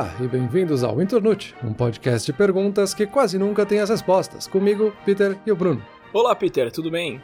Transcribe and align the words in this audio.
Olá 0.00 0.16
e 0.18 0.26
bem-vindos 0.26 0.82
ao 0.82 1.02
Internute, 1.02 1.54
um 1.62 1.74
podcast 1.74 2.24
de 2.24 2.32
perguntas 2.32 2.94
que 2.94 3.06
quase 3.06 3.38
nunca 3.38 3.66
tem 3.66 3.80
as 3.80 3.90
respostas. 3.90 4.46
Comigo, 4.46 4.94
Peter 5.04 5.38
e 5.44 5.52
o 5.52 5.54
Bruno. 5.54 5.84
Olá, 6.10 6.34
Peter, 6.34 6.72
tudo 6.72 6.90
bem? 6.90 7.20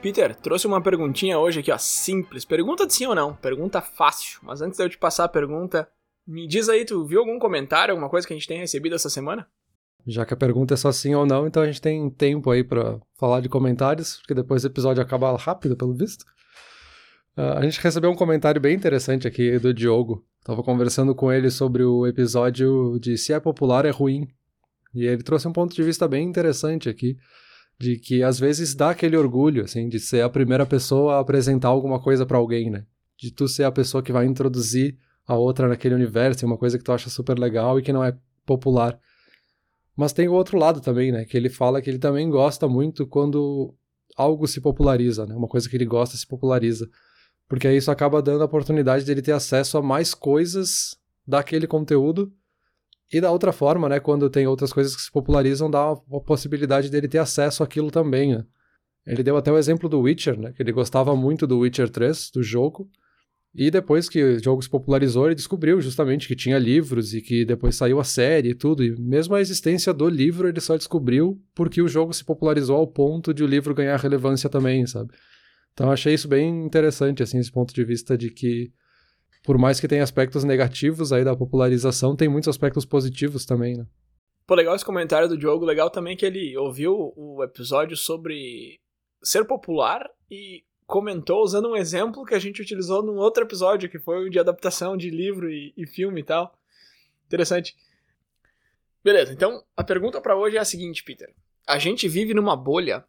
Peter, 0.00 0.32
trouxe 0.36 0.68
uma 0.68 0.80
perguntinha 0.80 1.36
hoje 1.36 1.58
aqui, 1.58 1.72
ó, 1.72 1.78
simples. 1.78 2.44
Pergunta 2.44 2.86
de 2.86 2.94
sim 2.94 3.06
ou 3.06 3.14
não, 3.16 3.34
pergunta 3.34 3.80
fácil. 3.82 4.38
Mas 4.40 4.62
antes 4.62 4.78
de 4.78 4.84
eu 4.84 4.88
te 4.88 4.96
passar 4.98 5.24
a 5.24 5.28
pergunta, 5.28 5.88
me 6.24 6.46
diz 6.46 6.68
aí, 6.68 6.84
tu 6.84 7.04
viu 7.04 7.18
algum 7.18 7.40
comentário, 7.40 7.90
alguma 7.90 8.08
coisa 8.08 8.24
que 8.24 8.32
a 8.32 8.36
gente 8.36 8.46
tem 8.46 8.60
recebido 8.60 8.94
essa 8.94 9.10
semana? 9.10 9.48
Já 10.06 10.24
que 10.24 10.32
a 10.32 10.36
pergunta 10.36 10.74
é 10.74 10.76
só 10.76 10.92
sim 10.92 11.16
ou 11.16 11.26
não, 11.26 11.48
então 11.48 11.60
a 11.60 11.66
gente 11.66 11.82
tem 11.82 12.08
tempo 12.08 12.52
aí 12.52 12.62
para 12.62 13.00
falar 13.18 13.40
de 13.40 13.48
comentários, 13.48 14.18
porque 14.18 14.32
depois 14.32 14.62
o 14.62 14.68
episódio 14.68 15.02
acaba 15.02 15.36
rápido, 15.36 15.76
pelo 15.76 15.92
visto. 15.92 16.24
Uh, 17.36 17.56
a 17.58 17.62
gente 17.62 17.80
recebeu 17.80 18.10
um 18.10 18.16
comentário 18.16 18.60
bem 18.60 18.74
interessante 18.74 19.26
aqui 19.26 19.58
do 19.58 19.72
Diogo. 19.72 20.24
Tava 20.44 20.62
conversando 20.62 21.14
com 21.14 21.32
ele 21.32 21.50
sobre 21.50 21.82
o 21.82 22.06
episódio 22.06 22.98
de 23.00 23.16
se 23.16 23.32
é 23.32 23.40
popular 23.40 23.84
é 23.86 23.90
ruim. 23.90 24.28
E 24.94 25.06
ele 25.06 25.22
trouxe 25.22 25.48
um 25.48 25.52
ponto 25.52 25.74
de 25.74 25.82
vista 25.82 26.06
bem 26.06 26.28
interessante 26.28 26.88
aqui, 26.88 27.16
de 27.78 27.96
que 27.96 28.22
às 28.22 28.38
vezes 28.38 28.74
dá 28.74 28.90
aquele 28.90 29.16
orgulho, 29.16 29.64
assim, 29.64 29.88
de 29.88 29.98
ser 29.98 30.22
a 30.22 30.28
primeira 30.28 30.66
pessoa 30.66 31.14
a 31.14 31.20
apresentar 31.20 31.68
alguma 31.68 32.00
coisa 32.00 32.26
para 32.26 32.36
alguém, 32.36 32.70
né? 32.70 32.84
De 33.16 33.30
tu 33.30 33.48
ser 33.48 33.64
a 33.64 33.72
pessoa 33.72 34.02
que 34.02 34.12
vai 34.12 34.26
introduzir 34.26 34.98
a 35.26 35.34
outra 35.34 35.68
naquele 35.68 35.94
universo, 35.94 36.44
uma 36.44 36.58
coisa 36.58 36.76
que 36.76 36.84
tu 36.84 36.92
acha 36.92 37.08
super 37.08 37.38
legal 37.38 37.78
e 37.78 37.82
que 37.82 37.92
não 37.92 38.04
é 38.04 38.14
popular. 38.44 38.98
Mas 39.96 40.12
tem 40.12 40.28
o 40.28 40.32
outro 40.32 40.58
lado 40.58 40.80
também, 40.80 41.12
né? 41.12 41.24
Que 41.24 41.36
ele 41.36 41.48
fala 41.48 41.80
que 41.80 41.88
ele 41.88 41.98
também 41.98 42.28
gosta 42.28 42.68
muito 42.68 43.06
quando 43.06 43.74
algo 44.16 44.46
se 44.46 44.60
populariza, 44.60 45.26
né? 45.26 45.34
Uma 45.34 45.48
coisa 45.48 45.68
que 45.68 45.76
ele 45.76 45.86
gosta 45.86 46.16
se 46.16 46.26
populariza. 46.26 46.88
Porque 47.52 47.68
aí 47.68 47.76
isso 47.76 47.90
acaba 47.90 48.22
dando 48.22 48.40
a 48.40 48.46
oportunidade 48.46 49.04
dele 49.04 49.20
ter 49.20 49.32
acesso 49.32 49.76
a 49.76 49.82
mais 49.82 50.14
coisas 50.14 50.96
daquele 51.28 51.66
conteúdo. 51.66 52.32
E 53.12 53.20
da 53.20 53.30
outra 53.30 53.52
forma, 53.52 53.90
né? 53.90 54.00
Quando 54.00 54.30
tem 54.30 54.46
outras 54.46 54.72
coisas 54.72 54.96
que 54.96 55.02
se 55.02 55.12
popularizam, 55.12 55.70
dá 55.70 55.90
a 55.90 56.20
possibilidade 56.20 56.88
dele 56.88 57.06
ter 57.06 57.18
acesso 57.18 57.62
àquilo 57.62 57.90
também, 57.90 58.36
né? 58.36 58.46
Ele 59.06 59.22
deu 59.22 59.36
até 59.36 59.52
o 59.52 59.58
exemplo 59.58 59.86
do 59.86 60.00
Witcher, 60.00 60.40
né? 60.40 60.50
Que 60.52 60.62
ele 60.62 60.72
gostava 60.72 61.14
muito 61.14 61.46
do 61.46 61.58
Witcher 61.58 61.90
3, 61.90 62.30
do 62.30 62.42
jogo. 62.42 62.88
E 63.54 63.70
depois 63.70 64.08
que 64.08 64.24
o 64.24 64.42
jogo 64.42 64.62
se 64.62 64.70
popularizou, 64.70 65.26
ele 65.26 65.34
descobriu 65.34 65.78
justamente 65.78 66.26
que 66.26 66.34
tinha 66.34 66.58
livros 66.58 67.12
e 67.12 67.20
que 67.20 67.44
depois 67.44 67.76
saiu 67.76 68.00
a 68.00 68.04
série 68.04 68.52
e 68.52 68.54
tudo. 68.54 68.82
E 68.82 68.98
mesmo 68.98 69.34
a 69.34 69.42
existência 69.42 69.92
do 69.92 70.08
livro 70.08 70.48
ele 70.48 70.58
só 70.62 70.74
descobriu 70.74 71.38
porque 71.54 71.82
o 71.82 71.88
jogo 71.88 72.14
se 72.14 72.24
popularizou 72.24 72.78
ao 72.78 72.86
ponto 72.86 73.34
de 73.34 73.44
o 73.44 73.46
livro 73.46 73.74
ganhar 73.74 73.98
relevância 73.98 74.48
também, 74.48 74.86
sabe? 74.86 75.12
Então 75.72 75.90
achei 75.90 76.14
isso 76.14 76.28
bem 76.28 76.64
interessante, 76.64 77.22
assim, 77.22 77.38
esse 77.38 77.50
ponto 77.50 77.72
de 77.72 77.84
vista 77.84 78.16
de 78.16 78.30
que, 78.30 78.72
por 79.42 79.56
mais 79.58 79.80
que 79.80 79.88
tenha 79.88 80.02
aspectos 80.02 80.44
negativos 80.44 81.12
aí 81.12 81.24
da 81.24 81.36
popularização, 81.36 82.14
tem 82.14 82.28
muitos 82.28 82.48
aspectos 82.48 82.84
positivos 82.84 83.44
também, 83.46 83.76
né? 83.76 83.86
Pô, 84.46 84.54
legal 84.54 84.74
esse 84.74 84.84
comentário 84.84 85.28
do 85.28 85.38
Diogo, 85.38 85.64
legal 85.64 85.88
também 85.88 86.16
que 86.16 86.26
ele 86.26 86.56
ouviu 86.56 87.12
o 87.16 87.42
episódio 87.42 87.96
sobre 87.96 88.80
ser 89.22 89.44
popular 89.44 90.10
e 90.30 90.64
comentou 90.86 91.42
usando 91.42 91.70
um 91.70 91.76
exemplo 91.76 92.24
que 92.24 92.34
a 92.34 92.38
gente 92.38 92.60
utilizou 92.60 93.02
num 93.02 93.16
outro 93.16 93.44
episódio, 93.44 93.88
que 93.88 93.98
foi 93.98 94.26
o 94.26 94.30
de 94.30 94.38
adaptação 94.38 94.96
de 94.96 95.10
livro 95.10 95.50
e, 95.50 95.72
e 95.76 95.86
filme 95.86 96.20
e 96.20 96.24
tal. 96.24 96.54
Interessante. 97.26 97.74
Beleza, 99.02 99.32
então 99.32 99.64
a 99.76 99.82
pergunta 99.82 100.20
para 100.20 100.36
hoje 100.36 100.56
é 100.56 100.60
a 100.60 100.64
seguinte, 100.64 101.02
Peter. 101.02 101.32
A 101.66 101.78
gente 101.78 102.08
vive 102.08 102.34
numa 102.34 102.56
bolha. 102.56 103.04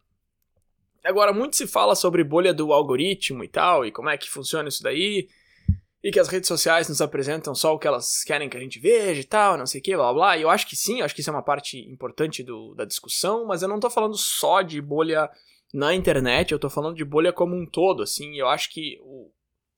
Agora, 1.04 1.34
muito 1.34 1.56
se 1.56 1.68
fala 1.68 1.96
sobre 1.96 2.24
bolha 2.24 2.54
do 2.54 2.72
algoritmo 2.72 3.44
e 3.44 3.48
tal, 3.48 3.86
e 3.86 3.92
como 3.92 4.10
é 4.10 4.18
que 4.18 4.30
funciona 4.30 4.70
isso 4.70 4.82
daí, 4.82 5.28
e 6.04 6.12
que 6.12 6.20
as 6.20 6.28
redes 6.28 6.48
sociais 6.48 6.88
nos 6.88 7.02
apresentam 7.02 7.54
só 7.56 7.74
o 7.74 7.80
que 7.80 7.88
elas 7.88 8.24
querem 8.24 8.50
que 8.50 8.58
a 8.58 8.60
gente 8.60 8.80
veja 8.80 9.22
e 9.22 9.24
tal, 9.24 9.58
não 9.58 9.66
sei 9.66 9.82
o 9.82 9.84
que, 9.84 9.96
blá 9.96 10.14
blá. 10.14 10.38
E 10.38 10.42
eu 10.42 10.50
acho 10.50 10.68
que 10.68 10.76
sim, 10.76 11.02
acho 11.02 11.14
que 11.16 11.22
isso 11.22 11.30
é 11.30 11.34
uma 11.34 11.44
parte 11.44 11.78
importante 11.90 12.44
do, 12.44 12.74
da 12.76 12.86
discussão, 12.86 13.46
mas 13.46 13.62
eu 13.62 13.70
não 13.70 13.80
tô 13.80 13.90
falando 13.90 14.16
só 14.18 14.62
de 14.62 14.82
bolha 14.82 15.30
na 15.74 15.94
internet, 15.94 16.52
eu 16.52 16.60
tô 16.60 16.70
falando 16.70 16.96
de 16.96 17.06
bolha 17.06 17.34
como 17.34 17.56
um 17.56 17.66
todo, 17.66 18.04
assim, 18.04 18.36
eu 18.36 18.48
acho 18.48 18.70
que 18.70 19.00
o 19.02 19.32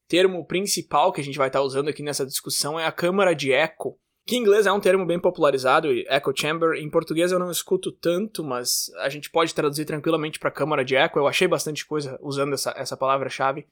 termo 0.08 0.46
principal 0.46 1.12
que 1.12 1.22
a 1.22 1.24
gente 1.24 1.38
vai 1.38 1.48
estar 1.48 1.60
tá 1.60 1.66
usando 1.66 1.90
aqui 1.90 2.04
nessa 2.04 2.26
discussão 2.26 2.80
é 2.80 2.86
a 2.86 2.92
câmara 2.92 3.34
de 3.34 3.52
eco, 3.52 3.98
que 4.26 4.36
em 4.36 4.40
inglês 4.40 4.66
é 4.66 4.72
um 4.72 4.80
termo 4.80 5.06
bem 5.06 5.20
popularizado, 5.20 5.92
echo 5.92 6.34
chamber, 6.36 6.78
em 6.78 6.90
português 6.90 7.32
eu 7.32 7.38
não 7.38 7.52
escuto 7.52 7.92
tanto, 7.92 8.44
mas 8.44 8.92
a 8.98 9.08
gente 9.08 9.30
pode 9.30 9.54
traduzir 9.54 9.86
tranquilamente 9.86 10.40
para 10.40 10.50
câmara 10.50 10.84
de 10.84 10.96
eco, 10.96 11.20
eu 11.20 11.28
achei 11.28 11.48
bastante 11.48 11.86
coisa 11.86 12.18
usando 12.22 12.54
essa, 12.54 12.74
essa 12.76 12.98
palavra-chave, 12.98 13.68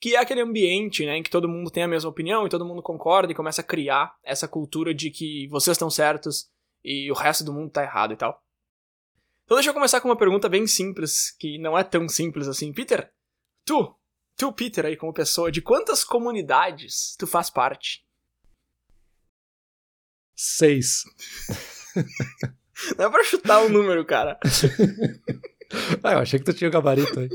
que 0.00 0.14
é 0.14 0.20
aquele 0.20 0.40
ambiente, 0.40 1.04
né, 1.04 1.16
em 1.16 1.22
que 1.22 1.30
todo 1.30 1.48
mundo 1.48 1.70
tem 1.70 1.82
a 1.82 1.88
mesma 1.88 2.08
opinião 2.08 2.46
e 2.46 2.48
todo 2.48 2.64
mundo 2.64 2.80
concorda 2.80 3.32
e 3.32 3.34
começa 3.34 3.60
a 3.60 3.64
criar 3.64 4.16
essa 4.22 4.46
cultura 4.46 4.94
de 4.94 5.10
que 5.10 5.48
vocês 5.48 5.74
estão 5.74 5.90
certos 5.90 6.48
e 6.84 7.10
o 7.10 7.14
resto 7.14 7.42
do 7.42 7.52
mundo 7.52 7.70
tá 7.70 7.82
errado 7.82 8.12
e 8.12 8.16
tal. 8.16 8.40
Então 9.44 9.56
deixa 9.56 9.70
eu 9.70 9.74
começar 9.74 10.00
com 10.00 10.08
uma 10.08 10.16
pergunta 10.16 10.48
bem 10.48 10.66
simples, 10.66 11.34
que 11.40 11.58
não 11.58 11.76
é 11.76 11.82
tão 11.82 12.08
simples 12.08 12.46
assim. 12.46 12.72
Peter, 12.72 13.10
tu, 13.64 13.96
tu 14.36 14.52
Peter 14.52 14.86
aí 14.86 14.96
como 14.96 15.12
pessoa, 15.12 15.50
de 15.50 15.60
quantas 15.60 16.04
comunidades 16.04 17.16
tu 17.18 17.26
faz 17.26 17.50
parte? 17.50 18.06
Seis. 20.40 21.02
Não 22.96 23.06
é 23.06 23.10
pra 23.10 23.24
chutar 23.24 23.60
o 23.60 23.66
um 23.66 23.68
número, 23.70 24.04
cara. 24.04 24.38
ah, 26.00 26.12
eu 26.12 26.18
achei 26.20 26.38
que 26.38 26.44
tu 26.44 26.54
tinha 26.54 26.68
o 26.68 26.72
gabarito 26.72 27.18
aí. 27.18 27.28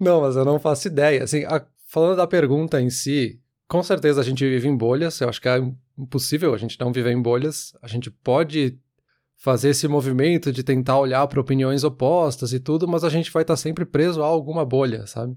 Não, 0.00 0.20
mas 0.20 0.36
eu 0.36 0.44
não 0.44 0.60
faço 0.60 0.86
ideia. 0.86 1.24
Assim, 1.24 1.44
a, 1.44 1.66
falando 1.88 2.16
da 2.16 2.26
pergunta 2.26 2.80
em 2.80 2.88
si, 2.88 3.40
com 3.66 3.82
certeza 3.82 4.20
a 4.20 4.24
gente 4.24 4.48
vive 4.48 4.68
em 4.68 4.76
bolhas. 4.76 5.20
Eu 5.20 5.28
acho 5.28 5.42
que 5.42 5.48
é 5.48 5.58
impossível 5.98 6.54
a 6.54 6.56
gente 6.56 6.78
não 6.78 6.92
viver 6.92 7.10
em 7.10 7.20
bolhas. 7.20 7.76
A 7.82 7.88
gente 7.88 8.12
pode 8.12 8.78
fazer 9.36 9.70
esse 9.70 9.88
movimento 9.88 10.52
de 10.52 10.62
tentar 10.62 11.00
olhar 11.00 11.26
para 11.26 11.40
opiniões 11.40 11.82
opostas 11.82 12.52
e 12.52 12.60
tudo, 12.60 12.86
mas 12.86 13.02
a 13.02 13.08
gente 13.08 13.32
vai 13.32 13.42
estar 13.42 13.54
tá 13.54 13.58
sempre 13.58 13.84
preso 13.84 14.22
a 14.22 14.26
alguma 14.26 14.64
bolha, 14.64 15.04
sabe? 15.04 15.36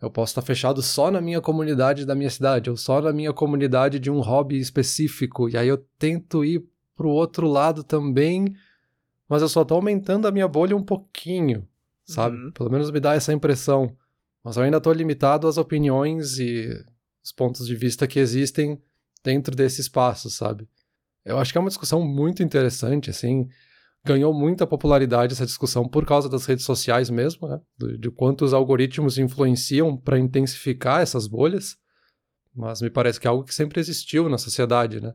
Eu 0.00 0.10
posso 0.10 0.30
estar 0.30 0.42
fechado 0.42 0.80
só 0.82 1.10
na 1.10 1.20
minha 1.20 1.40
comunidade 1.40 2.06
da 2.06 2.14
minha 2.14 2.30
cidade, 2.30 2.70
ou 2.70 2.76
só 2.76 3.02
na 3.02 3.12
minha 3.12 3.32
comunidade 3.32 3.98
de 3.98 4.10
um 4.10 4.20
hobby 4.20 4.58
específico, 4.58 5.48
e 5.48 5.56
aí 5.56 5.68
eu 5.68 5.78
tento 5.98 6.44
ir 6.44 6.64
para 6.96 7.06
o 7.06 7.10
outro 7.10 7.46
lado 7.46 7.84
também, 7.84 8.54
mas 9.28 9.42
eu 9.42 9.48
só 9.48 9.62
estou 9.62 9.76
aumentando 9.76 10.26
a 10.26 10.32
minha 10.32 10.48
bolha 10.48 10.76
um 10.76 10.82
pouquinho, 10.82 11.66
sabe? 12.04 12.36
Uhum. 12.36 12.50
Pelo 12.52 12.70
menos 12.70 12.90
me 12.90 13.00
dá 13.00 13.14
essa 13.14 13.32
impressão. 13.32 13.94
Mas 14.42 14.56
eu 14.56 14.62
ainda 14.62 14.78
estou 14.78 14.92
limitado 14.92 15.46
às 15.46 15.58
opiniões 15.58 16.38
e 16.38 16.68
os 17.22 17.30
pontos 17.30 17.66
de 17.66 17.74
vista 17.74 18.06
que 18.06 18.18
existem 18.18 18.80
dentro 19.22 19.54
desse 19.54 19.80
espaço, 19.80 20.30
sabe? 20.30 20.66
Eu 21.24 21.38
acho 21.38 21.52
que 21.52 21.58
é 21.58 21.60
uma 21.60 21.68
discussão 21.68 22.02
muito 22.02 22.42
interessante, 22.42 23.10
assim. 23.10 23.48
Ganhou 24.04 24.32
muita 24.32 24.66
popularidade 24.66 25.34
essa 25.34 25.44
discussão 25.44 25.86
por 25.86 26.06
causa 26.06 26.28
das 26.28 26.46
redes 26.46 26.64
sociais 26.64 27.10
mesmo, 27.10 27.48
né? 27.48 27.60
De, 27.78 27.98
de 27.98 28.54
algoritmos 28.54 29.18
influenciam 29.18 29.96
para 29.96 30.18
intensificar 30.18 31.02
essas 31.02 31.26
bolhas. 31.26 31.76
Mas 32.54 32.80
me 32.80 32.90
parece 32.90 33.20
que 33.20 33.26
é 33.26 33.30
algo 33.30 33.44
que 33.44 33.54
sempre 33.54 33.78
existiu 33.78 34.28
na 34.28 34.38
sociedade, 34.38 35.00
né? 35.00 35.12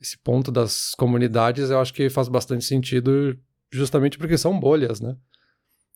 Esse 0.00 0.18
ponto 0.18 0.52
das 0.52 0.94
comunidades 0.96 1.70
eu 1.70 1.80
acho 1.80 1.92
que 1.92 2.08
faz 2.08 2.28
bastante 2.28 2.64
sentido 2.64 3.36
justamente 3.72 4.16
porque 4.16 4.38
são 4.38 4.58
bolhas, 4.58 5.00
né? 5.00 5.16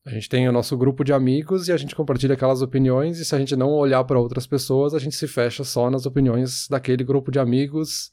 A 0.04 0.10
gente 0.10 0.28
tem 0.28 0.48
o 0.48 0.52
nosso 0.52 0.76
grupo 0.76 1.04
de 1.04 1.12
amigos 1.12 1.68
e 1.68 1.72
a 1.72 1.76
gente 1.76 1.94
compartilha 1.94 2.34
aquelas 2.34 2.62
opiniões, 2.62 3.18
e 3.18 3.24
se 3.24 3.34
a 3.34 3.38
gente 3.38 3.54
não 3.54 3.70
olhar 3.72 4.02
para 4.04 4.18
outras 4.18 4.46
pessoas, 4.46 4.94
a 4.94 4.98
gente 4.98 5.14
se 5.14 5.28
fecha 5.28 5.64
só 5.64 5.90
nas 5.90 6.06
opiniões 6.06 6.66
daquele 6.68 7.04
grupo 7.04 7.30
de 7.30 7.38
amigos 7.38 8.10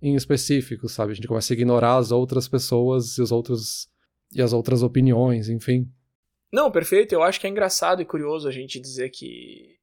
em 0.00 0.14
específico, 0.14 0.88
sabe? 0.88 1.12
A 1.12 1.14
gente 1.14 1.28
começa 1.28 1.52
a 1.52 1.54
ignorar 1.54 1.96
as 1.96 2.10
outras 2.10 2.48
pessoas 2.48 3.16
e 3.18 3.22
os 3.22 3.32
outros 3.32 3.88
e 4.32 4.42
as 4.42 4.52
outras 4.52 4.82
opiniões, 4.82 5.48
enfim. 5.48 5.90
Não, 6.52 6.70
perfeito. 6.70 7.12
Eu 7.12 7.22
acho 7.22 7.40
que 7.40 7.46
é 7.46 7.50
engraçado 7.50 8.02
e 8.02 8.04
curioso 8.04 8.48
a 8.48 8.52
gente 8.52 8.80
dizer 8.80 9.10
que 9.10 9.76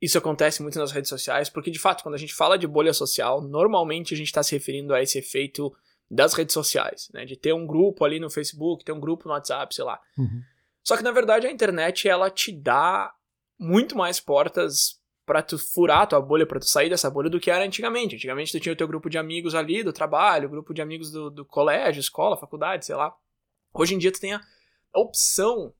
isso 0.00 0.18
acontece 0.18 0.62
muito 0.62 0.78
nas 0.78 0.92
redes 0.92 1.08
sociais, 1.08 1.48
porque 1.48 1.70
de 1.70 1.78
fato, 1.78 2.02
quando 2.02 2.14
a 2.14 2.18
gente 2.18 2.34
fala 2.34 2.58
de 2.58 2.66
bolha 2.66 2.92
social, 2.92 3.40
normalmente 3.40 4.14
a 4.14 4.16
gente 4.16 4.26
está 4.26 4.42
se 4.42 4.54
referindo 4.54 4.94
a 4.94 5.02
esse 5.02 5.18
efeito 5.18 5.74
das 6.10 6.34
redes 6.34 6.52
sociais, 6.52 7.08
né? 7.12 7.24
De 7.24 7.36
ter 7.36 7.52
um 7.52 7.66
grupo 7.66 8.04
ali 8.04 8.20
no 8.20 8.30
Facebook, 8.30 8.84
ter 8.84 8.92
um 8.92 9.00
grupo 9.00 9.26
no 9.26 9.34
WhatsApp, 9.34 9.74
sei 9.74 9.84
lá. 9.84 10.00
Uhum. 10.16 10.42
Só 10.84 10.96
que 10.96 11.02
na 11.02 11.10
verdade 11.10 11.46
a 11.46 11.50
internet 11.50 12.08
ela 12.08 12.30
te 12.30 12.52
dá 12.52 13.12
muito 13.58 13.96
mais 13.96 14.20
portas 14.20 14.95
para 15.26 15.42
tu 15.42 15.58
furar 15.58 16.02
a 16.02 16.06
tua 16.06 16.20
bolha, 16.20 16.46
para 16.46 16.60
tu 16.60 16.66
sair 16.66 16.88
dessa 16.88 17.10
bolha 17.10 17.28
do 17.28 17.40
que 17.40 17.50
era 17.50 17.64
antigamente. 17.64 18.14
Antigamente 18.14 18.52
tu 18.52 18.60
tinha 18.60 18.72
o 18.72 18.76
teu 18.76 18.86
grupo 18.86 19.10
de 19.10 19.18
amigos 19.18 19.56
ali 19.56 19.82
do 19.82 19.92
trabalho, 19.92 20.48
grupo 20.48 20.72
de 20.72 20.80
amigos 20.80 21.10
do, 21.10 21.28
do 21.28 21.44
colégio, 21.44 21.98
escola, 21.98 22.36
faculdade, 22.36 22.86
sei 22.86 22.94
lá. 22.94 23.12
Hoje 23.74 23.96
em 23.96 23.98
dia 23.98 24.12
tu 24.12 24.20
tem 24.20 24.34
a 24.34 24.40
opção. 24.94 25.74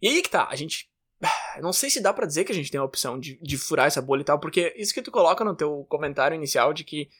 E 0.00 0.06
aí 0.06 0.22
que 0.22 0.30
tá, 0.30 0.46
a 0.48 0.54
gente. 0.54 0.88
Não 1.60 1.72
sei 1.72 1.90
se 1.90 2.00
dá 2.00 2.12
para 2.12 2.26
dizer 2.26 2.44
que 2.44 2.52
a 2.52 2.54
gente 2.54 2.70
tem 2.70 2.80
a 2.80 2.84
opção 2.84 3.18
de, 3.18 3.38
de 3.42 3.58
furar 3.58 3.88
essa 3.88 4.00
bolha 4.00 4.22
e 4.22 4.24
tal, 4.24 4.38
porque 4.38 4.72
isso 4.76 4.94
que 4.94 5.02
tu 5.02 5.10
coloca 5.10 5.44
no 5.44 5.56
teu 5.56 5.84
comentário 5.88 6.36
inicial 6.36 6.72
de 6.72 6.84
que 6.84 7.10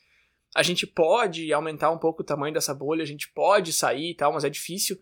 a 0.54 0.62
gente 0.62 0.86
pode 0.86 1.52
aumentar 1.52 1.90
um 1.90 1.98
pouco 1.98 2.22
o 2.22 2.24
tamanho 2.24 2.54
dessa 2.54 2.72
bolha, 2.72 3.02
a 3.02 3.06
gente 3.06 3.28
pode 3.32 3.72
sair 3.72 4.10
e 4.10 4.14
tal, 4.14 4.32
mas 4.32 4.44
é 4.44 4.50
difícil. 4.50 4.96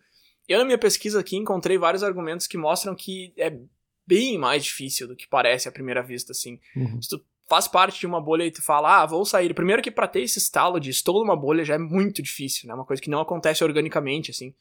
Eu, 0.47 0.59
na 0.59 0.65
minha 0.65 0.77
pesquisa 0.77 1.19
aqui, 1.19 1.37
encontrei 1.37 1.77
vários 1.77 2.03
argumentos 2.03 2.47
que 2.47 2.57
mostram 2.57 2.95
que 2.95 3.33
é 3.37 3.59
bem 4.05 4.37
mais 4.37 4.63
difícil 4.63 5.07
do 5.07 5.15
que 5.15 5.27
parece 5.27 5.67
à 5.67 5.71
primeira 5.71 6.01
vista, 6.01 6.31
assim. 6.31 6.59
Uhum. 6.75 7.01
Se 7.01 7.09
tu 7.09 7.23
faz 7.47 7.67
parte 7.67 7.99
de 7.99 8.07
uma 8.07 8.21
bolha 8.21 8.45
e 8.45 8.51
tu 8.51 8.63
fala, 8.63 9.01
ah, 9.01 9.05
vou 9.05 9.25
sair. 9.25 9.53
Primeiro 9.53 9.81
que 9.81 9.91
pra 9.91 10.07
ter 10.07 10.21
esse 10.21 10.39
estalo 10.39 10.79
de 10.79 10.89
estou 10.89 11.19
numa 11.19 11.35
bolha 11.35 11.65
já 11.65 11.75
é 11.75 11.77
muito 11.77 12.21
difícil, 12.21 12.67
né? 12.67 12.73
Uma 12.73 12.85
coisa 12.85 13.01
que 13.01 13.09
não 13.09 13.19
acontece 13.19 13.63
organicamente, 13.63 14.31
assim. 14.31 14.53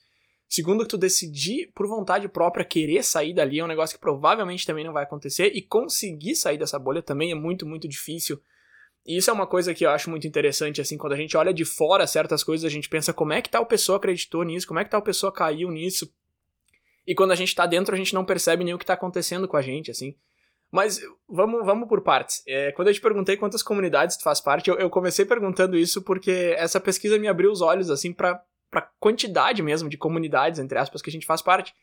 Segundo, 0.48 0.82
que 0.82 0.88
tu 0.88 0.98
decidir 0.98 1.70
por 1.72 1.86
vontade 1.86 2.28
própria 2.28 2.64
querer 2.64 3.04
sair 3.04 3.32
dali 3.32 3.60
é 3.60 3.64
um 3.64 3.68
negócio 3.68 3.94
que 3.94 4.00
provavelmente 4.00 4.66
também 4.66 4.84
não 4.84 4.92
vai 4.92 5.04
acontecer. 5.04 5.52
E 5.54 5.62
conseguir 5.62 6.34
sair 6.34 6.58
dessa 6.58 6.80
bolha 6.80 7.00
também 7.00 7.30
é 7.30 7.34
muito, 7.36 7.64
muito 7.64 7.86
difícil. 7.86 8.42
E 9.06 9.16
isso 9.16 9.30
é 9.30 9.32
uma 9.32 9.46
coisa 9.46 9.72
que 9.72 9.86
eu 9.86 9.90
acho 9.90 10.10
muito 10.10 10.26
interessante, 10.26 10.80
assim, 10.80 10.98
quando 10.98 11.12
a 11.12 11.16
gente 11.16 11.36
olha 11.36 11.54
de 11.54 11.64
fora 11.64 12.06
certas 12.06 12.42
coisas, 12.42 12.64
a 12.64 12.68
gente 12.68 12.88
pensa 12.88 13.12
como 13.12 13.32
é 13.32 13.40
que 13.40 13.48
tal 13.48 13.64
pessoa 13.64 13.98
acreditou 13.98 14.42
nisso, 14.42 14.66
como 14.66 14.80
é 14.80 14.84
que 14.84 14.90
tal 14.90 15.00
pessoa 15.00 15.32
caiu 15.32 15.70
nisso. 15.70 16.12
E 17.10 17.14
quando 17.16 17.32
a 17.32 17.34
gente 17.34 17.56
tá 17.56 17.66
dentro, 17.66 17.92
a 17.92 17.98
gente 17.98 18.14
não 18.14 18.24
percebe 18.24 18.62
nem 18.62 18.72
o 18.72 18.78
que 18.78 18.86
tá 18.86 18.92
acontecendo 18.92 19.48
com 19.48 19.56
a 19.56 19.60
gente, 19.60 19.90
assim. 19.90 20.14
Mas 20.70 21.00
vamos, 21.28 21.66
vamos 21.66 21.88
por 21.88 22.02
partes. 22.02 22.40
É, 22.46 22.70
quando 22.70 22.86
eu 22.86 22.94
te 22.94 23.00
perguntei 23.00 23.36
quantas 23.36 23.64
comunidades 23.64 24.16
tu 24.16 24.22
faz 24.22 24.40
parte, 24.40 24.70
eu, 24.70 24.76
eu, 24.76 24.88
comecei 24.88 25.24
perguntando 25.24 25.76
isso 25.76 26.02
porque 26.02 26.54
essa 26.56 26.78
pesquisa 26.78 27.18
me 27.18 27.26
abriu 27.26 27.50
os 27.50 27.62
olhos, 27.62 27.90
assim, 27.90 28.12
pra, 28.12 28.40
pra 28.70 28.88
quantidade 29.00 29.60
mesmo 29.60 29.88
de 29.88 29.98
comunidades, 29.98 30.60
entre 30.60 30.78
aspas, 30.78 31.02
que 31.02 31.10
a 31.10 31.12
gente 31.12 31.26
faz 31.26 31.42
parte. 31.42 31.74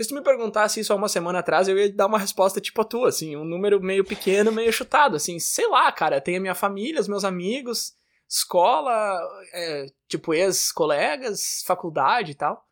se 0.00 0.08
tu 0.08 0.14
me 0.14 0.22
perguntasse 0.22 0.78
isso 0.78 0.92
há 0.92 0.96
uma 0.96 1.08
semana 1.08 1.40
atrás, 1.40 1.66
eu 1.66 1.76
ia 1.76 1.92
dar 1.92 2.06
uma 2.06 2.16
resposta 2.16 2.60
tipo 2.60 2.80
a 2.82 2.84
tua, 2.84 3.08
assim, 3.08 3.34
um 3.34 3.44
número 3.44 3.82
meio 3.82 4.04
pequeno, 4.04 4.52
meio 4.52 4.72
chutado, 4.72 5.16
assim, 5.16 5.40
sei 5.40 5.68
lá, 5.68 5.90
cara, 5.90 6.20
tem 6.20 6.36
a 6.36 6.40
minha 6.40 6.54
família, 6.54 7.00
os 7.00 7.08
meus 7.08 7.24
amigos, 7.24 7.94
escola, 8.30 9.20
é, 9.52 9.86
tipo 10.06 10.32
ex-colegas, 10.32 11.64
faculdade 11.66 12.30
e 12.30 12.34
tal. 12.36 12.64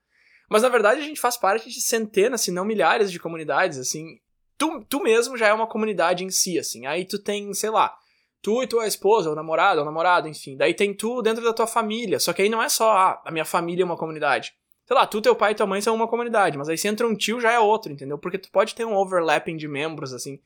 Mas 0.50 0.62
na 0.62 0.68
verdade 0.68 1.00
a 1.00 1.04
gente 1.04 1.20
faz 1.20 1.36
parte 1.36 1.70
de 1.70 1.80
centenas, 1.80 2.40
se 2.40 2.50
não 2.50 2.64
milhares 2.64 3.12
de 3.12 3.20
comunidades, 3.20 3.78
assim, 3.78 4.18
tu, 4.58 4.84
tu 4.88 5.00
mesmo 5.00 5.36
já 5.36 5.46
é 5.46 5.52
uma 5.52 5.68
comunidade 5.68 6.24
em 6.24 6.30
si, 6.30 6.58
assim. 6.58 6.84
Aí 6.86 7.04
tu 7.04 7.18
tem, 7.18 7.54
sei 7.54 7.70
lá, 7.70 7.96
tu 8.42 8.62
e 8.62 8.66
tua 8.66 8.86
esposa, 8.86 9.30
ou 9.30 9.36
namorado, 9.36 9.78
ou 9.78 9.86
namorado, 9.86 10.28
enfim. 10.28 10.56
Daí 10.56 10.74
tem 10.74 10.92
tu 10.92 11.22
dentro 11.22 11.44
da 11.44 11.52
tua 11.52 11.66
família. 11.66 12.18
Só 12.18 12.32
que 12.32 12.42
aí 12.42 12.48
não 12.48 12.60
é 12.60 12.68
só, 12.68 12.90
ah, 12.90 13.22
a 13.24 13.30
minha 13.30 13.44
família 13.44 13.82
é 13.82 13.86
uma 13.86 13.96
comunidade. 13.96 14.52
Sei 14.84 14.96
lá, 14.96 15.06
tu, 15.06 15.20
teu 15.20 15.36
pai 15.36 15.52
e 15.52 15.54
tua 15.54 15.66
mãe 15.66 15.80
são 15.80 15.94
uma 15.94 16.08
comunidade, 16.08 16.58
mas 16.58 16.68
aí 16.68 16.76
se 16.76 16.88
entra 16.88 17.06
um 17.06 17.14
tio 17.14 17.40
já 17.40 17.52
é 17.52 17.60
outro, 17.60 17.92
entendeu? 17.92 18.18
Porque 18.18 18.38
tu 18.38 18.50
pode 18.50 18.74
ter 18.74 18.84
um 18.84 18.96
overlapping 18.96 19.56
de 19.56 19.68
membros, 19.68 20.12
assim. 20.12 20.40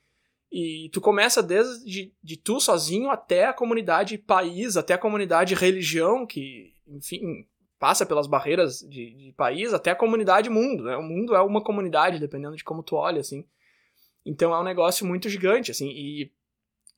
E 0.52 0.90
tu 0.92 1.00
começa 1.00 1.42
desde 1.42 1.84
de, 1.84 2.14
de 2.22 2.36
tu 2.36 2.60
sozinho 2.60 3.10
até 3.10 3.46
a 3.46 3.54
comunidade 3.54 4.18
país, 4.18 4.76
até 4.76 4.94
a 4.94 4.98
comunidade 4.98 5.54
religião, 5.54 6.26
que, 6.26 6.74
enfim, 6.86 7.48
passa 7.78 8.06
pelas 8.06 8.26
barreiras 8.26 8.80
de, 8.80 9.14
de 9.14 9.34
país, 9.36 9.74
até 9.74 9.90
a 9.90 9.96
comunidade 9.96 10.48
mundo, 10.48 10.84
né? 10.84 10.96
O 10.96 11.02
mundo 11.02 11.34
é 11.34 11.40
uma 11.40 11.62
comunidade, 11.62 12.18
dependendo 12.18 12.56
de 12.56 12.64
como 12.64 12.82
tu 12.82 12.96
olha, 12.96 13.20
assim. 13.20 13.44
Então 14.24 14.54
é 14.54 14.60
um 14.60 14.64
negócio 14.64 15.04
muito 15.06 15.28
gigante, 15.28 15.70
assim, 15.70 15.88
e, 15.88 16.32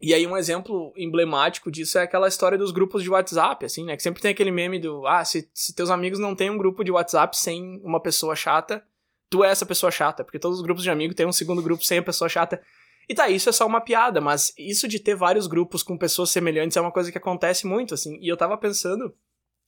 e 0.01 0.15
aí 0.15 0.27
um 0.27 0.37
exemplo 0.37 0.93
emblemático 0.97 1.71
disso 1.71 1.99
é 1.99 2.03
aquela 2.03 2.29
história 2.29 2.57
dos 2.57 2.71
grupos 2.71 3.03
de 3.03 3.11
WhatsApp, 3.11 3.65
assim, 3.67 3.85
né, 3.85 3.97
que 3.97 4.03
sempre 4.03 4.23
tem 4.23 4.31
aquele 4.31 4.53
meme 4.53 4.79
do, 4.79 5.05
ah, 5.07 5.25
se, 5.25 5.51
se 5.53 5.75
teus 5.75 5.91
amigos 5.91 6.21
não 6.21 6.37
têm 6.37 6.51
um 6.51 6.59
grupo 6.59 6.85
de 6.85 6.93
WhatsApp 6.93 7.37
sem 7.37 7.81
uma 7.83 8.01
pessoa 8.01 8.37
chata, 8.37 8.85
tu 9.29 9.43
é 9.43 9.51
essa 9.51 9.67
pessoa 9.67 9.91
chata, 9.91 10.23
porque 10.23 10.39
todos 10.39 10.59
os 10.59 10.65
grupos 10.65 10.85
de 10.85 10.91
amigos 10.91 11.17
têm 11.17 11.27
um 11.27 11.33
segundo 11.33 11.63
grupo 11.63 11.83
sem 11.83 11.99
a 11.99 12.03
pessoa 12.03 12.29
chata, 12.29 12.63
e 13.09 13.15
tá, 13.15 13.29
isso 13.29 13.49
é 13.49 13.53
só 13.53 13.67
uma 13.67 13.81
piada, 13.81 14.21
mas 14.21 14.53
isso 14.57 14.87
de 14.87 15.01
ter 15.01 15.17
vários 15.17 15.47
grupos 15.47 15.83
com 15.83 15.99
pessoas 15.99 16.31
semelhantes 16.31 16.77
é 16.77 16.81
uma 16.81 16.93
coisa 16.93 17.11
que 17.11 17.19
acontece 17.19 17.67
muito, 17.67 17.93
assim, 17.93 18.19
e 18.21 18.29
eu 18.29 18.37
tava 18.37 18.57
pensando, 18.57 19.13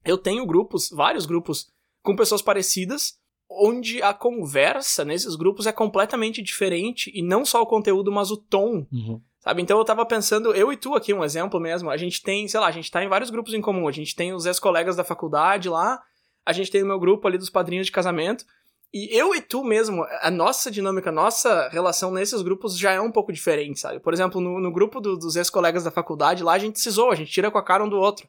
eu 0.04 0.18
tenho 0.18 0.46
grupos, 0.46 0.90
vários 0.90 1.26
grupos 1.26 1.70
com 2.02 2.16
pessoas 2.16 2.42
parecidas, 2.42 3.18
onde 3.50 4.02
a 4.02 4.12
conversa 4.12 5.04
nesses 5.04 5.34
grupos 5.34 5.66
é 5.66 5.72
completamente 5.72 6.42
diferente 6.42 7.10
e 7.14 7.22
não 7.22 7.44
só 7.44 7.62
o 7.62 7.66
conteúdo, 7.66 8.12
mas 8.12 8.30
o 8.30 8.36
tom. 8.36 8.86
Uhum. 8.92 9.20
Sabe? 9.40 9.62
Então 9.62 9.78
eu 9.78 9.84
tava 9.84 10.04
pensando, 10.04 10.54
eu 10.54 10.72
e 10.72 10.76
tu 10.76 10.94
aqui, 10.94 11.14
um 11.14 11.24
exemplo 11.24 11.58
mesmo, 11.60 11.90
a 11.90 11.96
gente 11.96 12.22
tem, 12.22 12.46
sei 12.48 12.60
lá, 12.60 12.66
a 12.66 12.72
gente 12.72 12.90
tá 12.90 13.02
em 13.02 13.08
vários 13.08 13.30
grupos 13.30 13.54
em 13.54 13.60
comum, 13.60 13.88
a 13.88 13.92
gente 13.92 14.14
tem 14.14 14.32
os 14.32 14.46
ex-colegas 14.46 14.96
da 14.96 15.04
faculdade 15.04 15.68
lá, 15.68 16.02
a 16.44 16.52
gente 16.52 16.70
tem 16.70 16.82
o 16.82 16.86
meu 16.86 16.98
grupo 16.98 17.26
ali 17.26 17.38
dos 17.38 17.48
padrinhos 17.48 17.86
de 17.86 17.92
casamento, 17.92 18.44
e 18.92 19.16
eu 19.16 19.34
e 19.34 19.40
tu 19.40 19.62
mesmo, 19.62 20.04
a 20.22 20.30
nossa 20.30 20.70
dinâmica, 20.70 21.10
a 21.10 21.12
nossa 21.12 21.68
relação 21.68 22.10
nesses 22.10 22.40
grupos 22.40 22.76
já 22.76 22.92
é 22.92 23.00
um 23.00 23.12
pouco 23.12 23.32
diferente, 23.32 23.78
sabe? 23.78 24.00
Por 24.00 24.14
exemplo, 24.14 24.40
no, 24.40 24.58
no 24.58 24.72
grupo 24.72 25.00
do, 25.00 25.16
dos 25.16 25.36
ex-colegas 25.36 25.84
da 25.84 25.90
faculdade, 25.90 26.42
lá 26.42 26.54
a 26.54 26.58
gente 26.58 26.80
se 26.80 26.90
zoa, 26.90 27.12
a 27.12 27.16
gente 27.16 27.30
tira 27.30 27.50
com 27.50 27.58
a 27.58 27.62
cara 27.62 27.84
um 27.84 27.88
do 27.88 27.98
outro. 27.98 28.26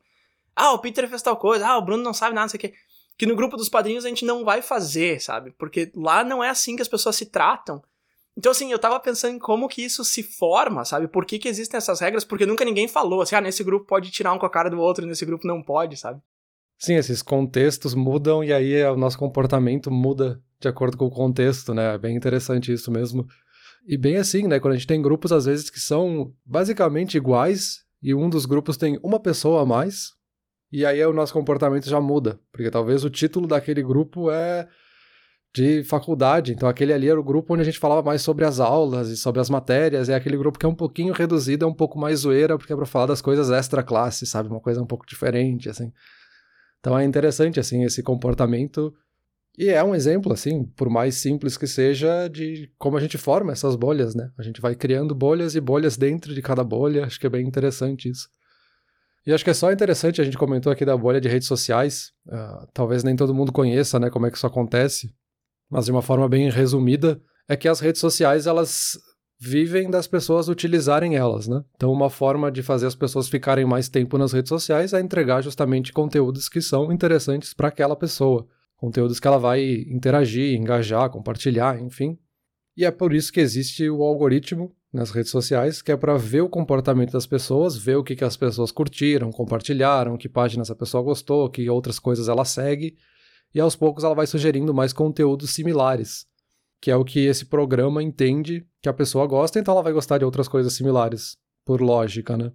Ah, 0.60 0.74
o 0.74 0.80
Peter 0.80 1.08
fez 1.08 1.22
tal 1.22 1.38
coisa, 1.38 1.68
ah, 1.68 1.78
o 1.78 1.82
Bruno 1.82 2.04
não 2.04 2.14
sabe 2.14 2.36
nada, 2.36 2.46
não 2.46 2.50
sei 2.50 2.58
o 2.58 2.62
quê 2.62 2.74
que 3.20 3.26
no 3.26 3.36
grupo 3.36 3.58
dos 3.58 3.68
padrinhos 3.68 4.06
a 4.06 4.08
gente 4.08 4.24
não 4.24 4.46
vai 4.46 4.62
fazer, 4.62 5.22
sabe? 5.22 5.52
Porque 5.60 5.92
lá 5.94 6.24
não 6.24 6.42
é 6.42 6.50
assim 6.50 6.78
que 6.78 6.82
as 6.82 6.88
pessoas 6.88 7.18
se 7.18 7.26
tratam. 7.26 7.84
Então, 8.38 8.54
assim, 8.54 8.72
eu 8.72 8.80
tava 8.80 8.98
pensando 8.98 9.36
em 9.36 9.40
como 9.40 9.68
que 9.68 9.84
isso 9.84 10.06
se 10.06 10.24
forma, 10.24 10.86
sabe? 10.86 11.06
Por 11.06 11.26
que, 11.26 11.38
que 11.38 11.50
existem 11.50 11.78
essas 11.78 12.00
regras? 12.00 12.24
Porque 12.24 12.46
nunca 12.46 12.64
ninguém 12.64 12.88
falou 12.88 13.22
assim, 13.22 13.36
ah, 13.36 13.42
nesse 13.42 13.62
grupo 13.62 13.86
pode 13.86 14.10
tirar 14.10 14.32
um 14.32 14.40
com 14.40 14.46
a 14.46 14.50
cara 14.50 14.70
do 14.70 14.80
outro, 14.80 15.06
nesse 15.06 15.26
grupo 15.26 15.46
não 15.46 15.62
pode, 15.62 15.98
sabe? 15.98 16.22
Sim, 16.78 16.96
esses 16.96 17.22
contextos 17.22 17.94
mudam 17.94 18.42
e 18.42 18.54
aí 18.54 18.82
o 18.86 18.96
nosso 18.96 19.18
comportamento 19.18 19.92
muda 19.92 20.42
de 20.58 20.70
acordo 20.70 20.96
com 20.96 21.08
o 21.08 21.12
contexto, 21.12 21.74
né? 21.74 21.96
É 21.96 21.98
bem 21.98 22.16
interessante 22.16 22.72
isso 22.72 22.90
mesmo. 22.90 23.28
E 23.86 23.98
bem 23.98 24.16
assim, 24.16 24.48
né? 24.48 24.62
Quando 24.62 24.76
a 24.76 24.78
gente 24.78 24.88
tem 24.88 25.02
grupos, 25.02 25.34
às 25.34 25.44
vezes, 25.44 25.70
que 25.70 25.80
são 25.80 26.34
basicamente 26.46 27.18
iguais 27.18 27.84
e 28.02 28.16
um 28.16 28.30
dos 28.30 28.46
grupos 28.46 28.78
tem 28.78 28.98
uma 29.04 29.20
pessoa 29.20 29.64
a 29.64 29.66
mais, 29.66 30.14
e 30.72 30.86
aí 30.86 31.04
o 31.06 31.14
nosso 31.14 31.34
comportamento 31.34 31.90
já 31.90 32.00
muda, 32.00 32.40
porque 32.52 32.70
talvez 32.70 33.04
o 33.04 33.10
título 33.10 33.48
daquele 33.48 33.82
grupo 33.82 34.30
é 34.30 34.68
de 35.54 35.84
faculdade, 35.84 36.54
então 36.54 36.70
aquele 36.70 36.94
ali 36.94 37.10
era 37.10 37.20
o 37.20 37.24
grupo 37.24 37.54
onde 37.54 37.64
a 37.64 37.66
gente 37.66 37.80
falava 37.80 38.04
mais 38.04 38.22
sobre 38.22 38.46
as 38.46 38.60
aulas 38.60 39.10
e 39.10 39.18
sobre 39.18 39.42
as 39.42 39.50
matérias, 39.50 40.08
é 40.08 40.14
aquele 40.14 40.38
grupo 40.38 40.60
que 40.60 40.66
é 40.66 40.70
um 40.70 40.76
pouquinho 40.76 41.12
reduzido, 41.12 41.66
é 41.66 41.68
um 41.68 41.74
pouco 41.74 41.98
mais 41.98 42.20
zoeira, 42.20 42.58
porque 42.58 42.72
é 42.72 42.76
para 42.76 42.86
falar 42.86 43.08
das 43.08 43.22
coisas 43.22 43.50
extra 43.50 43.82
classe, 43.82 44.28
sabe, 44.28 44.48
uma 44.48 44.60
coisa 44.60 44.82
um 44.82 44.86
pouco 44.86 45.08
diferente, 45.08 45.68
assim. 45.68 45.92
Então 46.80 46.98
é 46.98 47.04
interessante, 47.04 47.60
assim, 47.60 47.84
esse 47.84 48.04
comportamento, 48.04 48.94
e 49.58 49.70
é 49.70 49.84
um 49.84 49.94
exemplo, 49.96 50.32
assim, 50.32 50.64
por 50.64 50.90
mais 50.90 51.16
simples 51.16 51.58
que 51.58 51.68
seja, 51.68 52.30
de 52.30 52.72
como 52.78 52.96
a 52.96 53.02
gente 53.02 53.18
forma 53.18 53.52
essas 53.52 53.76
bolhas, 53.76 54.16
né? 54.16 54.32
A 54.38 54.44
gente 54.44 54.62
vai 54.62 54.76
criando 54.76 55.14
bolhas 55.14 55.56
e 55.56 55.60
bolhas 55.60 55.98
dentro 55.98 56.34
de 56.34 56.42
cada 56.42 56.64
bolha, 56.64 57.06
acho 57.06 57.20
que 57.20 57.28
é 57.28 57.30
bem 57.30 57.46
interessante 57.46 58.08
isso. 58.08 58.30
E 59.30 59.32
acho 59.32 59.44
que 59.44 59.52
é 59.52 59.54
só 59.54 59.72
interessante, 59.72 60.20
a 60.20 60.24
gente 60.24 60.40
comentou 60.40 60.72
aqui 60.72 60.84
da 60.84 60.98
bolha 60.98 61.22
de 61.22 61.30
redes 61.30 61.48
sociais, 61.48 62.12
uh, 62.26 62.68
talvez 62.74 63.04
nem 63.04 63.16
todo 63.16 63.32
mundo 63.32 63.52
conheça 63.52 64.00
né, 64.00 64.10
como 64.10 64.26
é 64.26 64.32
que 64.32 64.38
isso 64.38 64.48
acontece, 64.48 65.14
mas 65.70 65.86
de 65.86 65.92
uma 65.92 66.02
forma 66.02 66.28
bem 66.28 66.50
resumida, 66.50 67.22
é 67.48 67.56
que 67.56 67.68
as 67.68 67.80
redes 67.80 68.02
sociais 68.02 68.48
elas 68.48 68.98
vivem 69.40 69.88
das 69.88 70.08
pessoas 70.08 70.50
utilizarem 70.50 71.16
elas, 71.16 71.48
né? 71.48 71.64
Então 71.76 71.92
uma 71.92 72.10
forma 72.10 72.52
de 72.52 72.64
fazer 72.64 72.88
as 72.88 72.96
pessoas 72.96 73.30
ficarem 73.30 73.66
mais 73.66 73.88
tempo 73.88 74.18
nas 74.18 74.34
redes 74.34 74.50
sociais 74.50 74.94
é 74.94 75.00
entregar 75.00 75.44
justamente 75.44 75.94
conteúdos 75.94 76.50
que 76.50 76.60
são 76.60 76.92
interessantes 76.92 77.54
para 77.54 77.68
aquela 77.68 77.96
pessoa, 77.96 78.48
conteúdos 78.78 79.20
que 79.20 79.28
ela 79.28 79.38
vai 79.38 79.64
interagir, 79.92 80.58
engajar, 80.58 81.08
compartilhar, 81.12 81.80
enfim. 81.80 82.18
E 82.76 82.84
é 82.84 82.90
por 82.90 83.14
isso 83.14 83.32
que 83.32 83.40
existe 83.40 83.88
o 83.92 84.02
algoritmo 84.02 84.76
nas 84.92 85.12
redes 85.12 85.32
sociais, 85.32 85.82
que 85.82 85.92
é 85.92 85.98
para 85.98 86.18
ver 86.18 86.42
o 86.42 86.50
comportamento 86.50 87.12
das 87.12 87.28
pessoas, 87.28 87.78
ver 87.78 87.96
o 87.96 88.04
que, 88.04 88.16
que 88.16 88.24
as 88.24 88.36
pessoas 88.36 88.72
curtiram, 88.72 89.32
compartilharam, 89.32 90.18
que 90.18 90.28
páginas 90.28 90.72
a 90.72 90.76
pessoa 90.76 91.04
gostou, 91.04 91.50
que 91.50 91.70
outras 91.70 92.00
coisas 92.00 92.28
ela 92.28 92.44
segue, 92.44 92.98
e 93.54 93.60
aos 93.60 93.76
poucos 93.76 94.04
ela 94.04 94.16
vai 94.16 94.26
sugerindo 94.26 94.74
mais 94.74 94.92
conteúdos 94.92 95.52
similares, 95.52 96.26
que 96.82 96.90
é 96.90 96.96
o 96.96 97.06
que 97.06 97.26
esse 97.26 97.46
programa 97.46 98.02
entende 98.02 98.66
que 98.82 98.90
a 98.90 98.94
pessoa 98.94 99.28
gosta, 99.28 99.60
então 99.60 99.74
ela 99.74 99.84
vai 99.84 99.94
gostar 99.94 100.18
de 100.18 100.26
outras 100.26 100.48
coisas 100.48 100.74
similares, 100.74 101.38
por 101.66 101.82
lógica, 101.82 102.36
né? 102.36 102.52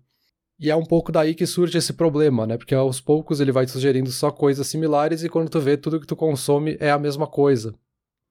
E 0.58 0.70
é 0.70 0.76
um 0.76 0.84
pouco 0.84 1.10
daí 1.10 1.34
que 1.34 1.46
surge 1.46 1.76
esse 1.78 1.92
problema, 1.92 2.46
né? 2.46 2.56
Porque 2.56 2.74
aos 2.74 3.00
poucos 3.00 3.40
ele 3.40 3.50
vai 3.50 3.66
te 3.66 3.72
sugerindo 3.72 4.10
só 4.10 4.30
coisas 4.30 4.66
similares 4.66 5.24
e 5.24 5.28
quando 5.28 5.48
tu 5.48 5.60
vê 5.60 5.76
tudo 5.76 6.00
que 6.00 6.06
tu 6.06 6.14
consome 6.14 6.76
é 6.80 6.90
a 6.90 6.98
mesma 6.98 7.26
coisa. 7.26 7.74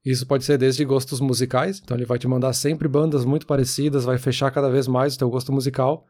Isso 0.06 0.28
pode 0.28 0.44
ser 0.44 0.58
desde 0.58 0.84
gostos 0.84 1.22
musicais, 1.22 1.80
então 1.82 1.96
ele 1.96 2.06
vai 2.06 2.20
te 2.20 2.28
mandar 2.28 2.52
sempre 2.54 2.88
bandas 2.88 3.24
muito 3.24 3.48
parecidas, 3.48 4.04
vai 4.04 4.18
fechar 4.18 4.52
cada 4.52 4.70
vez 4.70 4.88
mais 4.88 5.16
o 5.16 5.20
teu 5.20 5.30
gosto 5.30 5.54
musical, 5.54 6.06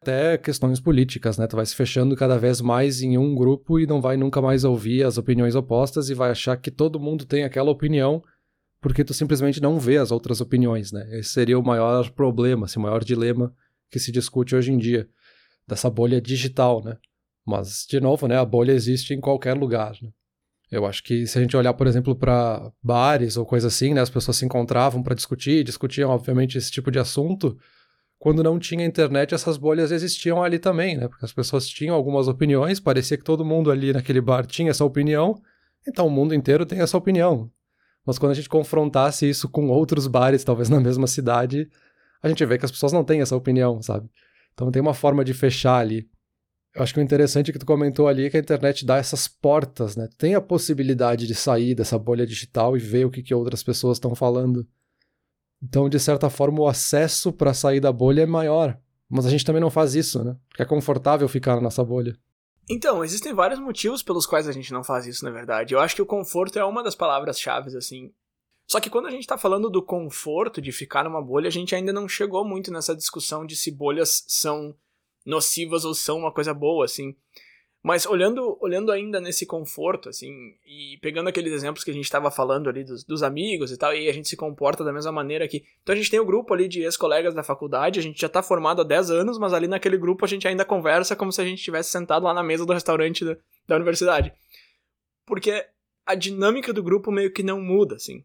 até 0.00 0.38
questões 0.38 0.80
políticas, 0.80 1.38
né? 1.38 1.46
Tu 1.46 1.56
vai 1.56 1.66
se 1.66 1.74
fechando 1.74 2.14
cada 2.16 2.38
vez 2.38 2.60
mais 2.60 3.02
em 3.02 3.18
um 3.18 3.34
grupo 3.34 3.80
e 3.80 3.86
não 3.86 4.00
vai 4.00 4.16
nunca 4.16 4.40
mais 4.40 4.64
ouvir 4.64 5.04
as 5.04 5.18
opiniões 5.18 5.54
opostas 5.54 6.08
e 6.08 6.14
vai 6.14 6.30
achar 6.30 6.56
que 6.56 6.70
todo 6.70 7.00
mundo 7.00 7.24
tem 7.24 7.44
aquela 7.44 7.70
opinião 7.70 8.22
porque 8.80 9.04
tu 9.04 9.14
simplesmente 9.14 9.62
não 9.62 9.78
vê 9.78 9.96
as 9.96 10.10
outras 10.10 10.40
opiniões, 10.40 10.90
né? 10.90 11.08
Esse 11.18 11.30
seria 11.30 11.56
o 11.56 11.64
maior 11.64 12.10
problema, 12.10 12.66
esse 12.66 12.80
maior 12.80 13.04
dilema 13.04 13.54
que 13.88 14.00
se 14.00 14.10
discute 14.10 14.56
hoje 14.56 14.72
em 14.72 14.78
dia, 14.78 15.08
dessa 15.68 15.88
bolha 15.88 16.20
digital, 16.20 16.82
né? 16.82 16.96
Mas, 17.46 17.86
de 17.88 18.00
novo, 18.00 18.26
né, 18.26 18.36
a 18.36 18.44
bolha 18.44 18.72
existe 18.72 19.14
em 19.14 19.20
qualquer 19.20 19.54
lugar, 19.54 19.96
né? 20.02 20.10
Eu 20.72 20.86
acho 20.86 21.04
que 21.04 21.26
se 21.26 21.36
a 21.38 21.42
gente 21.42 21.54
olhar, 21.54 21.74
por 21.74 21.86
exemplo, 21.86 22.16
para 22.16 22.72
bares 22.82 23.36
ou 23.36 23.44
coisa 23.44 23.68
assim, 23.68 23.92
né, 23.92 24.00
as 24.00 24.08
pessoas 24.08 24.38
se 24.38 24.46
encontravam 24.46 25.02
para 25.02 25.14
discutir, 25.14 25.62
discutiam, 25.62 26.08
obviamente, 26.08 26.56
esse 26.56 26.70
tipo 26.70 26.90
de 26.90 26.98
assunto. 26.98 27.58
Quando 28.18 28.42
não 28.42 28.58
tinha 28.58 28.82
internet, 28.82 29.34
essas 29.34 29.58
bolhas 29.58 29.92
existiam 29.92 30.42
ali 30.42 30.58
também, 30.58 30.96
né? 30.96 31.08
Porque 31.08 31.26
as 31.26 31.32
pessoas 31.32 31.68
tinham 31.68 31.94
algumas 31.94 32.26
opiniões, 32.26 32.80
parecia 32.80 33.18
que 33.18 33.24
todo 33.24 33.44
mundo 33.44 33.70
ali 33.70 33.92
naquele 33.92 34.22
bar 34.22 34.46
tinha 34.46 34.70
essa 34.70 34.82
opinião, 34.82 35.38
então 35.86 36.06
o 36.06 36.10
mundo 36.10 36.34
inteiro 36.34 36.64
tem 36.64 36.80
essa 36.80 36.96
opinião. 36.96 37.50
Mas 38.06 38.18
quando 38.18 38.32
a 38.32 38.34
gente 38.34 38.48
confrontasse 38.48 39.28
isso 39.28 39.50
com 39.50 39.68
outros 39.68 40.06
bares, 40.06 40.42
talvez 40.42 40.70
na 40.70 40.80
mesma 40.80 41.06
cidade, 41.06 41.68
a 42.22 42.28
gente 42.30 42.46
vê 42.46 42.56
que 42.56 42.64
as 42.64 42.70
pessoas 42.70 42.94
não 42.94 43.04
têm 43.04 43.20
essa 43.20 43.36
opinião, 43.36 43.82
sabe? 43.82 44.08
Então 44.54 44.70
tem 44.70 44.80
uma 44.80 44.94
forma 44.94 45.22
de 45.22 45.34
fechar 45.34 45.76
ali. 45.76 46.08
Eu 46.74 46.82
acho 46.82 46.94
que 46.94 47.00
o 47.00 47.02
interessante 47.02 47.52
que 47.52 47.58
tu 47.58 47.66
comentou 47.66 48.08
ali 48.08 48.24
é 48.24 48.30
que 48.30 48.36
a 48.36 48.40
internet 48.40 48.86
dá 48.86 48.96
essas 48.96 49.28
portas, 49.28 49.94
né? 49.94 50.08
Tem 50.16 50.34
a 50.34 50.40
possibilidade 50.40 51.26
de 51.26 51.34
sair 51.34 51.74
dessa 51.74 51.98
bolha 51.98 52.26
digital 52.26 52.76
e 52.76 52.80
ver 52.80 53.04
o 53.04 53.10
que, 53.10 53.22
que 53.22 53.34
outras 53.34 53.62
pessoas 53.62 53.96
estão 53.96 54.14
falando. 54.14 54.66
Então, 55.62 55.88
de 55.88 56.00
certa 56.00 56.30
forma, 56.30 56.60
o 56.60 56.66
acesso 56.66 57.30
para 57.30 57.52
sair 57.52 57.78
da 57.78 57.92
bolha 57.92 58.22
é 58.22 58.26
maior. 58.26 58.78
Mas 59.08 59.26
a 59.26 59.30
gente 59.30 59.44
também 59.44 59.60
não 59.60 59.70
faz 59.70 59.94
isso, 59.94 60.24
né? 60.24 60.34
Porque 60.48 60.62
é 60.62 60.66
confortável 60.66 61.28
ficar 61.28 61.56
na 61.56 61.60
nossa 61.60 61.84
bolha. 61.84 62.16
Então, 62.70 63.04
existem 63.04 63.34
vários 63.34 63.60
motivos 63.60 64.02
pelos 64.02 64.24
quais 64.24 64.48
a 64.48 64.52
gente 64.52 64.72
não 64.72 64.82
faz 64.82 65.06
isso, 65.06 65.24
na 65.24 65.30
verdade. 65.30 65.74
Eu 65.74 65.80
acho 65.80 65.94
que 65.94 66.00
o 66.00 66.06
conforto 66.06 66.58
é 66.58 66.64
uma 66.64 66.82
das 66.82 66.94
palavras-chave, 66.94 67.76
assim. 67.76 68.10
Só 68.66 68.80
que 68.80 68.88
quando 68.88 69.06
a 69.06 69.10
gente 69.10 69.26
tá 69.26 69.36
falando 69.36 69.68
do 69.68 69.82
conforto 69.84 70.62
de 70.62 70.72
ficar 70.72 71.04
numa 71.04 71.20
bolha, 71.20 71.48
a 71.48 71.52
gente 71.52 71.74
ainda 71.74 71.92
não 71.92 72.08
chegou 72.08 72.42
muito 72.42 72.72
nessa 72.72 72.96
discussão 72.96 73.44
de 73.44 73.54
se 73.54 73.70
bolhas 73.70 74.24
são 74.26 74.74
nocivas 75.24 75.84
ou 75.84 75.94
são 75.94 76.18
uma 76.18 76.32
coisa 76.32 76.52
boa, 76.52 76.84
assim. 76.84 77.14
Mas 77.82 78.06
olhando, 78.06 78.56
olhando 78.60 78.92
ainda 78.92 79.20
nesse 79.20 79.44
conforto, 79.44 80.08
assim, 80.08 80.30
e 80.64 80.98
pegando 81.02 81.28
aqueles 81.28 81.52
exemplos 81.52 81.82
que 81.82 81.90
a 81.90 81.94
gente 81.94 82.04
estava 82.04 82.30
falando 82.30 82.68
ali 82.68 82.84
dos, 82.84 83.02
dos, 83.02 83.24
amigos 83.24 83.72
e 83.72 83.76
tal, 83.76 83.92
e 83.92 84.08
a 84.08 84.12
gente 84.12 84.28
se 84.28 84.36
comporta 84.36 84.84
da 84.84 84.92
mesma 84.92 85.10
maneira 85.10 85.48
que. 85.48 85.64
Então 85.82 85.92
a 85.92 85.96
gente 85.96 86.08
tem 86.08 86.20
o 86.20 86.22
um 86.22 86.26
grupo 86.26 86.54
ali 86.54 86.68
de 86.68 86.82
ex-colegas 86.82 87.34
da 87.34 87.42
faculdade, 87.42 87.98
a 87.98 88.02
gente 88.02 88.20
já 88.20 88.28
está 88.28 88.40
formado 88.40 88.82
há 88.82 88.84
10 88.84 89.10
anos, 89.10 89.36
mas 89.36 89.52
ali 89.52 89.66
naquele 89.66 89.98
grupo 89.98 90.24
a 90.24 90.28
gente 90.28 90.46
ainda 90.46 90.64
conversa 90.64 91.16
como 91.16 91.32
se 91.32 91.40
a 91.40 91.44
gente 91.44 91.58
estivesse 91.58 91.90
sentado 91.90 92.22
lá 92.22 92.32
na 92.32 92.42
mesa 92.42 92.64
do 92.64 92.72
restaurante 92.72 93.24
da, 93.24 93.36
da 93.66 93.74
universidade. 93.74 94.32
Porque 95.26 95.66
a 96.06 96.14
dinâmica 96.14 96.72
do 96.72 96.84
grupo 96.84 97.10
meio 97.10 97.32
que 97.32 97.42
não 97.42 97.60
muda, 97.60 97.96
assim. 97.96 98.24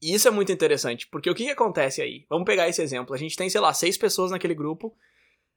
E 0.00 0.14
isso 0.14 0.28
é 0.28 0.30
muito 0.30 0.52
interessante, 0.52 1.08
porque 1.08 1.30
o 1.30 1.34
que, 1.34 1.44
que 1.44 1.50
acontece 1.50 2.02
aí? 2.02 2.24
Vamos 2.28 2.44
pegar 2.44 2.68
esse 2.68 2.80
exemplo. 2.80 3.14
A 3.14 3.18
gente 3.18 3.36
tem, 3.36 3.50
sei 3.50 3.60
lá, 3.60 3.74
seis 3.74 3.96
pessoas 3.96 4.30
naquele 4.30 4.54
grupo 4.54 4.94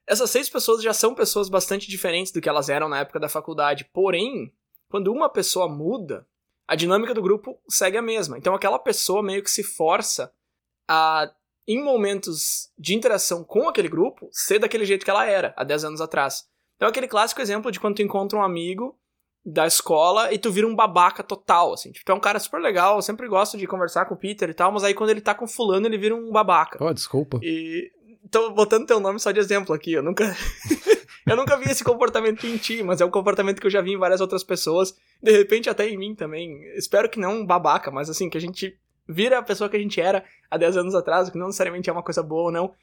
essas 0.08 0.30
seis 0.30 0.50
pessoas 0.50 0.84
já 0.84 0.94
são 0.94 1.16
pessoas 1.16 1.50
bastante 1.50 1.90
diferentes 1.90 2.32
do 2.32 2.42
que 2.42 2.50
elas 2.50 2.70
eram 2.70 2.88
na 2.88 3.00
época 3.00 3.20
da 3.20 3.30
faculdade. 3.30 3.86
Porém, 3.86 4.54
quando 4.90 5.12
uma 5.12 5.30
pessoa 5.30 5.68
muda, 5.68 6.28
a 6.68 6.76
dinâmica 6.76 7.14
do 7.14 7.22
grupo 7.22 7.60
segue 7.68 7.98
a 7.98 8.02
mesma. 8.02 8.38
Então 8.38 8.54
aquela 8.54 8.80
pessoa 8.80 9.24
meio 9.24 9.44
que 9.44 9.52
se 9.52 9.64
força 9.64 10.32
a, 10.88 11.32
em 11.68 11.84
momentos 11.84 12.72
de 12.78 12.96
interação 12.96 13.44
com 13.44 13.68
aquele 13.68 13.90
grupo, 13.90 14.30
ser 14.32 14.60
daquele 14.60 14.86
jeito 14.86 15.04
que 15.04 15.10
ela 15.10 15.26
era 15.26 15.54
há 15.58 15.64
10 15.64 15.86
anos 15.86 16.02
atrás. 16.02 16.48
Então 16.76 16.88
aquele 16.88 17.08
clássico 17.08 17.42
exemplo 17.42 17.72
de 17.72 17.80
quando 17.80 17.96
tu 17.96 18.02
encontra 18.02 18.38
um 18.38 18.44
amigo 18.44 18.98
da 19.46 19.68
escola 19.68 20.34
e 20.34 20.40
tu 20.40 20.52
vira 20.52 20.66
um 20.66 20.76
babaca 20.76 21.22
total, 21.24 21.74
assim. 21.74 21.92
Tipo, 21.92 22.06
tu 22.06 22.12
é 22.12 22.16
um 22.16 22.20
cara 22.20 22.40
super 22.40 22.60
legal, 22.60 22.96
eu 22.96 23.02
sempre 23.02 23.28
gosto 23.28 23.58
de 23.58 23.68
conversar 23.68 24.06
com 24.06 24.16
o 24.16 24.18
Peter 24.18 24.50
e 24.50 24.54
tal, 24.54 24.72
mas 24.72 24.84
aí 24.84 24.94
quando 24.94 25.12
ele 25.12 25.22
tá 25.22 25.36
com 25.36 25.48
fulano, 25.48 25.86
ele 25.86 26.00
vira 26.00 26.16
um 26.16 26.32
babaca. 26.32 26.84
Oh, 26.84 26.92
desculpa. 26.92 27.40
E 27.44 27.92
tô 28.30 28.52
botando 28.52 28.88
teu 28.88 29.00
nome 29.00 29.20
só 29.20 29.32
de 29.32 29.40
exemplo 29.40 29.74
aqui. 29.74 29.94
Eu 29.94 30.04
nunca. 30.04 30.36
eu 31.26 31.36
nunca 31.36 31.58
vi 31.58 31.70
esse 31.70 31.84
comportamento 31.84 32.46
em 32.46 32.58
ti, 32.58 32.84
mas 32.84 33.02
é 33.02 33.06
um 33.06 33.12
comportamento 33.12 33.60
que 33.60 33.68
eu 33.68 33.72
já 33.72 33.82
vi 33.82 33.94
em 33.94 33.98
várias 33.98 34.22
outras 34.22 34.44
pessoas. 34.44 34.96
De 35.22 35.32
repente, 35.32 35.70
até 35.70 35.88
em 35.88 35.98
mim 35.98 36.16
também. 36.16 36.62
Espero 36.76 37.10
que 37.10 37.20
não 37.20 37.46
babaca, 37.46 37.92
mas 37.92 38.10
assim, 38.10 38.30
que 38.30 38.38
a 38.38 38.42
gente 38.42 38.78
vira 39.08 39.40
a 39.40 39.44
pessoa 39.44 39.70
que 39.70 39.78
a 39.78 39.80
gente 39.80 40.02
era 40.02 40.24
há 40.50 40.58
10 40.58 40.78
anos 40.78 40.96
atrás, 40.96 41.30
que 41.30 41.38
não 41.38 41.48
necessariamente 41.48 41.90
é 41.90 41.94
uma 41.94 42.04
coisa 42.04 42.24
boa 42.24 42.44
ou 42.44 42.52
não. 42.52 42.74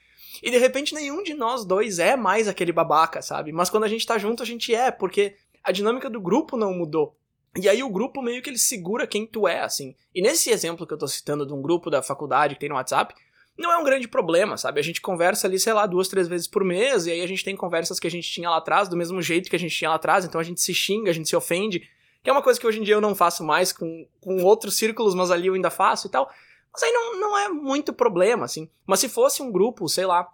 E 0.42 0.50
de 0.50 0.58
repente, 0.58 0.94
nenhum 0.94 1.22
de 1.22 1.34
nós 1.34 1.64
dois 1.64 1.98
é 1.98 2.16
mais 2.16 2.48
aquele 2.48 2.72
babaca, 2.72 3.20
sabe? 3.20 3.52
Mas 3.52 3.68
quando 3.68 3.84
a 3.84 3.88
gente 3.88 4.06
tá 4.06 4.16
junto, 4.18 4.42
a 4.42 4.46
gente 4.46 4.74
é, 4.74 4.90
porque 4.90 5.36
a 5.62 5.72
dinâmica 5.72 6.08
do 6.08 6.20
grupo 6.20 6.56
não 6.56 6.72
mudou. 6.72 7.16
E 7.60 7.68
aí 7.68 7.82
o 7.82 7.90
grupo 7.90 8.22
meio 8.22 8.40
que 8.40 8.48
ele 8.48 8.58
segura 8.58 9.06
quem 9.06 9.26
tu 9.26 9.46
é, 9.46 9.60
assim. 9.60 9.94
E 10.14 10.22
nesse 10.22 10.50
exemplo 10.50 10.86
que 10.86 10.94
eu 10.94 10.98
tô 10.98 11.06
citando 11.06 11.46
de 11.46 11.52
um 11.52 11.60
grupo 11.60 11.90
da 11.90 12.02
faculdade 12.02 12.54
que 12.54 12.60
tem 12.60 12.68
no 12.68 12.76
WhatsApp, 12.76 13.14
não 13.56 13.70
é 13.70 13.76
um 13.76 13.84
grande 13.84 14.08
problema, 14.08 14.56
sabe? 14.56 14.80
A 14.80 14.82
gente 14.82 15.00
conversa 15.00 15.46
ali, 15.46 15.58
sei 15.58 15.72
lá, 15.72 15.86
duas, 15.86 16.08
três 16.08 16.26
vezes 16.26 16.46
por 16.46 16.64
mês, 16.64 17.06
e 17.06 17.12
aí 17.12 17.20
a 17.20 17.26
gente 17.26 17.44
tem 17.44 17.54
conversas 17.54 18.00
que 18.00 18.06
a 18.06 18.10
gente 18.10 18.30
tinha 18.30 18.48
lá 18.48 18.56
atrás, 18.56 18.88
do 18.88 18.96
mesmo 18.96 19.20
jeito 19.20 19.50
que 19.50 19.56
a 19.56 19.58
gente 19.58 19.76
tinha 19.76 19.90
lá 19.90 19.96
atrás, 19.96 20.24
então 20.24 20.40
a 20.40 20.44
gente 20.44 20.60
se 20.60 20.74
xinga, 20.74 21.10
a 21.10 21.14
gente 21.14 21.28
se 21.28 21.36
ofende, 21.36 21.88
que 22.22 22.30
é 22.30 22.32
uma 22.32 22.42
coisa 22.42 22.58
que 22.58 22.66
hoje 22.66 22.80
em 22.80 22.82
dia 22.82 22.94
eu 22.94 23.00
não 23.00 23.14
faço 23.14 23.44
mais 23.44 23.72
com, 23.72 24.06
com 24.20 24.42
outros 24.42 24.76
círculos, 24.76 25.14
mas 25.14 25.30
ali 25.30 25.48
eu 25.48 25.54
ainda 25.54 25.70
faço 25.70 26.06
e 26.06 26.10
tal. 26.10 26.30
Mas 26.72 26.82
aí 26.82 26.92
não, 26.92 27.20
não 27.20 27.38
é 27.38 27.48
muito 27.48 27.92
problema, 27.92 28.44
assim. 28.44 28.70
Mas 28.86 29.00
se 29.00 29.08
fosse 29.08 29.42
um 29.42 29.50
grupo, 29.50 29.88
sei 29.88 30.06
lá, 30.06 30.26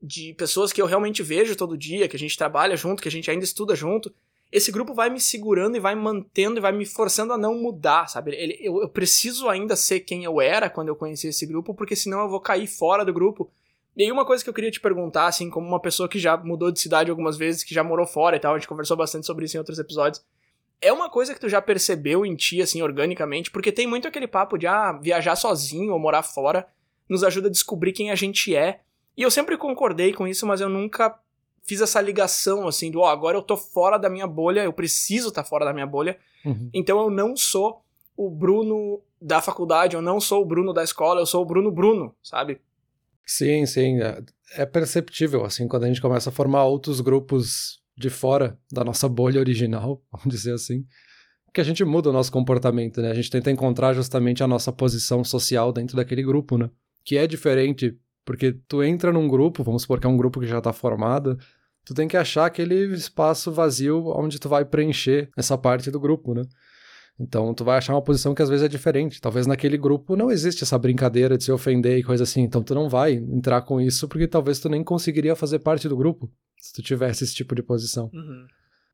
de 0.00 0.32
pessoas 0.34 0.72
que 0.72 0.80
eu 0.80 0.86
realmente 0.86 1.22
vejo 1.22 1.56
todo 1.56 1.76
dia, 1.76 2.08
que 2.08 2.16
a 2.16 2.18
gente 2.18 2.38
trabalha 2.38 2.76
junto, 2.76 3.02
que 3.02 3.08
a 3.08 3.12
gente 3.12 3.30
ainda 3.30 3.44
estuda 3.44 3.74
junto, 3.74 4.14
esse 4.54 4.70
grupo 4.70 4.94
vai 4.94 5.10
me 5.10 5.20
segurando 5.20 5.76
e 5.76 5.80
vai 5.80 5.96
mantendo 5.96 6.58
e 6.58 6.60
vai 6.60 6.70
me 6.70 6.86
forçando 6.86 7.32
a 7.32 7.36
não 7.36 7.56
mudar, 7.56 8.06
sabe? 8.06 8.36
Ele, 8.36 8.56
eu, 8.60 8.80
eu 8.82 8.88
preciso 8.88 9.48
ainda 9.48 9.74
ser 9.74 9.98
quem 9.98 10.22
eu 10.22 10.40
era 10.40 10.70
quando 10.70 10.86
eu 10.86 10.94
conheci 10.94 11.26
esse 11.26 11.44
grupo, 11.44 11.74
porque 11.74 11.96
senão 11.96 12.20
eu 12.20 12.28
vou 12.28 12.38
cair 12.38 12.68
fora 12.68 13.04
do 13.04 13.12
grupo. 13.12 13.50
E 13.96 14.04
aí 14.04 14.12
uma 14.12 14.24
coisa 14.24 14.44
que 14.44 14.48
eu 14.48 14.54
queria 14.54 14.70
te 14.70 14.78
perguntar, 14.78 15.26
assim, 15.26 15.50
como 15.50 15.66
uma 15.66 15.80
pessoa 15.80 16.08
que 16.08 16.20
já 16.20 16.36
mudou 16.36 16.70
de 16.70 16.78
cidade 16.78 17.10
algumas 17.10 17.36
vezes, 17.36 17.64
que 17.64 17.74
já 17.74 17.82
morou 17.82 18.06
fora 18.06 18.36
e 18.36 18.38
tal, 18.38 18.54
a 18.54 18.58
gente 18.58 18.68
conversou 18.68 18.96
bastante 18.96 19.26
sobre 19.26 19.44
isso 19.44 19.56
em 19.56 19.58
outros 19.58 19.80
episódios. 19.80 20.24
É 20.80 20.92
uma 20.92 21.10
coisa 21.10 21.34
que 21.34 21.40
tu 21.40 21.48
já 21.48 21.60
percebeu 21.60 22.24
em 22.24 22.36
ti, 22.36 22.62
assim, 22.62 22.80
organicamente, 22.80 23.50
porque 23.50 23.72
tem 23.72 23.88
muito 23.88 24.06
aquele 24.06 24.28
papo 24.28 24.56
de, 24.56 24.68
ah, 24.68 24.92
viajar 24.92 25.34
sozinho 25.34 25.92
ou 25.92 25.98
morar 25.98 26.22
fora 26.22 26.64
nos 27.08 27.24
ajuda 27.24 27.48
a 27.48 27.50
descobrir 27.50 27.92
quem 27.92 28.12
a 28.12 28.14
gente 28.14 28.54
é. 28.54 28.82
E 29.16 29.22
eu 29.22 29.32
sempre 29.32 29.58
concordei 29.58 30.12
com 30.12 30.28
isso, 30.28 30.46
mas 30.46 30.60
eu 30.60 30.68
nunca 30.68 31.18
fiz 31.64 31.80
essa 31.80 32.00
ligação, 32.00 32.68
assim, 32.68 32.90
do, 32.90 33.00
ó, 33.00 33.04
oh, 33.04 33.06
agora 33.08 33.36
eu 33.36 33.42
tô 33.42 33.56
fora 33.56 33.98
da 33.98 34.10
minha 34.10 34.26
bolha, 34.26 34.62
eu 34.62 34.72
preciso 34.72 35.28
estar 35.28 35.42
tá 35.42 35.48
fora 35.48 35.64
da 35.64 35.72
minha 35.72 35.86
bolha, 35.86 36.18
uhum. 36.44 36.70
então 36.72 37.00
eu 37.00 37.10
não 37.10 37.36
sou 37.36 37.82
o 38.16 38.30
Bruno 38.30 39.02
da 39.20 39.40
faculdade, 39.40 39.96
eu 39.96 40.02
não 40.02 40.20
sou 40.20 40.42
o 40.42 40.44
Bruno 40.44 40.72
da 40.72 40.84
escola, 40.84 41.20
eu 41.20 41.26
sou 41.26 41.42
o 41.42 41.46
Bruno 41.46 41.72
Bruno, 41.72 42.14
sabe? 42.22 42.60
Sim, 43.26 43.64
sim, 43.64 44.00
é, 44.02 44.22
é 44.56 44.66
perceptível, 44.66 45.44
assim, 45.44 45.66
quando 45.66 45.84
a 45.84 45.88
gente 45.88 46.02
começa 46.02 46.28
a 46.28 46.32
formar 46.32 46.64
outros 46.64 47.00
grupos 47.00 47.82
de 47.96 48.10
fora 48.10 48.58
da 48.70 48.84
nossa 48.84 49.08
bolha 49.08 49.40
original, 49.40 50.02
vamos 50.12 50.28
dizer 50.28 50.52
assim, 50.52 50.84
que 51.52 51.60
a 51.60 51.64
gente 51.64 51.84
muda 51.84 52.10
o 52.10 52.12
nosso 52.12 52.32
comportamento, 52.32 53.00
né? 53.00 53.10
A 53.10 53.14
gente 53.14 53.30
tenta 53.30 53.50
encontrar 53.50 53.94
justamente 53.94 54.42
a 54.42 54.46
nossa 54.46 54.72
posição 54.72 55.22
social 55.22 55.72
dentro 55.72 55.96
daquele 55.96 56.22
grupo, 56.22 56.58
né? 56.58 56.68
Que 57.04 57.16
é 57.16 57.28
diferente 57.28 57.96
porque 58.24 58.52
tu 58.66 58.82
entra 58.82 59.12
num 59.12 59.28
grupo, 59.28 59.62
vamos 59.62 59.82
supor 59.82 60.00
que 60.00 60.06
é 60.06 60.10
um 60.10 60.16
grupo 60.16 60.40
que 60.40 60.46
já 60.46 60.58
está 60.58 60.72
formado, 60.72 61.38
tu 61.84 61.92
tem 61.94 62.08
que 62.08 62.16
achar 62.16 62.46
aquele 62.46 62.94
espaço 62.94 63.52
vazio 63.52 64.06
onde 64.16 64.38
tu 64.38 64.48
vai 64.48 64.64
preencher 64.64 65.28
essa 65.36 65.58
parte 65.58 65.90
do 65.90 66.00
grupo, 66.00 66.34
né? 66.34 66.42
Então 67.20 67.54
tu 67.54 67.64
vai 67.64 67.78
achar 67.78 67.94
uma 67.94 68.02
posição 68.02 68.34
que 68.34 68.42
às 68.42 68.48
vezes 68.48 68.64
é 68.64 68.68
diferente. 68.68 69.20
Talvez 69.20 69.46
naquele 69.46 69.78
grupo 69.78 70.16
não 70.16 70.32
existe 70.32 70.64
essa 70.64 70.76
brincadeira 70.76 71.38
de 71.38 71.44
se 71.44 71.52
ofender 71.52 71.96
e 71.98 72.02
coisa 72.02 72.24
assim. 72.24 72.42
Então 72.42 72.60
tu 72.60 72.74
não 72.74 72.88
vai 72.88 73.12
entrar 73.12 73.62
com 73.62 73.80
isso 73.80 74.08
porque 74.08 74.26
talvez 74.26 74.58
tu 74.58 74.68
nem 74.68 74.82
conseguiria 74.82 75.36
fazer 75.36 75.60
parte 75.60 75.88
do 75.88 75.96
grupo 75.96 76.28
se 76.58 76.72
tu 76.72 76.82
tivesse 76.82 77.22
esse 77.22 77.34
tipo 77.34 77.54
de 77.54 77.62
posição. 77.62 78.10
Uhum. 78.12 78.46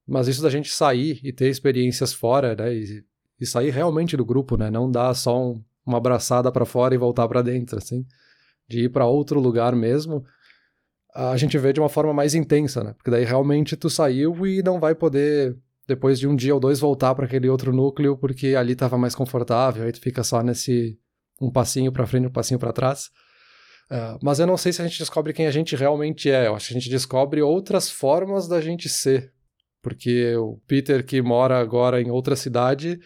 Mas 0.06 0.28
isso 0.28 0.42
da 0.42 0.50
gente 0.50 0.70
sair 0.70 1.18
e 1.22 1.32
ter 1.32 1.49
experiências 1.49 2.12
fora, 2.12 2.54
né? 2.54 2.75
E, 2.75 3.02
e 3.40 3.46
sair 3.46 3.70
realmente 3.70 4.18
do 4.18 4.25
grupo, 4.25 4.54
né? 4.54 4.70
Não 4.70 4.90
dar 4.90 5.14
só 5.14 5.40
um, 5.42 5.62
uma 5.87 5.96
abraçada 5.96 6.52
para 6.52 6.66
fora 6.66 6.94
e 6.94 6.99
voltar 6.99 7.26
para 7.26 7.40
dentro, 7.40 7.78
assim 7.78 8.04
de 8.70 8.84
ir 8.84 8.88
para 8.88 9.04
outro 9.04 9.40
lugar 9.40 9.74
mesmo, 9.74 10.24
a 11.12 11.36
gente 11.36 11.58
vê 11.58 11.72
de 11.72 11.80
uma 11.80 11.88
forma 11.88 12.12
mais 12.12 12.34
intensa, 12.34 12.84
né? 12.84 12.94
Porque 12.94 13.10
daí 13.10 13.24
realmente 13.24 13.76
tu 13.76 13.90
saiu 13.90 14.46
e 14.46 14.62
não 14.62 14.78
vai 14.78 14.94
poder 14.94 15.56
depois 15.86 16.20
de 16.20 16.28
um 16.28 16.36
dia 16.36 16.54
ou 16.54 16.60
dois 16.60 16.78
voltar 16.78 17.14
para 17.16 17.26
aquele 17.26 17.48
outro 17.48 17.72
núcleo 17.72 18.16
porque 18.16 18.54
ali 18.54 18.74
estava 18.74 18.96
mais 18.96 19.14
confortável, 19.14 19.84
aí 19.84 19.92
tu 19.92 20.00
fica 20.00 20.22
só 20.22 20.40
nesse 20.40 20.96
um 21.40 21.50
passinho 21.50 21.90
para 21.90 22.06
frente, 22.06 22.28
um 22.28 22.32
passinho 22.32 22.60
para 22.60 22.72
trás. 22.72 23.10
Uh, 23.90 24.16
mas 24.22 24.38
eu 24.38 24.46
não 24.46 24.56
sei 24.56 24.72
se 24.72 24.80
a 24.80 24.86
gente 24.86 25.00
descobre 25.00 25.32
quem 25.32 25.48
a 25.48 25.50
gente 25.50 25.74
realmente 25.74 26.30
é. 26.30 26.46
Eu 26.46 26.54
acho 26.54 26.68
que 26.68 26.74
a 26.74 26.78
gente 26.78 26.90
descobre 26.90 27.42
outras 27.42 27.90
formas 27.90 28.46
da 28.46 28.60
gente 28.60 28.88
ser. 28.88 29.32
Porque 29.82 30.36
o 30.36 30.60
Peter 30.68 31.04
que 31.04 31.20
mora 31.20 31.58
agora 31.58 32.00
em 32.00 32.10
outra 32.10 32.36
cidade 32.36 33.00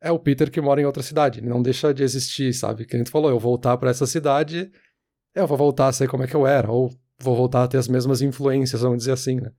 é 0.00 0.12
o 0.12 0.18
Peter 0.18 0.50
que 0.50 0.60
mora 0.60 0.80
em 0.80 0.84
outra 0.84 1.02
cidade. 1.02 1.40
Ele 1.40 1.48
não 1.48 1.62
deixa 1.62 1.92
de 1.92 2.04
existir, 2.04 2.52
sabe? 2.52 2.84
Que 2.86 2.94
a 2.94 2.98
gente 2.98 3.10
falou, 3.10 3.30
eu 3.30 3.40
voltar 3.40 3.76
para 3.76 3.90
essa 3.90 4.06
cidade 4.06 4.70
eu 5.34 5.46
vou 5.46 5.56
voltar 5.56 5.88
a 5.88 5.92
ser 5.92 6.08
como 6.08 6.22
é 6.22 6.26
que 6.26 6.34
eu 6.34 6.46
era, 6.46 6.70
ou 6.70 6.94
vou 7.18 7.36
voltar 7.36 7.64
a 7.64 7.68
ter 7.68 7.78
as 7.78 7.88
mesmas 7.88 8.22
influências, 8.22 8.82
vamos 8.82 8.98
dizer 8.98 9.12
assim, 9.12 9.40
né? 9.40 9.50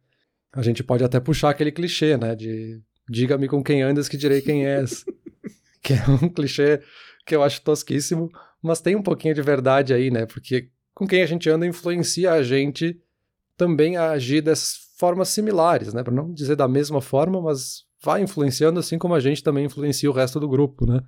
A 0.53 0.61
gente 0.61 0.83
pode 0.83 1.03
até 1.03 1.19
puxar 1.19 1.49
aquele 1.49 1.71
clichê, 1.71 2.17
né? 2.17 2.35
De 2.35 2.81
diga-me 3.09 3.47
com 3.47 3.63
quem 3.63 3.81
andas 3.81 4.09
que 4.09 4.17
direi 4.17 4.41
quem 4.41 4.65
és. 4.65 5.05
que 5.81 5.93
é 5.93 6.03
um 6.09 6.29
clichê 6.29 6.81
que 7.25 7.35
eu 7.35 7.43
acho 7.43 7.61
tosquíssimo, 7.61 8.29
mas 8.61 8.81
tem 8.81 8.95
um 8.95 9.01
pouquinho 9.01 9.33
de 9.33 9.41
verdade 9.41 9.93
aí, 9.93 10.11
né? 10.11 10.25
Porque 10.25 10.69
com 10.93 11.07
quem 11.07 11.21
a 11.21 11.25
gente 11.25 11.49
anda 11.49 11.65
influencia 11.65 12.33
a 12.33 12.43
gente 12.43 12.99
também 13.55 13.97
a 13.97 14.11
agir 14.11 14.41
dessas 14.41 14.91
formas 14.97 15.29
similares, 15.29 15.93
né? 15.93 16.03
Para 16.03 16.13
não 16.13 16.33
dizer 16.33 16.55
da 16.55 16.67
mesma 16.67 17.01
forma, 17.01 17.41
mas 17.41 17.85
vai 18.03 18.21
influenciando 18.21 18.79
assim 18.79 18.97
como 18.97 19.13
a 19.13 19.19
gente 19.19 19.43
também 19.43 19.65
influencia 19.65 20.09
o 20.09 20.13
resto 20.13 20.39
do 20.39 20.49
grupo, 20.49 20.85
né? 20.85 21.01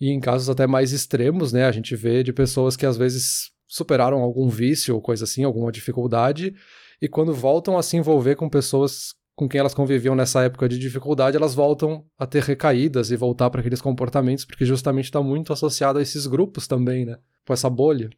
E 0.00 0.10
em 0.10 0.20
casos 0.20 0.48
até 0.50 0.66
mais 0.66 0.92
extremos, 0.92 1.52
né? 1.52 1.64
A 1.64 1.72
gente 1.72 1.96
vê 1.96 2.22
de 2.22 2.32
pessoas 2.32 2.76
que 2.76 2.84
às 2.84 2.96
vezes 2.96 3.50
superaram 3.66 4.20
algum 4.20 4.48
vício 4.48 4.94
ou 4.94 5.00
coisa 5.00 5.24
assim, 5.24 5.44
alguma 5.44 5.72
dificuldade, 5.72 6.54
e 7.00 7.08
quando 7.08 7.34
voltam 7.34 7.76
a 7.76 7.82
se 7.82 7.96
envolver 7.96 8.36
com 8.36 8.48
pessoas 8.48 9.14
com 9.34 9.46
quem 9.46 9.60
elas 9.60 9.74
conviviam 9.74 10.14
nessa 10.14 10.42
época 10.42 10.66
de 10.66 10.78
dificuldade, 10.78 11.36
elas 11.36 11.54
voltam 11.54 12.06
a 12.18 12.26
ter 12.26 12.42
recaídas 12.42 13.10
e 13.10 13.16
voltar 13.16 13.50
para 13.50 13.60
aqueles 13.60 13.82
comportamentos, 13.82 14.46
porque 14.46 14.64
justamente 14.64 15.04
está 15.04 15.22
muito 15.22 15.52
associado 15.52 15.98
a 15.98 16.02
esses 16.02 16.26
grupos 16.26 16.66
também, 16.66 17.04
né? 17.04 17.18
Com 17.46 17.52
essa 17.52 17.68
bolha. 17.68 18.08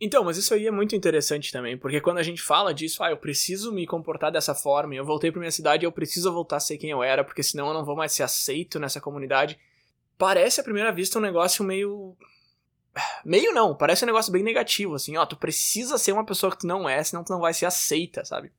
Então, 0.00 0.24
mas 0.24 0.38
isso 0.38 0.52
aí 0.54 0.66
é 0.66 0.70
muito 0.70 0.96
interessante 0.96 1.52
também, 1.52 1.76
porque 1.76 2.00
quando 2.00 2.18
a 2.18 2.22
gente 2.22 2.40
fala 2.40 2.72
disso, 2.72 3.02
ah, 3.02 3.10
eu 3.10 3.16
preciso 3.16 3.72
me 3.72 3.86
comportar 3.86 4.32
dessa 4.32 4.54
forma, 4.54 4.94
eu 4.94 5.04
voltei 5.04 5.30
pra 5.30 5.38
minha 5.38 5.52
cidade, 5.52 5.84
eu 5.84 5.92
preciso 5.92 6.32
voltar 6.32 6.56
a 6.56 6.60
ser 6.60 6.78
quem 6.78 6.90
eu 6.90 7.02
era, 7.02 7.22
porque 7.22 7.42
senão 7.42 7.68
eu 7.68 7.74
não 7.74 7.84
vou 7.84 7.94
mais 7.94 8.12
ser 8.12 8.22
aceito 8.22 8.80
nessa 8.80 9.00
comunidade. 9.00 9.58
Parece 10.16 10.60
à 10.60 10.64
primeira 10.64 10.90
vista 10.92 11.18
um 11.18 11.22
negócio 11.22 11.64
meio. 11.64 12.16
Meio 13.24 13.52
não, 13.52 13.74
parece 13.74 14.04
um 14.04 14.06
negócio 14.06 14.32
bem 14.32 14.42
negativo, 14.42 14.94
assim, 14.94 15.16
ó, 15.16 15.26
tu 15.26 15.36
precisa 15.36 15.98
ser 15.98 16.12
uma 16.12 16.24
pessoa 16.24 16.50
que 16.50 16.58
tu 16.58 16.66
não 16.66 16.88
é, 16.88 17.02
senão 17.02 17.24
tu 17.24 17.32
não 17.32 17.40
vai 17.40 17.52
ser 17.52 17.66
aceita, 17.66 18.24
sabe? 18.24 18.52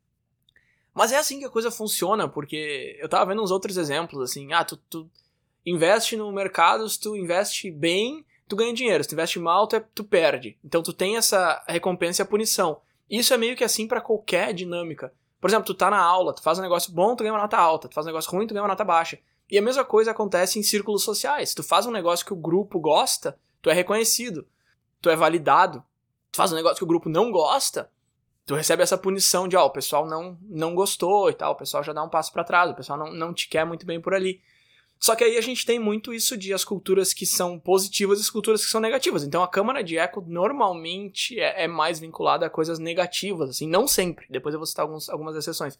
Mas 0.93 1.11
é 1.11 1.17
assim 1.17 1.39
que 1.39 1.45
a 1.45 1.49
coisa 1.49 1.71
funciona, 1.71 2.27
porque 2.27 2.97
eu 2.99 3.09
tava 3.09 3.25
vendo 3.25 3.43
uns 3.43 3.51
outros 3.51 3.77
exemplos, 3.77 4.21
assim, 4.21 4.53
ah, 4.53 4.63
tu, 4.63 4.77
tu 4.89 5.09
investe 5.65 6.15
no 6.15 6.31
mercado, 6.31 6.87
se 6.87 6.99
tu 6.99 7.15
investe 7.15 7.71
bem, 7.71 8.25
tu 8.47 8.55
ganha 8.55 8.73
dinheiro. 8.73 9.03
Se 9.03 9.09
tu 9.09 9.13
investe 9.13 9.39
mal, 9.39 9.67
tu, 9.67 9.75
é, 9.75 9.83
tu 9.93 10.03
perde. 10.03 10.57
Então 10.63 10.83
tu 10.83 10.93
tem 10.93 11.17
essa 11.17 11.63
recompensa 11.67 12.21
e 12.21 12.23
a 12.23 12.27
punição. 12.27 12.79
Isso 13.09 13.33
é 13.33 13.37
meio 13.37 13.55
que 13.55 13.63
assim 13.63 13.87
para 13.87 14.01
qualquer 14.01 14.53
dinâmica. 14.53 15.13
Por 15.39 15.49
exemplo, 15.49 15.65
tu 15.65 15.73
tá 15.73 15.89
na 15.89 15.99
aula, 15.99 16.33
tu 16.33 16.41
faz 16.41 16.57
um 16.57 16.61
negócio 16.61 16.91
bom, 16.91 17.15
tu 17.15 17.23
ganha 17.23 17.33
uma 17.33 17.41
nota 17.41 17.57
alta. 17.57 17.87
Tu 17.87 17.93
faz 17.93 18.05
um 18.05 18.09
negócio 18.09 18.31
ruim, 18.31 18.47
tu 18.47 18.53
ganha 18.53 18.63
uma 18.63 18.69
nota 18.69 18.83
baixa. 18.83 19.19
E 19.49 19.57
a 19.57 19.61
mesma 19.61 19.85
coisa 19.85 20.11
acontece 20.11 20.57
em 20.57 20.63
círculos 20.63 21.03
sociais. 21.03 21.53
Tu 21.53 21.63
faz 21.63 21.85
um 21.85 21.91
negócio 21.91 22.25
que 22.25 22.33
o 22.33 22.37
grupo 22.37 22.79
gosta, 22.79 23.37
tu 23.61 23.69
é 23.69 23.73
reconhecido. 23.73 24.47
Tu 25.01 25.09
é 25.09 25.15
validado. 25.15 25.83
Tu 26.31 26.37
faz 26.37 26.51
um 26.51 26.55
negócio 26.55 26.77
que 26.77 26.83
o 26.83 26.87
grupo 26.87 27.07
não 27.07 27.31
gosta, 27.31 27.89
tu 28.45 28.55
recebe 28.55 28.83
essa 28.83 28.97
punição 28.97 29.47
de, 29.47 29.55
ó, 29.55 29.63
oh, 29.63 29.67
o 29.67 29.71
pessoal 29.71 30.05
não, 30.05 30.37
não 30.43 30.75
gostou 30.75 31.29
e 31.29 31.33
tal, 31.33 31.53
o 31.53 31.55
pessoal 31.55 31.83
já 31.83 31.91
dá 31.93 32.03
um 32.03 32.09
passo 32.09 32.31
para 32.31 32.43
trás, 32.43 32.69
o 32.69 32.75
pessoal 32.75 32.99
não, 32.99 33.11
não 33.11 33.33
te 33.33 33.47
quer 33.47 33.65
muito 33.65 33.85
bem 33.85 33.99
por 33.99 34.13
ali. 34.13 34.41
Só 34.99 35.15
que 35.15 35.23
aí 35.23 35.37
a 35.37 35.41
gente 35.41 35.65
tem 35.65 35.77
muito 35.77 36.13
isso 36.13 36.37
de 36.37 36.53
as 36.53 36.63
culturas 36.63 37.13
que 37.13 37.25
são 37.25 37.59
positivas 37.59 38.19
e 38.19 38.21
as 38.21 38.29
culturas 38.29 38.63
que 38.63 38.71
são 38.71 38.79
negativas. 38.79 39.23
Então 39.23 39.43
a 39.43 39.47
câmara 39.47 39.83
de 39.83 39.97
eco 39.97 40.23
normalmente 40.25 41.39
é, 41.39 41.63
é 41.63 41.67
mais 41.67 41.99
vinculada 41.99 42.45
a 42.45 42.49
coisas 42.49 42.79
negativas, 42.79 43.49
assim, 43.49 43.67
não 43.67 43.87
sempre. 43.87 44.25
Depois 44.29 44.53
eu 44.53 44.59
vou 44.59 44.65
citar 44.65 44.83
alguns, 44.83 45.09
algumas 45.09 45.35
exceções. 45.35 45.77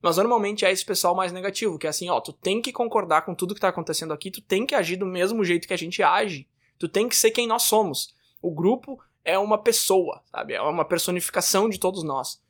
Mas 0.00 0.16
normalmente 0.16 0.64
é 0.64 0.70
esse 0.70 0.84
pessoal 0.84 1.14
mais 1.14 1.32
negativo, 1.32 1.78
que 1.78 1.86
é 1.86 1.90
assim, 1.90 2.08
ó, 2.08 2.20
tu 2.20 2.32
tem 2.32 2.62
que 2.62 2.72
concordar 2.72 3.22
com 3.22 3.34
tudo 3.34 3.54
que 3.54 3.60
tá 3.60 3.68
acontecendo 3.68 4.12
aqui, 4.12 4.30
tu 4.30 4.40
tem 4.40 4.64
que 4.64 4.74
agir 4.74 4.96
do 4.96 5.06
mesmo 5.06 5.44
jeito 5.44 5.66
que 5.66 5.74
a 5.74 5.78
gente 5.78 6.02
age. 6.02 6.46
Tu 6.78 6.88
tem 6.88 7.08
que 7.08 7.16
ser 7.16 7.32
quem 7.32 7.46
nós 7.46 7.64
somos. 7.64 8.14
O 8.40 8.50
grupo 8.50 9.00
é 9.24 9.36
uma 9.36 9.58
pessoa, 9.58 10.22
sabe? 10.30 10.54
É 10.54 10.62
uma 10.62 10.84
personificação 10.84 11.68
de 11.68 11.78
todos 11.78 12.04
nós. 12.04 12.40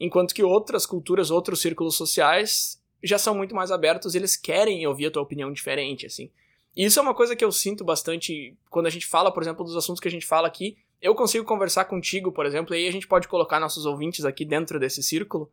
Enquanto 0.00 0.34
que 0.34 0.42
outras 0.42 0.86
culturas, 0.86 1.30
outros 1.30 1.60
círculos 1.60 1.94
sociais 1.94 2.82
já 3.02 3.18
são 3.18 3.34
muito 3.34 3.54
mais 3.54 3.70
abertos 3.70 4.14
eles 4.14 4.36
querem 4.36 4.86
ouvir 4.86 5.06
a 5.06 5.10
tua 5.10 5.22
opinião 5.22 5.52
diferente, 5.52 6.06
assim. 6.06 6.30
E 6.74 6.84
isso 6.84 6.98
é 6.98 7.02
uma 7.02 7.14
coisa 7.14 7.36
que 7.36 7.44
eu 7.44 7.52
sinto 7.52 7.84
bastante 7.84 8.56
quando 8.68 8.86
a 8.86 8.90
gente 8.90 9.06
fala, 9.06 9.30
por 9.30 9.42
exemplo, 9.42 9.64
dos 9.64 9.76
assuntos 9.76 10.00
que 10.00 10.08
a 10.08 10.10
gente 10.10 10.26
fala 10.26 10.48
aqui. 10.48 10.76
Eu 11.00 11.14
consigo 11.14 11.44
conversar 11.44 11.84
contigo, 11.84 12.32
por 12.32 12.46
exemplo, 12.46 12.74
e 12.74 12.78
aí 12.78 12.88
a 12.88 12.92
gente 12.92 13.06
pode 13.06 13.28
colocar 13.28 13.60
nossos 13.60 13.84
ouvintes 13.86 14.24
aqui 14.24 14.44
dentro 14.44 14.80
desse 14.80 15.02
círculo. 15.02 15.50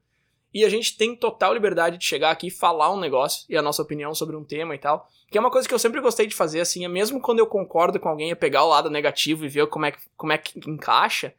E 0.53 0.65
a 0.65 0.69
gente 0.69 0.97
tem 0.97 1.15
total 1.15 1.53
liberdade 1.53 1.97
de 1.97 2.05
chegar 2.05 2.31
aqui 2.31 2.47
e 2.47 2.51
falar 2.51 2.91
um 2.93 2.99
negócio 2.99 3.45
e 3.49 3.57
a 3.57 3.61
nossa 3.61 3.81
opinião 3.81 4.13
sobre 4.13 4.35
um 4.35 4.43
tema 4.43 4.75
e 4.75 4.77
tal. 4.77 5.07
Que 5.29 5.37
é 5.37 5.41
uma 5.41 5.49
coisa 5.49 5.67
que 5.67 5.73
eu 5.73 5.79
sempre 5.79 6.01
gostei 6.01 6.27
de 6.27 6.35
fazer, 6.35 6.59
assim, 6.59 6.83
é 6.83 6.89
mesmo 6.89 7.21
quando 7.21 7.39
eu 7.39 7.47
concordo 7.47 7.99
com 7.99 8.09
alguém, 8.09 8.31
é 8.31 8.35
pegar 8.35 8.65
o 8.65 8.69
lado 8.69 8.89
negativo 8.89 9.45
e 9.45 9.47
ver 9.47 9.67
como 9.67 9.85
é, 9.85 9.93
como 10.17 10.33
é 10.33 10.37
que 10.37 10.59
encaixa. 10.69 11.33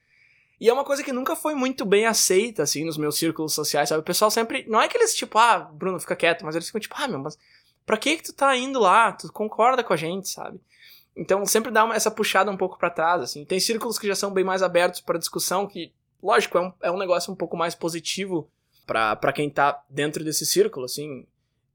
E 0.59 0.69
é 0.69 0.73
uma 0.73 0.85
coisa 0.85 1.03
que 1.03 1.13
nunca 1.13 1.37
foi 1.37 1.55
muito 1.55 1.85
bem 1.85 2.07
aceita, 2.07 2.63
assim, 2.63 2.85
nos 2.85 2.97
meus 2.97 3.19
círculos 3.19 3.53
sociais, 3.53 3.89
sabe? 3.89 4.01
O 4.01 4.05
pessoal 4.05 4.31
sempre. 4.31 4.65
Não 4.69 4.81
é 4.81 4.89
que 4.89 4.97
eles, 4.97 5.15
tipo, 5.15 5.37
ah, 5.37 5.59
Bruno, 5.59 6.01
fica 6.01 6.17
quieto, 6.17 6.45
mas 6.45 6.55
eles 6.55 6.69
ficam 6.69 6.81
tipo, 6.81 6.95
ah, 6.97 7.09
meu, 7.09 7.19
mas 7.19 7.37
pra 7.85 7.99
que 7.99 8.17
que 8.17 8.23
tu 8.23 8.33
tá 8.33 8.57
indo 8.57 8.79
lá? 8.79 9.13
Tu 9.13 9.31
concorda 9.31 9.85
com 9.85 9.93
a 9.93 9.97
gente, 9.97 10.29
sabe? 10.29 10.59
Então 11.15 11.45
sempre 11.45 11.71
dá 11.71 11.85
uma, 11.85 11.95
essa 11.95 12.11
puxada 12.11 12.51
um 12.51 12.57
pouco 12.57 12.79
para 12.79 12.89
trás, 12.89 13.21
assim. 13.21 13.45
Tem 13.45 13.61
círculos 13.61 13.99
que 13.99 14.07
já 14.07 14.15
são 14.15 14.31
bem 14.31 14.45
mais 14.45 14.63
abertos 14.63 15.01
para 15.01 15.19
discussão, 15.19 15.67
que, 15.67 15.93
lógico, 16.23 16.57
é 16.57 16.61
um, 16.61 16.73
é 16.83 16.91
um 16.91 16.99
negócio 16.99 17.31
um 17.33 17.37
pouco 17.37 17.57
mais 17.57 17.75
positivo 17.75 18.49
para 18.87 19.33
quem 19.33 19.49
tá 19.49 19.83
dentro 19.89 20.25
desse 20.25 20.45
círculo, 20.47 20.87
assim. 20.87 21.27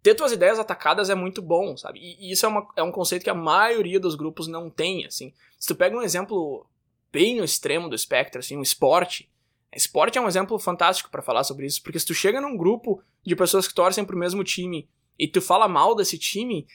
Ter 0.03 0.15
tuas 0.15 0.31
ideias 0.31 0.59
atacadas 0.59 1.09
é 1.09 1.15
muito 1.15 1.41
bom, 1.41 1.75
sabe? 1.75 1.99
E, 1.99 2.27
e 2.27 2.31
isso 2.31 2.45
é, 2.45 2.49
uma, 2.49 2.67
é 2.75 2.83
um 2.83 2.91
conceito 2.91 3.23
que 3.23 3.29
a 3.29 3.35
maioria 3.35 3.99
dos 3.99 4.15
grupos 4.15 4.47
não 4.47 4.69
tem, 4.69 5.05
assim. 5.05 5.33
Se 5.59 5.67
tu 5.67 5.75
pega 5.75 5.97
um 5.97 6.01
exemplo 6.01 6.65
bem 7.11 7.37
no 7.37 7.43
extremo 7.43 7.89
do 7.89 7.95
espectro, 7.95 8.39
assim, 8.39 8.57
um 8.57 8.61
esporte. 8.61 9.29
Esporte 9.75 10.17
é 10.17 10.21
um 10.21 10.27
exemplo 10.27 10.57
fantástico 10.59 11.09
para 11.09 11.21
falar 11.21 11.43
sobre 11.43 11.65
isso, 11.65 11.81
porque 11.83 11.99
se 11.99 12.05
tu 12.05 12.13
chega 12.13 12.39
num 12.39 12.55
grupo 12.55 13.01
de 13.25 13.35
pessoas 13.35 13.67
que 13.67 13.73
torcem 13.73 14.05
pro 14.05 14.17
mesmo 14.17 14.43
time 14.43 14.87
e 15.19 15.27
tu 15.27 15.41
fala 15.41 15.67
mal 15.67 15.95
desse 15.95 16.17
time, 16.17 16.67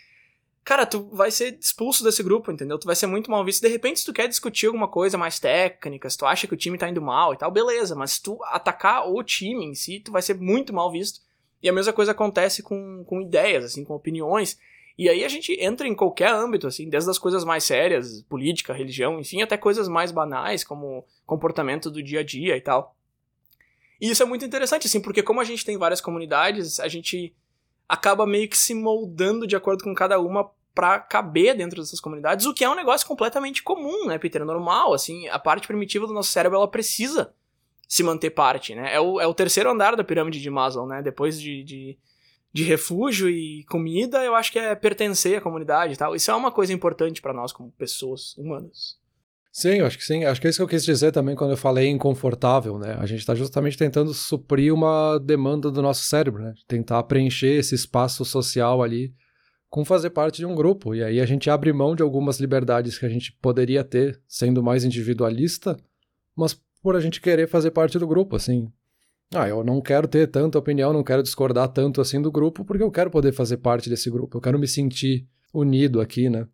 cara, 0.65 0.87
tu 0.87 1.09
vai 1.13 1.31
ser 1.31 1.59
expulso 1.61 2.05
desse 2.05 2.23
grupo, 2.23 2.51
entendeu? 2.51 2.79
Tu 2.79 2.87
vai 2.87 2.97
ser 2.97 3.07
muito 3.07 3.31
mal 3.31 3.45
visto. 3.45 3.63
De 3.63 3.69
repente, 3.69 4.01
se 4.01 4.07
tu 4.07 4.13
quer 4.13 4.29
discutir 4.29 4.67
alguma 4.67 4.89
coisa 4.89 5.19
mais 5.19 5.39
técnica, 5.39 6.09
se 6.09 6.17
tu 6.17 6.27
acha 6.27 6.47
que 6.47 6.55
o 6.55 6.57
time 6.57 6.79
tá 6.79 6.89
indo 6.89 7.03
mal 7.03 7.35
e 7.35 7.37
tal, 7.37 7.51
beleza, 7.51 7.95
mas 7.95 8.13
se 8.13 8.23
tu 8.23 8.39
atacar 8.45 9.09
o 9.09 9.23
time 9.23 9.65
em 9.65 9.75
si, 9.75 10.01
tu 10.01 10.13
vai 10.13 10.23
ser 10.23 10.35
muito 10.35 10.73
mal 10.73 10.91
visto. 10.91 11.21
E 11.63 11.69
a 11.69 11.73
mesma 11.73 11.93
coisa 11.93 12.13
acontece 12.13 12.63
com, 12.63 13.05
com 13.05 13.21
ideias, 13.21 13.65
assim, 13.65 13.85
com 13.85 13.95
opiniões. 13.95 14.59
E 14.99 15.09
aí 15.09 15.25
a 15.25 15.29
gente 15.29 15.53
entra 15.61 15.87
em 15.87 15.95
qualquer 15.95 16.33
âmbito, 16.33 16.67
assim, 16.67 16.89
desde 16.89 17.11
as 17.11 17.19
coisas 17.19 17.45
mais 17.45 17.65
sérias, 17.65 18.23
política, 18.23 18.75
religião, 18.75 19.19
enfim, 19.19 19.43
até 19.43 19.57
coisas 19.57 19.89
mais 19.89 20.13
banais, 20.13 20.65
como 20.65 21.05
comportamento 21.25 21.91
do 21.91 22.03
dia 22.03 22.21
a 22.21 22.25
dia 22.25 22.57
e 22.57 22.61
tal. 22.61 22.95
E 24.01 24.11
isso 24.11 24.23
é 24.23 24.27
muito 24.27 24.45
interessante, 24.45 24.87
assim, 24.87 25.01
porque 25.01 25.23
como 25.23 25.41
a 25.41 25.45
gente 25.45 25.65
tem 25.65 25.79
várias 25.79 26.01
comunidades, 26.01 26.81
a 26.81 26.89
gente 26.89 27.33
acaba 27.89 28.27
meio 28.27 28.49
que 28.49 28.57
se 28.57 28.75
moldando 28.75 29.47
de 29.47 29.57
acordo 29.57 29.85
com 29.85 29.95
cada 29.95 30.19
uma 30.19 30.51
para 30.75 30.99
caber 30.99 31.57
dentro 31.57 31.81
dessas 31.81 32.01
comunidades, 32.01 32.47
o 32.47 32.55
que 32.55 32.65
é 32.65 32.69
um 32.69 32.75
negócio 32.75 33.07
completamente 33.07 33.63
comum, 33.63 34.07
né, 34.07 34.19
Peter? 34.19 34.41
É 34.41 34.45
normal, 34.45 34.95
assim, 34.95 35.29
a 35.29 35.39
parte 35.39 35.67
primitiva 35.67 36.07
do 36.07 36.15
nosso 36.15 36.31
cérebro, 36.31 36.57
ela 36.57 36.69
precisa 36.69 37.35
se 37.87 38.03
manter 38.03 38.31
parte, 38.31 38.75
né? 38.75 38.95
É 38.95 39.01
o, 39.01 39.21
é 39.21 39.27
o 39.27 39.35
terceiro 39.35 39.71
andar 39.71 39.95
da 39.95 40.03
pirâmide 40.03 40.41
de 40.41 40.49
Maslow, 40.49 40.87
né? 40.87 41.03
Depois 41.03 41.39
de, 41.39 41.63
de 41.63 41.99
de 42.53 42.65
refúgio 42.65 43.31
e 43.31 43.65
comida, 43.65 44.23
eu 44.23 44.35
acho 44.35 44.53
que 44.53 44.59
é 44.59 44.75
pertencer 44.75 45.39
à 45.39 45.41
comunidade 45.41 45.95
e 45.95 45.97
tal. 45.97 46.15
Isso 46.15 46.31
é 46.31 46.35
uma 46.35 46.53
coisa 46.53 46.73
importante 46.73 47.23
para 47.23 47.33
nós 47.33 47.51
como 47.51 47.73
pessoas 47.73 48.37
humanas. 48.37 49.01
Sim, 49.55 49.83
acho 49.83 49.99
que 49.99 50.05
sim. 50.05 50.25
Acho 50.25 50.41
que 50.41 50.47
é 50.47 50.51
isso 50.51 50.59
que 50.59 50.63
eu 50.63 50.69
quis 50.69 50.83
dizer 50.83 51.13
também 51.13 51.37
quando 51.37 51.51
eu 51.51 51.57
falei 51.59 51.87
inconfortável, 51.89 52.79
né? 52.79 52.97
A 52.99 53.05
gente 53.05 53.21
está 53.21 53.35
justamente 53.35 53.77
tentando 53.77 54.15
suprir 54.15 54.73
uma 54.73 55.19
demanda 55.19 55.71
do 55.71 55.83
nosso 55.83 56.05
cérebro, 56.05 56.43
né? 56.43 56.55
Tentar 56.67 57.03
preencher 57.03 57.59
esse 57.59 57.75
espaço 57.75 58.25
social 58.25 58.83
ali 58.83 59.13
com 59.69 59.85
fazer 59.85 60.09
parte 60.11 60.39
de 60.39 60.47
um 60.47 60.55
grupo. 60.55 60.95
E 60.95 61.05
aí 61.05 61.21
a 61.21 61.27
gente 61.27 61.51
abre 61.51 61.71
mão 61.71 61.95
de 61.95 62.03
algumas 62.03 62.41
liberdades 62.41 62.99
que 62.99 63.05
a 63.05 63.11
gente 63.11 63.31
poderia 63.43 63.85
ter 63.85 64.19
sendo 64.27 64.63
mais 64.63 64.85
individualista, 64.85 65.77
mas 66.35 66.59
por 66.83 66.97
a 66.97 67.01
gente 67.01 67.21
querer 67.21 67.47
fazer 67.47 67.73
parte 67.73 67.99
do 67.99 68.07
grupo, 68.07 68.37
assim. 68.37 68.73
Ah, 69.35 69.49
eu 69.49 69.63
não 69.63 69.83
quero 69.83 70.09
ter 70.09 70.27
tanta 70.29 70.59
opinião, 70.59 70.95
não 70.95 71.05
quero 71.05 71.23
discordar 71.23 71.69
tanto 71.69 72.01
assim 72.01 72.21
do 72.21 72.33
grupo, 72.33 72.65
porque 72.65 72.83
eu 72.83 72.91
quero 72.91 73.11
poder 73.11 73.33
fazer 73.33 73.59
parte 73.59 73.89
desse 73.89 74.11
grupo, 74.11 74.37
eu 74.37 74.41
quero 74.41 74.59
me 74.59 74.69
sentir 74.69 75.27
unido 75.53 76.01
aqui, 76.01 76.29
né? 76.31 76.47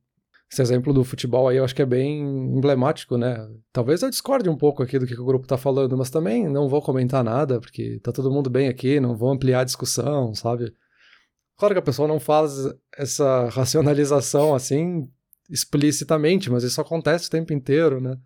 Esse 0.50 0.62
exemplo 0.62 0.94
do 0.94 1.04
futebol 1.04 1.46
aí 1.46 1.58
eu 1.58 1.64
acho 1.64 1.74
que 1.74 1.82
é 1.82 1.86
bem 1.86 2.20
emblemático, 2.20 3.18
né? 3.18 3.46
Talvez 3.72 4.02
eu 4.02 4.08
discorde 4.08 4.48
um 4.48 4.56
pouco 4.56 4.82
aqui 4.82 4.98
do 4.98 5.06
que 5.06 5.14
o 5.14 5.24
grupo 5.24 5.46
tá 5.46 5.58
falando, 5.58 5.96
mas 5.96 6.08
também 6.08 6.48
não 6.48 6.68
vou 6.68 6.80
comentar 6.80 7.22
nada, 7.22 7.60
porque 7.60 8.00
tá 8.02 8.10
todo 8.12 8.30
mundo 8.30 8.48
bem 8.48 8.68
aqui, 8.68 8.98
não 8.98 9.14
vou 9.14 9.30
ampliar 9.30 9.60
a 9.60 9.64
discussão, 9.64 10.34
sabe? 10.34 10.72
Claro 11.56 11.74
que 11.74 11.80
a 11.80 11.82
pessoa 11.82 12.08
não 12.08 12.18
faz 12.18 12.52
essa 12.96 13.48
racionalização 13.50 14.54
assim 14.54 15.10
explicitamente, 15.50 16.50
mas 16.50 16.62
isso 16.62 16.80
acontece 16.80 17.28
o 17.28 17.30
tempo 17.30 17.52
inteiro, 17.52 18.00
né? 18.00 18.16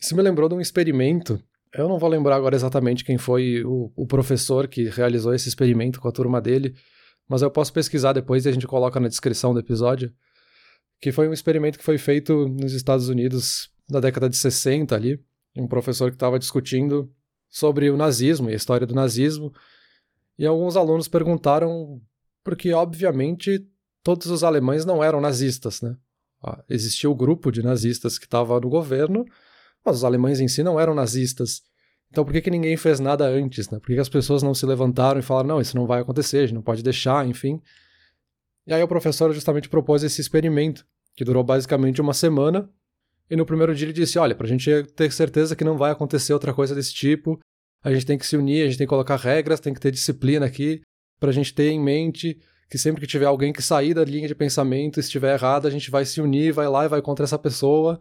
Isso 0.00 0.16
me 0.16 0.22
lembrou 0.22 0.48
de 0.48 0.54
um 0.54 0.60
experimento 0.60 1.40
eu 1.72 1.88
não 1.88 1.98
vou 1.98 2.08
lembrar 2.08 2.36
agora 2.36 2.56
exatamente 2.56 3.04
quem 3.04 3.16
foi 3.16 3.62
o, 3.64 3.92
o, 3.94 4.06
professor 4.06 4.66
que 4.66 4.88
realizou 4.88 5.32
esse 5.32 5.48
experimento 5.48 6.00
com 6.00 6.08
a 6.08 6.12
turma 6.12 6.40
dele, 6.40 6.74
mas 7.28 7.42
eu 7.42 7.50
posso 7.50 7.72
pesquisar 7.72 8.12
depois 8.12 8.44
e 8.44 8.48
a 8.48 8.52
gente 8.52 8.66
coloca 8.66 8.98
na 8.98 9.08
descrição 9.08 9.54
do 9.54 9.60
episódio. 9.60 10.12
Que 11.00 11.12
foi 11.12 11.28
um 11.28 11.32
experimento 11.32 11.78
que 11.78 11.84
foi 11.84 11.98
feito 11.98 12.48
nos 12.48 12.72
Estados 12.72 13.08
Unidos 13.08 13.70
na 13.88 14.00
década 14.00 14.28
de 14.28 14.36
60 14.36 14.94
ali. 14.94 15.20
Um 15.56 15.66
professor 15.66 16.10
que 16.10 16.16
estava 16.16 16.38
discutindo 16.38 17.10
sobre 17.48 17.90
o 17.90 17.96
nazismo 17.96 18.48
e 18.48 18.52
a 18.52 18.56
história 18.56 18.86
do 18.86 18.94
nazismo. 18.94 19.52
E 20.38 20.46
alguns 20.46 20.76
alunos 20.76 21.08
perguntaram, 21.08 22.00
porque 22.44 22.72
obviamente 22.72 23.66
todos 24.02 24.28
os 24.28 24.44
alemães 24.44 24.84
não 24.84 25.02
eram 25.02 25.20
nazistas, 25.20 25.82
né? 25.82 25.96
Ah, 26.42 26.62
existia 26.70 27.10
o 27.10 27.14
grupo 27.14 27.50
de 27.50 27.62
nazistas 27.62 28.18
que 28.18 28.24
estava 28.24 28.58
no 28.58 28.68
governo, 28.70 29.26
mas 29.84 29.96
os 29.96 30.04
alemães 30.04 30.40
em 30.40 30.48
si 30.48 30.62
não 30.62 30.80
eram 30.80 30.94
nazistas. 30.94 31.62
Então 32.10 32.24
por 32.24 32.32
que, 32.32 32.40
que 32.40 32.50
ninguém 32.50 32.76
fez 32.76 32.98
nada 32.98 33.26
antes? 33.26 33.68
Né? 33.68 33.78
Por 33.78 33.88
que, 33.88 33.94
que 33.94 34.00
as 34.00 34.08
pessoas 34.08 34.42
não 34.42 34.54
se 34.54 34.64
levantaram 34.64 35.20
e 35.20 35.22
falaram, 35.22 35.48
não, 35.48 35.60
isso 35.60 35.76
não 35.76 35.86
vai 35.86 36.00
acontecer, 36.00 36.38
a 36.38 36.46
gente 36.46 36.54
não 36.54 36.62
pode 36.62 36.82
deixar, 36.82 37.26
enfim. 37.26 37.60
E 38.70 38.72
aí 38.72 38.80
o 38.84 38.86
professor 38.86 39.34
justamente 39.34 39.68
propôs 39.68 40.04
esse 40.04 40.20
experimento, 40.20 40.86
que 41.16 41.24
durou 41.24 41.42
basicamente 41.42 42.00
uma 42.00 42.14
semana. 42.14 42.70
E 43.28 43.34
no 43.34 43.44
primeiro 43.44 43.74
dia 43.74 43.86
ele 43.86 43.92
disse: 43.92 44.16
olha, 44.16 44.32
para 44.32 44.46
a 44.46 44.48
gente 44.48 44.70
ter 44.94 45.10
certeza 45.10 45.56
que 45.56 45.64
não 45.64 45.76
vai 45.76 45.90
acontecer 45.90 46.32
outra 46.32 46.54
coisa 46.54 46.72
desse 46.72 46.94
tipo, 46.94 47.40
a 47.82 47.92
gente 47.92 48.06
tem 48.06 48.16
que 48.16 48.24
se 48.24 48.36
unir, 48.36 48.62
a 48.62 48.66
gente 48.68 48.78
tem 48.78 48.86
que 48.86 48.90
colocar 48.90 49.16
regras, 49.16 49.58
tem 49.58 49.74
que 49.74 49.80
ter 49.80 49.90
disciplina 49.90 50.46
aqui, 50.46 50.82
para 51.18 51.30
a 51.30 51.32
gente 51.32 51.52
ter 51.52 51.68
em 51.70 51.80
mente 51.80 52.38
que 52.70 52.78
sempre 52.78 53.00
que 53.00 53.08
tiver 53.08 53.24
alguém 53.24 53.52
que 53.52 53.60
sair 53.60 53.92
da 53.92 54.04
linha 54.04 54.28
de 54.28 54.34
pensamento 54.36 55.00
estiver 55.00 55.34
errado, 55.34 55.66
a 55.66 55.70
gente 55.70 55.90
vai 55.90 56.04
se 56.04 56.20
unir, 56.20 56.52
vai 56.52 56.68
lá 56.68 56.84
e 56.84 56.88
vai 56.88 57.02
contra 57.02 57.24
essa 57.24 57.36
pessoa. 57.36 58.00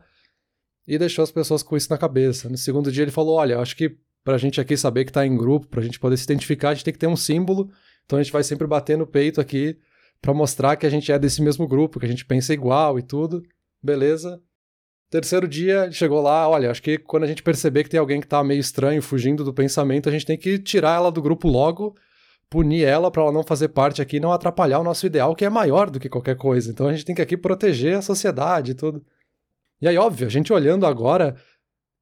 e 0.87 0.99
deixou 0.99 1.23
as 1.23 1.31
pessoas 1.31 1.63
com 1.63 1.75
isso 1.75 1.89
na 1.89 1.97
cabeça. 1.97 2.47
No 2.47 2.57
segundo 2.57 2.91
dia 2.91 3.03
ele 3.03 3.11
falou: 3.11 3.37
olha, 3.37 3.57
acho 3.57 3.75
que 3.75 3.97
pra 4.23 4.37
gente 4.37 4.61
aqui 4.61 4.77
saber 4.77 5.05
que 5.05 5.11
tá 5.11 5.25
em 5.25 5.35
grupo, 5.35 5.67
pra 5.67 5.81
gente 5.81 5.99
poder 5.99 6.17
se 6.17 6.25
identificar, 6.25 6.69
a 6.69 6.73
gente 6.75 6.85
tem 6.85 6.93
que 6.93 6.99
ter 6.99 7.07
um 7.07 7.15
símbolo. 7.15 7.71
Então 8.05 8.19
a 8.19 8.21
gente 8.21 8.31
vai 8.31 8.43
sempre 8.43 8.67
bater 8.67 8.95
no 8.99 9.07
peito 9.07 9.41
aqui 9.41 9.79
para 10.21 10.33
mostrar 10.33 10.75
que 10.75 10.85
a 10.85 10.89
gente 10.89 11.11
é 11.11 11.17
desse 11.17 11.41
mesmo 11.41 11.67
grupo, 11.67 11.99
que 11.99 12.05
a 12.05 12.09
gente 12.09 12.25
pensa 12.25 12.53
igual 12.53 12.99
e 12.99 13.01
tudo. 13.01 13.41
Beleza. 13.81 14.41
Terceiro 15.09 15.47
dia, 15.47 15.85
ele 15.85 15.93
chegou 15.93 16.21
lá, 16.21 16.47
olha, 16.47 16.69
acho 16.69 16.83
que 16.83 16.97
quando 16.99 17.23
a 17.23 17.27
gente 17.27 17.41
perceber 17.41 17.83
que 17.83 17.89
tem 17.89 17.99
alguém 17.99 18.21
que 18.21 18.27
tá 18.27 18.43
meio 18.43 18.59
estranho, 18.59 19.01
fugindo 19.01 19.43
do 19.43 19.53
pensamento, 19.53 20.07
a 20.07 20.11
gente 20.11 20.25
tem 20.25 20.37
que 20.37 20.59
tirar 20.59 20.97
ela 20.97 21.11
do 21.11 21.21
grupo 21.21 21.47
logo, 21.47 21.95
punir 22.47 22.83
ela 22.83 23.09
para 23.09 23.23
ela 23.23 23.31
não 23.31 23.43
fazer 23.43 23.69
parte 23.69 24.01
aqui, 24.01 24.19
não 24.19 24.31
atrapalhar 24.31 24.79
o 24.79 24.83
nosso 24.83 25.07
ideal, 25.07 25.35
que 25.35 25.45
é 25.45 25.49
maior 25.49 25.89
do 25.89 25.99
que 25.99 26.09
qualquer 26.09 26.35
coisa. 26.35 26.69
Então 26.69 26.87
a 26.87 26.91
gente 26.91 27.05
tem 27.05 27.15
que 27.15 27.21
aqui 27.21 27.35
proteger 27.35 27.97
a 27.97 28.01
sociedade 28.03 28.71
e 28.71 28.75
tudo. 28.75 29.03
E 29.81 29.87
aí, 29.87 29.97
óbvio, 29.97 30.27
a 30.27 30.29
gente 30.29 30.53
olhando 30.53 30.85
agora, 30.85 31.35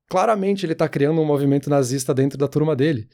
claramente 0.09 0.65
ele 0.65 0.73
está 0.73 0.89
criando 0.89 1.21
um 1.21 1.25
movimento 1.25 1.69
nazista 1.69 2.13
dentro 2.13 2.37
da 2.37 2.47
turma 2.47 2.75
dele. 2.75 3.07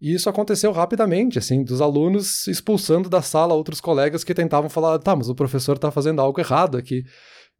E 0.00 0.14
isso 0.14 0.30
aconteceu 0.30 0.72
rapidamente, 0.72 1.38
assim, 1.38 1.62
dos 1.62 1.80
alunos 1.80 2.46
expulsando 2.46 3.08
da 3.08 3.20
sala 3.20 3.54
outros 3.54 3.80
colegas 3.80 4.24
que 4.24 4.32
tentavam 4.32 4.70
falar, 4.70 4.98
tá, 4.98 5.14
mas 5.14 5.28
o 5.28 5.34
professor 5.34 5.76
está 5.76 5.90
fazendo 5.90 6.20
algo 6.20 6.40
errado 6.40 6.78
aqui. 6.78 7.04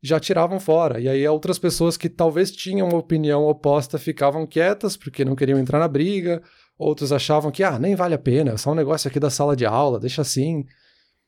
Já 0.03 0.19
tiravam 0.19 0.59
fora. 0.59 0.99
E 0.99 1.09
aí 1.09 1.29
outras 1.29 1.59
pessoas 1.59 1.99
que 1.99 2.09
talvez 2.09 2.51
tinham 2.51 2.89
uma 2.89 2.99
opinião 2.99 3.45
oposta 3.45 3.99
ficavam 3.99 4.47
quietas 4.47 4.97
porque 4.97 5.25
não 5.25 5.37
queriam 5.37 5.59
entrar 5.59 5.79
na 5.79 5.89
briga. 5.89 6.43
Outros 6.79 7.13
achavam 7.13 7.51
que, 7.51 7.63
ah, 7.63 7.79
nem 7.79 7.95
vale 7.95 8.15
a 8.15 8.19
pena, 8.19 8.53
é 8.53 8.57
só 8.57 8.73
um 8.73 8.75
negócio 8.75 9.07
aqui 9.07 9.21
da 9.21 9.29
sala 9.29 9.55
de 9.55 9.67
aula, 9.67 10.01
deixa 10.01 10.23
assim. 10.23 10.65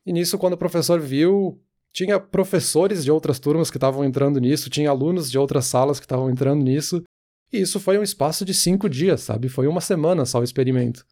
E 0.06 0.12
nisso, 0.12 0.38
quando 0.38 0.54
o 0.54 0.58
professor 0.58 0.98
viu, 0.98 1.60
tinha 1.92 2.18
professores 2.18 3.04
de 3.04 3.10
outras 3.10 3.38
turmas 3.38 3.70
que 3.70 3.76
estavam 3.76 4.02
entrando 4.02 4.40
nisso, 4.40 4.70
tinha 4.70 4.88
alunos 4.88 5.30
de 5.30 5.38
outras 5.38 5.66
salas 5.66 6.00
que 6.00 6.06
estavam 6.06 6.30
entrando 6.30 6.62
nisso, 6.64 7.02
e 7.52 7.60
isso 7.60 7.78
foi 7.78 7.98
um 7.98 8.02
espaço 8.02 8.44
de 8.44 8.54
cinco 8.54 8.88
dias, 8.88 9.20
sabe? 9.20 9.48
Foi 9.48 9.66
uma 9.66 9.80
semana 9.80 10.24
só 10.24 10.40
o 10.40 10.44
experimento. 10.44 11.04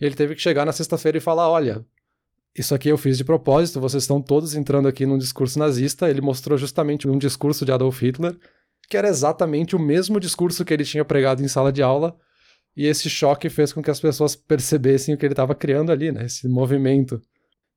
Ele 0.00 0.14
teve 0.14 0.34
que 0.34 0.42
chegar 0.42 0.64
na 0.64 0.72
sexta-feira 0.72 1.18
e 1.18 1.20
falar: 1.20 1.48
olha, 1.48 1.84
isso 2.54 2.74
aqui 2.74 2.88
eu 2.88 2.98
fiz 2.98 3.16
de 3.16 3.24
propósito, 3.24 3.80
vocês 3.80 4.02
estão 4.02 4.20
todos 4.20 4.54
entrando 4.54 4.88
aqui 4.88 5.06
num 5.06 5.18
discurso 5.18 5.58
nazista. 5.58 6.10
Ele 6.10 6.20
mostrou 6.20 6.58
justamente 6.58 7.08
um 7.08 7.16
discurso 7.16 7.64
de 7.64 7.72
Adolf 7.72 8.02
Hitler, 8.02 8.36
que 8.88 8.96
era 8.96 9.08
exatamente 9.08 9.74
o 9.74 9.78
mesmo 9.78 10.20
discurso 10.20 10.64
que 10.64 10.74
ele 10.74 10.84
tinha 10.84 11.04
pregado 11.04 11.42
em 11.42 11.48
sala 11.48 11.72
de 11.72 11.82
aula, 11.82 12.16
e 12.76 12.86
esse 12.86 13.08
choque 13.10 13.48
fez 13.48 13.72
com 13.72 13.82
que 13.82 13.90
as 13.90 14.00
pessoas 14.00 14.36
percebessem 14.36 15.14
o 15.14 15.18
que 15.18 15.26
ele 15.26 15.32
estava 15.32 15.54
criando 15.54 15.90
ali, 15.90 16.12
né? 16.12 16.26
Esse 16.26 16.46
movimento. 16.48 17.20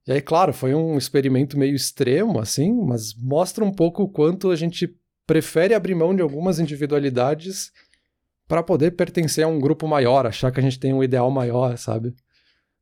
E 0.08 0.12
aí, 0.12 0.22
claro, 0.22 0.54
foi 0.54 0.74
um 0.74 0.98
experimento 0.98 1.58
meio 1.58 1.76
extremo, 1.76 2.40
assim, 2.40 2.74
mas 2.74 3.14
mostra 3.16 3.64
um 3.64 3.72
pouco 3.72 4.04
o 4.04 4.10
quanto 4.10 4.50
a 4.52 4.56
gente 4.56 4.96
prefere 5.26 5.74
abrir 5.74 5.96
mão 5.96 6.16
de 6.16 6.22
algumas 6.22 6.60
individualidades 6.60 7.72
para 8.52 8.62
poder 8.62 8.92
pertencer 8.92 9.46
a 9.46 9.48
um 9.48 9.58
grupo 9.58 9.88
maior, 9.88 10.26
achar 10.28 10.52
que 10.52 10.60
a 10.60 10.64
gente 10.64 10.78
tem 10.78 10.92
um 10.92 11.02
ideal 11.02 11.32
maior, 11.32 11.78
sabe? 11.78 12.14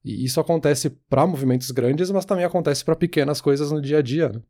E 0.04 0.26
isso 0.26 0.40
acontece 0.40 0.90
para 1.08 1.28
movimentos 1.28 1.70
grandes, 1.70 2.10
mas 2.10 2.26
também 2.26 2.44
acontece 2.44 2.84
para 2.84 2.96
pequenas 2.96 3.40
coisas 3.40 3.72
no 3.72 3.80
dia 3.80 4.00
a 4.00 4.02
dia. 4.02 4.30
Né? 4.30 4.42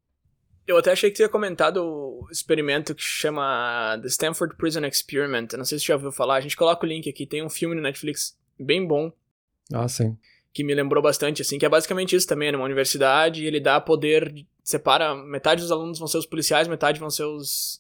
Eu 0.66 0.78
até 0.78 0.94
achei 0.94 1.12
que 1.12 1.18
você 1.18 1.24
tinha 1.24 1.30
comentado 1.30 1.84
o 1.84 2.26
experimento 2.32 2.96
que 2.96 3.04
chama 3.04 4.00
The 4.02 4.08
Stanford 4.08 4.56
Prison 4.56 4.86
Experiment. 4.86 5.48
Eu 5.52 5.58
não 5.58 5.66
sei 5.66 5.78
se 5.78 5.84
você 5.84 5.90
já 5.90 5.96
ouviu 5.96 6.10
falar. 6.14 6.38
A 6.38 6.42
gente 6.42 6.56
coloca 6.56 6.86
o 6.86 6.90
link 6.90 7.10
aqui. 7.10 7.26
Tem 7.26 7.44
um 7.44 7.50
filme 7.50 7.76
no 7.76 7.82
Netflix 7.82 8.38
bem 8.58 8.88
bom. 8.88 9.12
Ah, 9.74 9.90
sim 9.90 10.16
que 10.52 10.64
me 10.64 10.74
lembrou 10.74 11.02
bastante, 11.02 11.44
assim, 11.44 11.60
que 11.60 11.66
é 11.66 11.70
basicamente 11.70 12.16
isso 12.16 12.28
também, 12.28 12.52
numa 12.52 12.66
universidade, 12.66 13.46
ele 13.46 13.60
dá 13.60 13.80
poder, 13.80 14.34
separa, 14.64 15.14
metade 15.14 15.62
dos 15.62 15.72
alunos 15.72 16.00
vão 16.00 16.08
ser 16.08 16.18
os 16.18 16.26
policiais, 16.26 16.68
metade 16.68 17.00
vão 17.00 17.10
ser 17.12 17.24
os 17.24 17.80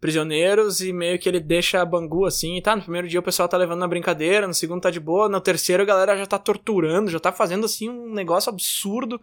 prisioneiros, 0.00 0.80
e 0.80 0.92
meio 0.92 1.18
que 1.18 1.28
ele 1.28 1.40
deixa 1.40 1.80
a 1.80 1.84
Bangu, 1.84 2.24
assim, 2.24 2.56
e 2.56 2.62
tá, 2.62 2.76
no 2.76 2.82
primeiro 2.82 3.08
dia 3.08 3.18
o 3.18 3.22
pessoal 3.22 3.48
tá 3.48 3.56
levando 3.56 3.80
na 3.80 3.88
brincadeira, 3.88 4.46
no 4.46 4.54
segundo 4.54 4.82
tá 4.82 4.90
de 4.90 5.00
boa, 5.00 5.28
no 5.28 5.40
terceiro 5.40 5.82
a 5.82 5.86
galera 5.86 6.16
já 6.16 6.26
tá 6.26 6.38
torturando, 6.38 7.10
já 7.10 7.18
tá 7.18 7.32
fazendo, 7.32 7.66
assim, 7.66 7.88
um 7.88 8.12
negócio 8.12 8.50
absurdo, 8.50 9.20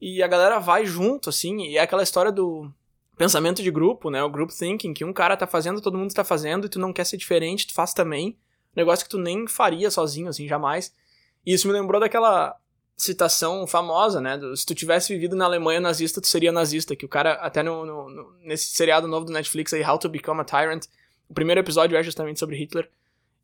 e 0.00 0.22
a 0.22 0.26
galera 0.28 0.58
vai 0.58 0.86
junto, 0.86 1.30
assim, 1.30 1.62
e 1.62 1.76
é 1.76 1.80
aquela 1.80 2.02
história 2.02 2.30
do 2.30 2.70
pensamento 3.16 3.62
de 3.62 3.70
grupo, 3.70 4.10
né, 4.10 4.22
o 4.22 4.30
group 4.30 4.50
thinking, 4.50 4.94
que 4.94 5.04
um 5.04 5.12
cara 5.12 5.36
tá 5.36 5.46
fazendo, 5.46 5.80
todo 5.80 5.98
mundo 5.98 6.14
tá 6.14 6.24
fazendo, 6.24 6.66
e 6.66 6.70
tu 6.70 6.78
não 6.78 6.92
quer 6.92 7.04
ser 7.04 7.16
diferente, 7.16 7.66
tu 7.66 7.74
faz 7.74 7.92
também, 7.92 8.38
negócio 8.74 9.04
que 9.04 9.10
tu 9.10 9.18
nem 9.18 9.48
faria 9.48 9.90
sozinho, 9.90 10.28
assim, 10.28 10.46
jamais, 10.46 10.92
e 11.44 11.54
isso 11.54 11.66
me 11.66 11.74
lembrou 11.74 12.00
daquela 12.00 12.56
citação 12.96 13.66
famosa, 13.66 14.20
né? 14.20 14.38
Do, 14.38 14.56
se 14.56 14.64
tu 14.64 14.74
tivesse 14.74 15.12
vivido 15.12 15.34
na 15.34 15.44
Alemanha 15.44 15.80
nazista, 15.80 16.20
tu 16.20 16.26
seria 16.26 16.52
nazista. 16.52 16.94
Que 16.94 17.04
o 17.04 17.08
cara, 17.08 17.34
até 17.34 17.62
no, 17.62 17.84
no, 17.84 18.10
no, 18.10 18.32
nesse 18.42 18.68
seriado 18.68 19.08
novo 19.08 19.26
do 19.26 19.32
Netflix 19.32 19.72
aí, 19.72 19.84
How 19.84 19.98
to 19.98 20.08
Become 20.08 20.40
a 20.40 20.44
Tyrant, 20.44 20.84
o 21.28 21.34
primeiro 21.34 21.60
episódio 21.60 21.96
é 21.96 22.02
justamente 22.02 22.38
sobre 22.38 22.56
Hitler. 22.56 22.88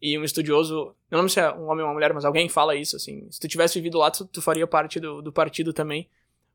E 0.00 0.18
um 0.18 0.24
estudioso, 0.24 0.94
não 1.10 1.18
lembro 1.18 1.28
se 1.28 1.40
é 1.40 1.52
um 1.52 1.68
homem 1.68 1.82
ou 1.82 1.88
uma 1.88 1.92
mulher, 1.92 2.14
mas 2.14 2.24
alguém 2.24 2.48
fala 2.48 2.74
isso, 2.74 2.96
assim. 2.96 3.26
Se 3.30 3.38
tu 3.38 3.48
tivesse 3.48 3.74
vivido 3.74 3.98
lá, 3.98 4.10
tu, 4.10 4.24
tu 4.24 4.40
faria 4.40 4.66
parte 4.66 4.98
do, 4.98 5.20
do 5.20 5.32
partido 5.32 5.72
também. 5.72 6.08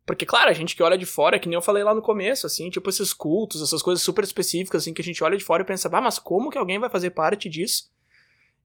Porque, 0.06 0.26
claro, 0.26 0.50
a 0.50 0.54
gente 0.54 0.76
que 0.76 0.84
olha 0.84 0.98
de 0.98 1.06
fora, 1.06 1.38
que 1.38 1.48
nem 1.48 1.56
eu 1.56 1.62
falei 1.62 1.84
lá 1.84 1.94
no 1.94 2.02
começo, 2.02 2.46
assim, 2.46 2.70
tipo 2.70 2.90
esses 2.90 3.12
cultos, 3.12 3.62
essas 3.62 3.82
coisas 3.82 4.04
super 4.04 4.24
específicas, 4.24 4.84
assim, 4.84 4.94
que 4.94 5.02
a 5.02 5.06
gente 5.06 5.24
olha 5.24 5.38
de 5.38 5.44
fora 5.44 5.64
e 5.64 5.66
pensa, 5.66 5.90
ah, 5.92 6.02
mas 6.02 6.20
como 6.20 6.52
que 6.52 6.58
alguém 6.58 6.80
vai 6.80 6.90
fazer 6.90 7.12
parte 7.12 7.50
disso? 7.50 7.90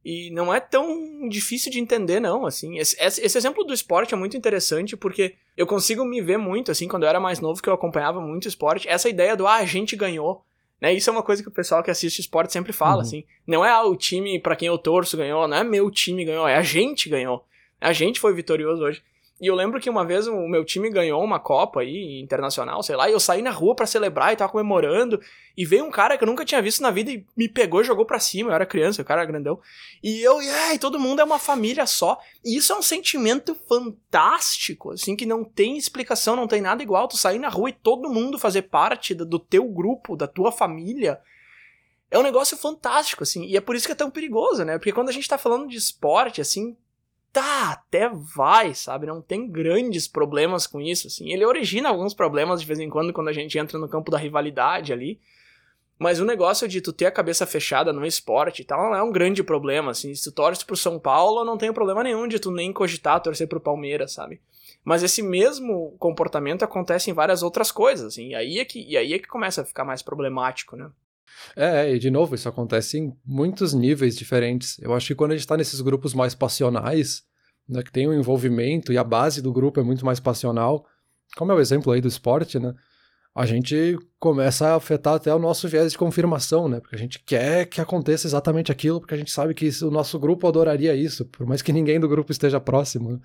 E 0.05 0.31
não 0.31 0.53
é 0.53 0.59
tão 0.59 1.29
difícil 1.29 1.71
de 1.71 1.79
entender, 1.79 2.21
não, 2.21 2.47
assim. 2.47 2.79
Esse, 2.79 2.97
esse, 3.01 3.37
exemplo 3.37 3.65
do 3.65 3.75
esporte 3.75 4.15
é 4.15 4.17
muito 4.17 4.37
interessante 4.37 4.97
porque 4.97 5.35
eu 5.57 5.67
consigo 5.67 6.05
me 6.05 6.23
ver 6.23 6.39
muito, 6.39 6.71
assim, 6.71 6.89
quando 6.89 7.03
eu 7.03 7.09
era 7.09 7.21
mais 7.21 7.39
novo, 7.39 7.63
que 7.63 7.69
eu 7.69 7.75
acompanhava 7.75 8.21
muito 8.21 8.49
esporte, 8.49 8.89
essa 8.89 9.11
ideia 9.11 9.37
do, 9.37 9.47
ah, 9.47 9.57
a 9.57 9.67
gente 9.67 9.95
ganhou. 9.97 10.43
Né? 10.81 10.95
Isso 10.95 11.11
é 11.11 11.13
uma 11.13 11.23
coisa 11.23 11.43
que 11.43 11.49
o 11.49 11.53
pessoal 11.53 11.83
que 11.83 11.91
assiste 11.91 12.21
esporte 12.21 12.53
sempre 12.53 12.73
fala, 12.73 12.97
uhum. 12.97 13.01
assim. 13.03 13.25
Não 13.47 13.65
é, 13.65 13.71
ah, 13.71 13.85
o 13.85 13.95
time 13.95 14.41
para 14.41 14.57
quem 14.57 14.69
eu 14.69 14.79
torço 14.79 15.19
ganhou, 15.19 15.47
não 15.47 15.59
é 15.59 15.65
meu 15.65 15.91
time 15.91 16.25
ganhou, 16.25 16.49
é 16.49 16.57
a 16.57 16.63
gente 16.63 17.09
ganhou. 17.09 17.45
A 17.79 17.93
gente 17.93 18.21
foi 18.21 18.33
vitorioso 18.33 18.83
hoje. 18.83 19.03
E 19.41 19.47
eu 19.47 19.55
lembro 19.55 19.81
que 19.81 19.89
uma 19.89 20.05
vez 20.05 20.27
o 20.27 20.47
meu 20.47 20.63
time 20.67 20.91
ganhou 20.91 21.25
uma 21.25 21.41
Copa 21.41 21.81
aí, 21.81 22.21
internacional, 22.21 22.83
sei 22.83 22.95
lá, 22.95 23.09
e 23.09 23.13
eu 23.13 23.19
saí 23.19 23.41
na 23.41 23.51
rua 23.51 23.75
para 23.75 23.87
celebrar 23.87 24.33
e 24.33 24.37
tava 24.37 24.53
comemorando. 24.53 25.19
E 25.57 25.65
veio 25.65 25.87
um 25.87 25.91
cara 25.91 26.19
que 26.19 26.23
eu 26.23 26.29
nunca 26.29 26.45
tinha 26.45 26.61
visto 26.61 26.83
na 26.83 26.91
vida 26.91 27.11
e 27.11 27.25
me 27.35 27.49
pegou 27.49 27.81
e 27.81 27.85
jogou 27.85 28.05
pra 28.05 28.21
cima. 28.21 28.51
Eu 28.51 28.55
era 28.55 28.67
criança, 28.67 29.01
o 29.01 29.05
cara 29.05 29.23
era 29.23 29.31
grandão. 29.31 29.59
E 30.03 30.21
eu, 30.21 30.43
e 30.43 30.51
ai, 30.51 30.79
todo 30.79 31.01
mundo 31.01 31.21
é 31.21 31.25
uma 31.25 31.39
família 31.39 31.87
só. 31.87 32.19
E 32.45 32.55
isso 32.55 32.71
é 32.71 32.77
um 32.77 32.83
sentimento 32.83 33.55
fantástico, 33.67 34.93
assim, 34.93 35.17
que 35.17 35.25
não 35.25 35.43
tem 35.43 35.79
explicação, 35.79 36.37
não 36.37 36.47
tem 36.47 36.61
nada 36.61 36.83
igual. 36.83 37.09
Tu 37.09 37.17
sair 37.17 37.39
na 37.39 37.49
rua 37.49 37.71
e 37.71 37.73
todo 37.73 38.11
mundo 38.11 38.39
fazer 38.39 38.63
parte 38.63 39.15
do 39.15 39.39
teu 39.39 39.65
grupo, 39.65 40.17
da 40.17 40.27
tua 40.27 40.53
família. 40.53 41.19
É 42.11 42.19
um 42.19 42.23
negócio 42.23 42.59
fantástico, 42.59 43.23
assim. 43.23 43.47
E 43.47 43.57
é 43.57 43.61
por 43.61 43.75
isso 43.75 43.87
que 43.87 43.93
é 43.93 43.97
tão 43.97 44.11
perigoso, 44.11 44.67
né? 44.67 44.77
Porque 44.77 44.93
quando 44.93 45.09
a 45.09 45.13
gente 45.13 45.29
tá 45.29 45.39
falando 45.39 45.67
de 45.67 45.79
esporte, 45.79 46.43
assim, 46.43 46.77
tá, 47.33 47.73
até 47.73 48.09
vai, 48.09 48.75
sabe? 48.75 49.07
Não 49.07 49.23
tem 49.23 49.49
grandes 49.49 50.07
problemas 50.09 50.67
com 50.67 50.81
isso, 50.81 51.07
assim. 51.07 51.33
Ele 51.33 51.45
origina 51.45 51.89
alguns 51.89 52.15
problemas 52.15 52.61
de 52.61 52.67
vez 52.67 52.79
em 52.79 52.89
quando 52.89 53.13
quando 53.13 53.29
a 53.29 53.33
gente 53.33 53.59
entra 53.59 53.79
no 53.79 53.89
campo 53.89 54.11
da 54.11 54.19
rivalidade 54.19 54.93
ali. 54.93 55.21
Mas 55.99 56.19
o 56.19 56.25
negócio 56.25 56.67
de 56.67 56.81
tu 56.81 56.95
ter 56.95 57.07
a 57.07 57.13
cabeça 57.13 57.47
fechada 57.47 57.93
no 57.93 58.07
esporte 58.07 58.63
e 58.63 58.65
tal 58.65 58.89
não 58.89 58.97
é 58.97 59.03
um 59.03 59.13
grande 59.13 59.43
problema, 59.43 59.91
assim. 59.91 60.15
Se 60.15 60.25
tu 60.25 60.33
torce 60.33 60.65
pro 60.65 60.77
São 60.77 60.99
Paulo, 60.99 61.45
não 61.45 61.59
tem 61.59 61.73
problema 61.73 62.03
nenhum 62.03 62.27
de 62.27 62.39
tu 62.39 62.51
nem 62.51 62.73
cogitar 62.73 63.23
torcer 63.23 63.47
pro 63.47 63.61
Palmeiras, 63.61 64.13
sabe? 64.13 64.41
Mas 64.83 65.03
esse 65.03 65.23
mesmo 65.23 65.95
comportamento 65.99 66.63
acontece 66.63 67.11
em 67.11 67.15
várias 67.15 67.43
outras 67.43 67.71
coisas, 67.71 68.07
assim. 68.07 68.29
E 68.29 68.35
aí 68.35 68.59
é 68.59 68.65
que, 68.65 68.81
e 68.83 68.97
aí 68.97 69.13
é 69.13 69.19
que 69.19 69.29
começa 69.29 69.61
a 69.61 69.65
ficar 69.65 69.85
mais 69.85 70.01
problemático, 70.01 70.75
né? 70.75 70.91
É, 71.57 71.93
e 71.95 71.99
de 71.99 72.11
novo, 72.11 72.35
isso 72.35 72.49
acontece 72.49 72.99
em 72.99 73.13
muitos 73.25 73.75
níveis 73.75 74.17
diferentes. 74.17 74.79
Eu 74.81 74.95
acho 74.95 75.09
que 75.09 75.15
quando 75.15 75.33
a 75.33 75.35
gente 75.35 75.43
está 75.43 75.57
nesses 75.57 75.81
grupos 75.81 76.15
mais 76.15 76.35
passionais, 76.35 77.23
né, 77.69 77.83
que 77.83 77.93
tem 77.93 78.07
o 78.07 78.11
um 78.11 78.15
envolvimento 78.15 78.93
e 78.93 78.99
a 78.99 79.05
base 79.05 79.41
do 79.41 79.53
grupo 79.53 79.81
é 79.81 79.83
muito 79.83 80.05
mais 80.05 80.21
passional, 80.21 80.87
como 81.37 81.53
é 81.53 81.55
o 81.55 81.61
exemplo 81.61 81.93
aí 81.93 82.01
do 82.01 82.09
esporte, 82.09 82.59
né? 82.59 82.75
A 83.33 83.47
gente 83.47 83.97
começa 84.19 84.69
a 84.69 84.75
afetar 84.75 85.15
até 85.15 85.33
o 85.33 85.39
nosso 85.39 85.69
viés 85.69 85.93
de 85.93 85.99
confirmação, 85.99 86.69
né? 86.69 86.81
Porque 86.81 86.97
a 86.97 86.99
gente 86.99 87.21
quer 87.21 87.65
que 87.67 87.81
aconteça 87.81 88.27
exatamente 88.27 88.73
aquilo, 88.73 89.01
porque 89.01 89.15
a 89.15 89.17
gente 89.17 89.31
sabe 89.31 89.55
que 89.55 89.71
o 89.85 89.91
nosso 89.91 90.19
grupo 90.19 90.49
adoraria 90.49 90.95
isso, 90.97 91.25
por 91.27 91.47
mais 91.47 91.63
que 91.63 91.73
ninguém 91.73 92.01
do 92.01 92.09
grupo 92.09 92.33
esteja 92.33 92.61
próximo. 92.61 93.21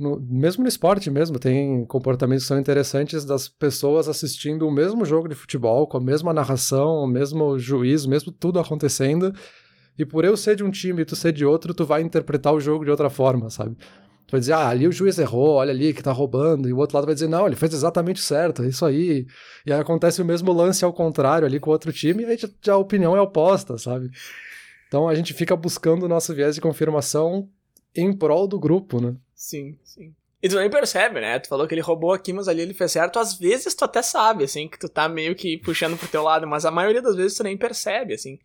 No, 0.00 0.18
mesmo 0.18 0.62
no 0.62 0.68
esporte 0.68 1.10
mesmo, 1.10 1.38
tem 1.38 1.84
comportamentos 1.84 2.44
que 2.44 2.48
são 2.48 2.58
interessantes 2.58 3.22
das 3.22 3.50
pessoas 3.50 4.08
assistindo 4.08 4.66
o 4.66 4.70
mesmo 4.70 5.04
jogo 5.04 5.28
de 5.28 5.34
futebol, 5.34 5.86
com 5.86 5.98
a 5.98 6.00
mesma 6.00 6.32
narração, 6.32 7.02
o 7.02 7.06
mesmo 7.06 7.58
juiz, 7.58 8.06
mesmo 8.06 8.32
tudo 8.32 8.58
acontecendo. 8.58 9.30
E 9.98 10.06
por 10.06 10.24
eu 10.24 10.38
ser 10.38 10.56
de 10.56 10.64
um 10.64 10.70
time 10.70 11.02
e 11.02 11.04
tu 11.04 11.14
ser 11.14 11.34
de 11.34 11.44
outro, 11.44 11.74
tu 11.74 11.84
vai 11.84 12.00
interpretar 12.00 12.54
o 12.54 12.60
jogo 12.60 12.82
de 12.82 12.90
outra 12.90 13.10
forma, 13.10 13.50
sabe? 13.50 13.76
Tu 14.26 14.30
vai 14.32 14.40
dizer, 14.40 14.54
ah, 14.54 14.68
ali 14.70 14.88
o 14.88 14.92
juiz 14.92 15.18
errou, 15.18 15.56
olha 15.56 15.70
ali 15.70 15.92
que 15.92 16.02
tá 16.02 16.12
roubando, 16.12 16.66
e 16.66 16.72
o 16.72 16.78
outro 16.78 16.96
lado 16.96 17.04
vai 17.04 17.12
dizer, 17.12 17.28
não, 17.28 17.46
ele 17.46 17.56
fez 17.56 17.74
exatamente 17.74 18.20
certo, 18.20 18.62
é 18.62 18.68
isso 18.68 18.86
aí. 18.86 19.26
E 19.66 19.72
aí 19.72 19.78
acontece 19.80 20.22
o 20.22 20.24
mesmo 20.24 20.50
lance 20.50 20.82
ao 20.82 20.94
contrário 20.94 21.46
ali 21.46 21.60
com 21.60 21.68
o 21.68 21.72
outro 21.74 21.92
time, 21.92 22.22
e 22.22 22.26
aí 22.26 22.38
já 22.62 22.72
a 22.72 22.78
opinião 22.78 23.14
é 23.14 23.20
oposta, 23.20 23.76
sabe? 23.76 24.08
Então 24.88 25.06
a 25.06 25.14
gente 25.14 25.34
fica 25.34 25.54
buscando 25.54 26.04
o 26.04 26.08
nosso 26.08 26.34
viés 26.34 26.54
de 26.54 26.62
confirmação 26.62 27.50
em 27.94 28.16
prol 28.16 28.48
do 28.48 28.58
grupo, 28.58 28.98
né? 28.98 29.14
Sim, 29.40 29.78
sim. 29.82 30.14
E 30.42 30.48
tu 30.50 30.56
nem 30.56 30.68
percebe, 30.68 31.18
né? 31.18 31.38
Tu 31.38 31.48
falou 31.48 31.66
que 31.66 31.72
ele 31.72 31.80
roubou 31.80 32.12
aqui, 32.12 32.30
mas 32.30 32.46
ali 32.46 32.60
ele 32.60 32.74
fez 32.74 32.92
certo. 32.92 33.18
Às 33.18 33.38
vezes 33.38 33.74
tu 33.74 33.86
até 33.86 34.02
sabe, 34.02 34.44
assim, 34.44 34.68
que 34.68 34.78
tu 34.78 34.86
tá 34.86 35.08
meio 35.08 35.34
que 35.34 35.56
puxando 35.56 35.96
pro 35.96 36.08
teu 36.08 36.22
lado, 36.22 36.46
mas 36.46 36.66
a 36.66 36.70
maioria 36.70 37.00
das 37.00 37.16
vezes 37.16 37.38
tu 37.38 37.42
nem 37.42 37.56
percebe, 37.56 38.12
assim. 38.12 38.38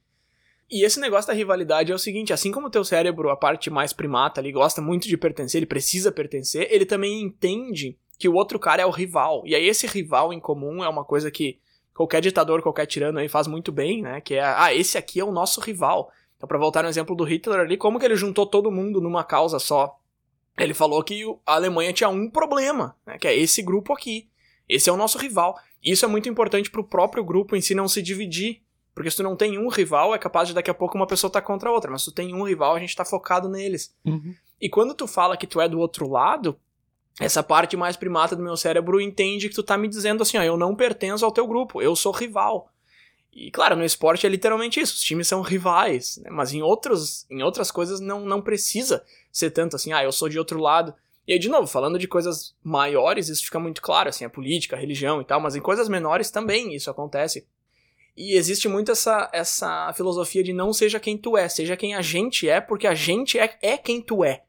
E 0.72 0.86
esse 0.86 0.98
negócio 1.02 1.28
da 1.28 1.34
rivalidade 1.34 1.92
é 1.92 1.96
o 1.96 2.00
seguinte, 2.00 2.32
assim 2.32 2.50
como 2.50 2.68
o 2.68 2.70
teu 2.70 2.86
cérebro, 2.86 3.30
a 3.30 3.36
parte 3.36 3.70
mais 3.70 3.92
primata 3.92 4.40
ali, 4.40 4.54
gosta 4.54 4.82
muito 4.82 5.06
de 5.06 5.18
pertencer, 5.18 5.60
ele 5.60 5.66
precisa 5.66 6.14
pertencer, 6.14 6.66
ele 6.72 6.86
também 6.86 7.22
entende 7.22 7.98
que 8.18 8.30
o 8.30 8.34
outro 8.34 8.58
cara 8.58 8.82
é 8.82 8.86
o 8.86 8.90
rival. 8.90 9.44
E 9.46 9.54
aí 9.54 9.68
esse 9.68 9.86
rival 9.86 10.32
em 10.32 10.40
comum 10.40 10.82
é 10.82 10.88
uma 10.88 11.04
coisa 11.04 11.30
que 11.30 11.60
qualquer 11.94 12.22
ditador, 12.22 12.62
qualquer 12.62 12.86
tirano 12.86 13.20
aí 13.20 13.28
faz 13.28 13.48
muito 13.48 13.70
bem, 13.70 14.02
né? 14.02 14.22
Que 14.22 14.36
é, 14.36 14.44
ah, 14.44 14.74
esse 14.74 14.98
aqui 14.98 15.20
é 15.20 15.26
o 15.26 15.32
nosso 15.32 15.60
rival. 15.60 16.10
Então, 16.38 16.48
para 16.48 16.58
voltar 16.58 16.84
no 16.84 16.90
exemplo 16.90 17.16
do 17.18 17.26
Hitler 17.26 17.60
ali, 17.60 17.76
como 17.76 18.00
que 18.00 18.06
ele 18.06 18.16
juntou 18.16 18.46
todo 18.46 18.72
mundo 18.72 19.02
numa 19.02 19.26
causa 19.26 19.60
só? 19.60 20.00
Ele 20.58 20.74
falou 20.74 21.04
que 21.04 21.24
a 21.46 21.56
Alemanha 21.56 21.92
tinha 21.92 22.10
um 22.10 22.30
problema, 22.30 22.96
né? 23.06 23.18
Que 23.18 23.28
é 23.28 23.38
esse 23.38 23.62
grupo 23.62 23.94
aqui. 23.94 24.30
Esse 24.68 24.90
é 24.90 24.94
o 24.94 24.98
nosso 24.98 25.18
rival. 25.18 25.58
E 25.84 25.92
isso 25.92 26.06
é 26.06 26.08
muito 26.08 26.30
importante 26.30 26.72
para 26.72 26.82
o 26.82 26.88
próprio 26.88 27.24
grupo 27.24 27.56
em 27.56 27.62
si 27.62 27.76
não 27.76 27.88
se 27.88 28.02
dividir. 28.02 28.62
Porque 28.94 29.12
se 29.12 29.18
tu 29.18 29.24
não 29.24 29.36
tem 29.36 29.60
um 29.60 29.68
rival, 29.68 30.16
é 30.16 30.18
capaz 30.18 30.48
de 30.48 30.54
daqui 30.54 30.72
a 30.72 30.74
pouco 30.74 30.96
uma 30.96 31.06
pessoa 31.06 31.28
estar 31.28 31.42
tá 31.42 31.46
contra 31.46 31.70
a 31.70 31.72
outra. 31.74 31.92
Mas 31.92 32.04
se 32.04 32.12
tu 32.12 32.16
tem 32.16 32.34
um 32.34 32.44
rival, 32.44 32.76
a 32.76 32.80
gente 32.80 32.96
tá 32.96 33.04
focado 33.04 33.50
neles. 33.50 33.94
Uhum. 34.06 34.34
E 34.60 34.70
quando 34.70 34.94
tu 34.94 35.06
fala 35.06 35.36
que 35.36 35.46
tu 35.46 35.60
é 35.60 35.68
do 35.68 35.80
outro 35.80 36.08
lado, 36.08 36.58
essa 37.20 37.44
parte 37.44 37.76
mais 37.76 37.98
primata 37.98 38.36
do 38.36 38.44
meu 38.44 38.56
cérebro 38.56 39.02
entende 39.02 39.50
que 39.50 39.56
tu 39.56 39.64
tá 39.64 39.78
me 39.78 39.90
dizendo 39.90 40.24
assim, 40.24 40.38
ó, 40.38 40.44
eu 40.44 40.58
não 40.58 40.76
pertenço 40.76 41.26
ao 41.26 41.32
teu 41.32 41.46
grupo, 41.46 41.82
eu 41.82 41.96
sou 41.96 42.14
rival. 42.14 42.70
E 43.36 43.52
claro, 43.52 43.76
no 43.76 43.84
esporte 43.84 44.26
é 44.26 44.30
literalmente 44.30 44.80
isso, 44.80 44.94
os 44.94 45.02
times 45.02 45.28
são 45.28 45.42
rivais, 45.42 46.18
né? 46.24 46.30
mas 46.32 46.54
em, 46.54 46.62
outros, 46.62 47.26
em 47.30 47.44
outras 47.44 47.70
coisas 47.70 48.00
não, 48.00 48.22
não 48.22 48.42
precisa 48.42 49.04
ser 49.30 49.52
tanto 49.52 49.76
assim, 49.76 49.92
ah, 49.92 50.02
eu 50.02 50.12
sou 50.14 50.30
de 50.30 50.40
outro 50.40 50.58
lado. 50.58 50.96
E 51.28 51.34
aí, 51.34 51.40
de 51.40 51.50
novo, 51.50 51.68
falando 51.68 52.00
de 52.00 52.08
coisas 52.08 52.56
maiores, 52.64 53.28
isso 53.28 53.44
fica 53.44 53.60
muito 53.60 53.82
claro, 53.82 54.08
assim, 54.08 54.24
a 54.24 54.30
política, 54.30 54.78
a 54.78 54.80
religião 54.80 55.22
e 55.22 55.26
tal, 55.26 55.42
mas 55.42 55.54
em 55.54 55.60
coisas 55.60 55.90
menores 55.90 56.32
também 56.32 56.74
isso 56.74 56.90
acontece. 56.90 57.46
E 58.16 58.38
existe 58.38 58.70
muito 58.70 58.94
essa, 58.94 59.30
essa 59.34 59.92
filosofia 59.94 60.42
de 60.42 60.54
não 60.54 60.72
seja 60.72 60.98
quem 60.98 61.18
tu 61.18 61.36
é, 61.36 61.50
seja 61.50 61.76
quem 61.76 61.94
a 61.94 62.02
gente 62.02 62.48
é, 62.48 62.62
porque 62.62 62.88
a 62.88 62.96
gente 62.96 63.38
é, 63.38 63.58
é 63.62 63.78
quem 63.78 64.02
tu 64.02 64.24
é. 64.24 64.44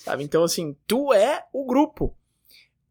Sabe? 0.00 0.22
Então, 0.22 0.44
assim, 0.44 0.76
tu 0.86 1.14
é 1.14 1.46
o 1.50 1.64
grupo. 1.64 2.14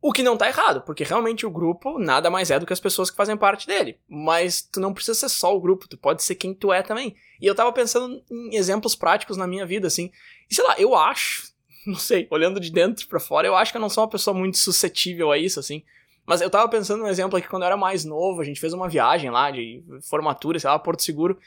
O 0.01 0.13
que 0.13 0.21
não 0.21 0.37
tá 0.37 0.47
errado, 0.47 0.81
porque 0.81 1.03
realmente 1.03 1.45
o 1.45 1.49
grupo 1.49 1.97
nada 1.97 2.29
mais 2.29 2.51
é 2.51 2.59
do 2.59 2.65
que 2.65 2.73
as 2.73 2.79
pessoas 2.79 3.09
que 3.09 3.17
fazem 3.17 3.35
parte 3.35 3.65
dele. 3.65 3.97
Mas 4.07 4.61
tu 4.61 4.79
não 4.79 4.93
precisa 4.93 5.15
ser 5.15 5.29
só 5.29 5.55
o 5.55 5.59
grupo, 5.59 5.87
tu 5.87 5.97
pode 5.97 6.23
ser 6.23 6.35
quem 6.35 6.53
tu 6.53 6.71
é 6.71 6.83
também. 6.83 7.15
E 7.41 7.47
eu 7.47 7.55
tava 7.55 7.71
pensando 7.73 8.23
em 8.29 8.55
exemplos 8.55 8.95
práticos 8.95 9.37
na 9.37 9.47
minha 9.47 9.65
vida, 9.65 9.87
assim. 9.87 10.11
E 10.49 10.53
sei 10.53 10.63
lá, 10.63 10.75
eu 10.77 10.95
acho, 10.95 11.51
não 11.85 11.95
sei, 11.95 12.27
olhando 12.29 12.59
de 12.59 12.71
dentro 12.71 13.07
para 13.07 13.19
fora, 13.19 13.47
eu 13.47 13.55
acho 13.55 13.71
que 13.71 13.77
eu 13.77 13.81
não 13.81 13.89
sou 13.89 14.03
uma 14.03 14.09
pessoa 14.09 14.37
muito 14.37 14.57
suscetível 14.57 15.31
a 15.31 15.37
isso, 15.37 15.59
assim. 15.59 15.83
Mas 16.27 16.41
eu 16.41 16.49
tava 16.49 16.69
pensando 16.69 17.01
num 17.01 17.09
exemplo 17.09 17.37
aqui 17.37 17.47
quando 17.47 17.63
eu 17.63 17.67
era 17.67 17.77
mais 17.77 18.05
novo, 18.05 18.41
a 18.41 18.43
gente 18.43 18.59
fez 18.59 18.73
uma 18.73 18.89
viagem 18.89 19.31
lá 19.31 19.49
de 19.49 19.83
formatura, 20.01 20.59
sei 20.59 20.69
lá, 20.69 20.77
Porto 20.77 21.01
Seguro. 21.01 21.39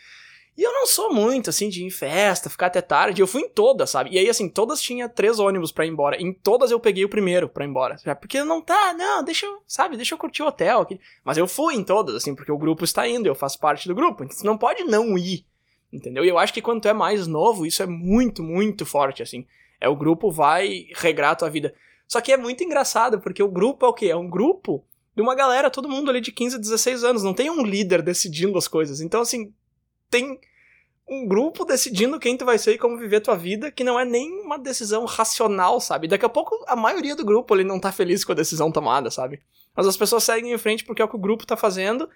E 0.60 0.62
eu 0.62 0.74
não 0.74 0.86
sou 0.86 1.10
muito, 1.10 1.48
assim, 1.48 1.70
de 1.70 1.80
ir 1.80 1.86
em 1.86 1.90
festa, 1.90 2.50
ficar 2.50 2.66
até 2.66 2.82
tarde. 2.82 3.22
Eu 3.22 3.26
fui 3.26 3.40
em 3.40 3.48
todas, 3.48 3.88
sabe? 3.88 4.10
E 4.10 4.18
aí, 4.18 4.28
assim, 4.28 4.46
todas 4.46 4.78
tinha 4.78 5.08
três 5.08 5.38
ônibus 5.38 5.72
para 5.72 5.86
ir 5.86 5.88
embora. 5.88 6.20
Em 6.20 6.34
todas 6.34 6.70
eu 6.70 6.78
peguei 6.78 7.02
o 7.02 7.08
primeiro 7.08 7.48
para 7.48 7.64
ir 7.64 7.68
embora. 7.68 7.96
Porque 8.20 8.44
não 8.44 8.60
tá, 8.60 8.92
não, 8.92 9.24
deixa 9.24 9.46
eu, 9.46 9.62
sabe, 9.66 9.96
deixa 9.96 10.12
eu 10.12 10.18
curtir 10.18 10.42
o 10.42 10.48
hotel 10.48 10.82
aqui. 10.82 11.00
Mas 11.24 11.38
eu 11.38 11.48
fui 11.48 11.76
em 11.76 11.82
todas, 11.82 12.14
assim, 12.14 12.34
porque 12.34 12.52
o 12.52 12.58
grupo 12.58 12.84
está 12.84 13.08
indo, 13.08 13.26
eu 13.26 13.34
faço 13.34 13.58
parte 13.58 13.88
do 13.88 13.94
grupo. 13.94 14.22
Então 14.22 14.36
você 14.36 14.46
não 14.46 14.58
pode 14.58 14.84
não 14.84 15.16
ir, 15.16 15.46
entendeu? 15.90 16.26
E 16.26 16.28
eu 16.28 16.38
acho 16.38 16.52
que 16.52 16.60
quando 16.60 16.82
tu 16.82 16.88
é 16.88 16.92
mais 16.92 17.26
novo, 17.26 17.64
isso 17.64 17.82
é 17.82 17.86
muito, 17.86 18.42
muito 18.42 18.84
forte, 18.84 19.22
assim. 19.22 19.46
É 19.80 19.88
o 19.88 19.96
grupo 19.96 20.30
vai 20.30 20.88
regrar 20.94 21.30
a 21.30 21.36
tua 21.36 21.48
vida. 21.48 21.74
Só 22.06 22.20
que 22.20 22.32
é 22.32 22.36
muito 22.36 22.62
engraçado, 22.62 23.18
porque 23.18 23.42
o 23.42 23.48
grupo 23.48 23.86
é 23.86 23.88
o 23.88 23.94
quê? 23.94 24.08
É 24.08 24.16
um 24.16 24.28
grupo 24.28 24.84
de 25.16 25.22
uma 25.22 25.34
galera, 25.34 25.70
todo 25.70 25.88
mundo 25.88 26.10
ali 26.10 26.20
de 26.20 26.30
15, 26.32 26.58
16 26.58 27.02
anos. 27.02 27.22
Não 27.22 27.32
tem 27.32 27.48
um 27.48 27.64
líder 27.64 28.02
decidindo 28.02 28.58
as 28.58 28.68
coisas. 28.68 29.00
Então, 29.00 29.22
assim, 29.22 29.54
tem 30.10 30.38
um 31.10 31.26
grupo 31.26 31.64
decidindo 31.64 32.20
quem 32.20 32.36
tu 32.36 32.44
vai 32.44 32.56
ser 32.56 32.74
e 32.74 32.78
como 32.78 32.96
viver 32.96 33.20
tua 33.20 33.36
vida, 33.36 33.70
que 33.70 33.82
não 33.82 33.98
é 33.98 34.04
nem 34.04 34.30
uma 34.42 34.58
decisão 34.58 35.04
racional, 35.04 35.80
sabe? 35.80 36.06
Daqui 36.06 36.24
a 36.24 36.28
pouco 36.28 36.56
a 36.68 36.76
maioria 36.76 37.16
do 37.16 37.24
grupo 37.24 37.54
ele 37.54 37.64
não 37.64 37.80
tá 37.80 37.90
feliz 37.90 38.24
com 38.24 38.32
a 38.32 38.36
decisão 38.36 38.70
tomada, 38.70 39.10
sabe? 39.10 39.40
Mas 39.76 39.86
as 39.86 39.96
pessoas 39.96 40.24
seguem 40.24 40.52
em 40.52 40.58
frente 40.58 40.84
porque 40.84 41.02
é 41.02 41.04
o 41.04 41.08
que 41.08 41.16
o 41.16 41.20
grupo 41.20 41.44
tá 41.44 41.56
fazendo. 41.56 42.08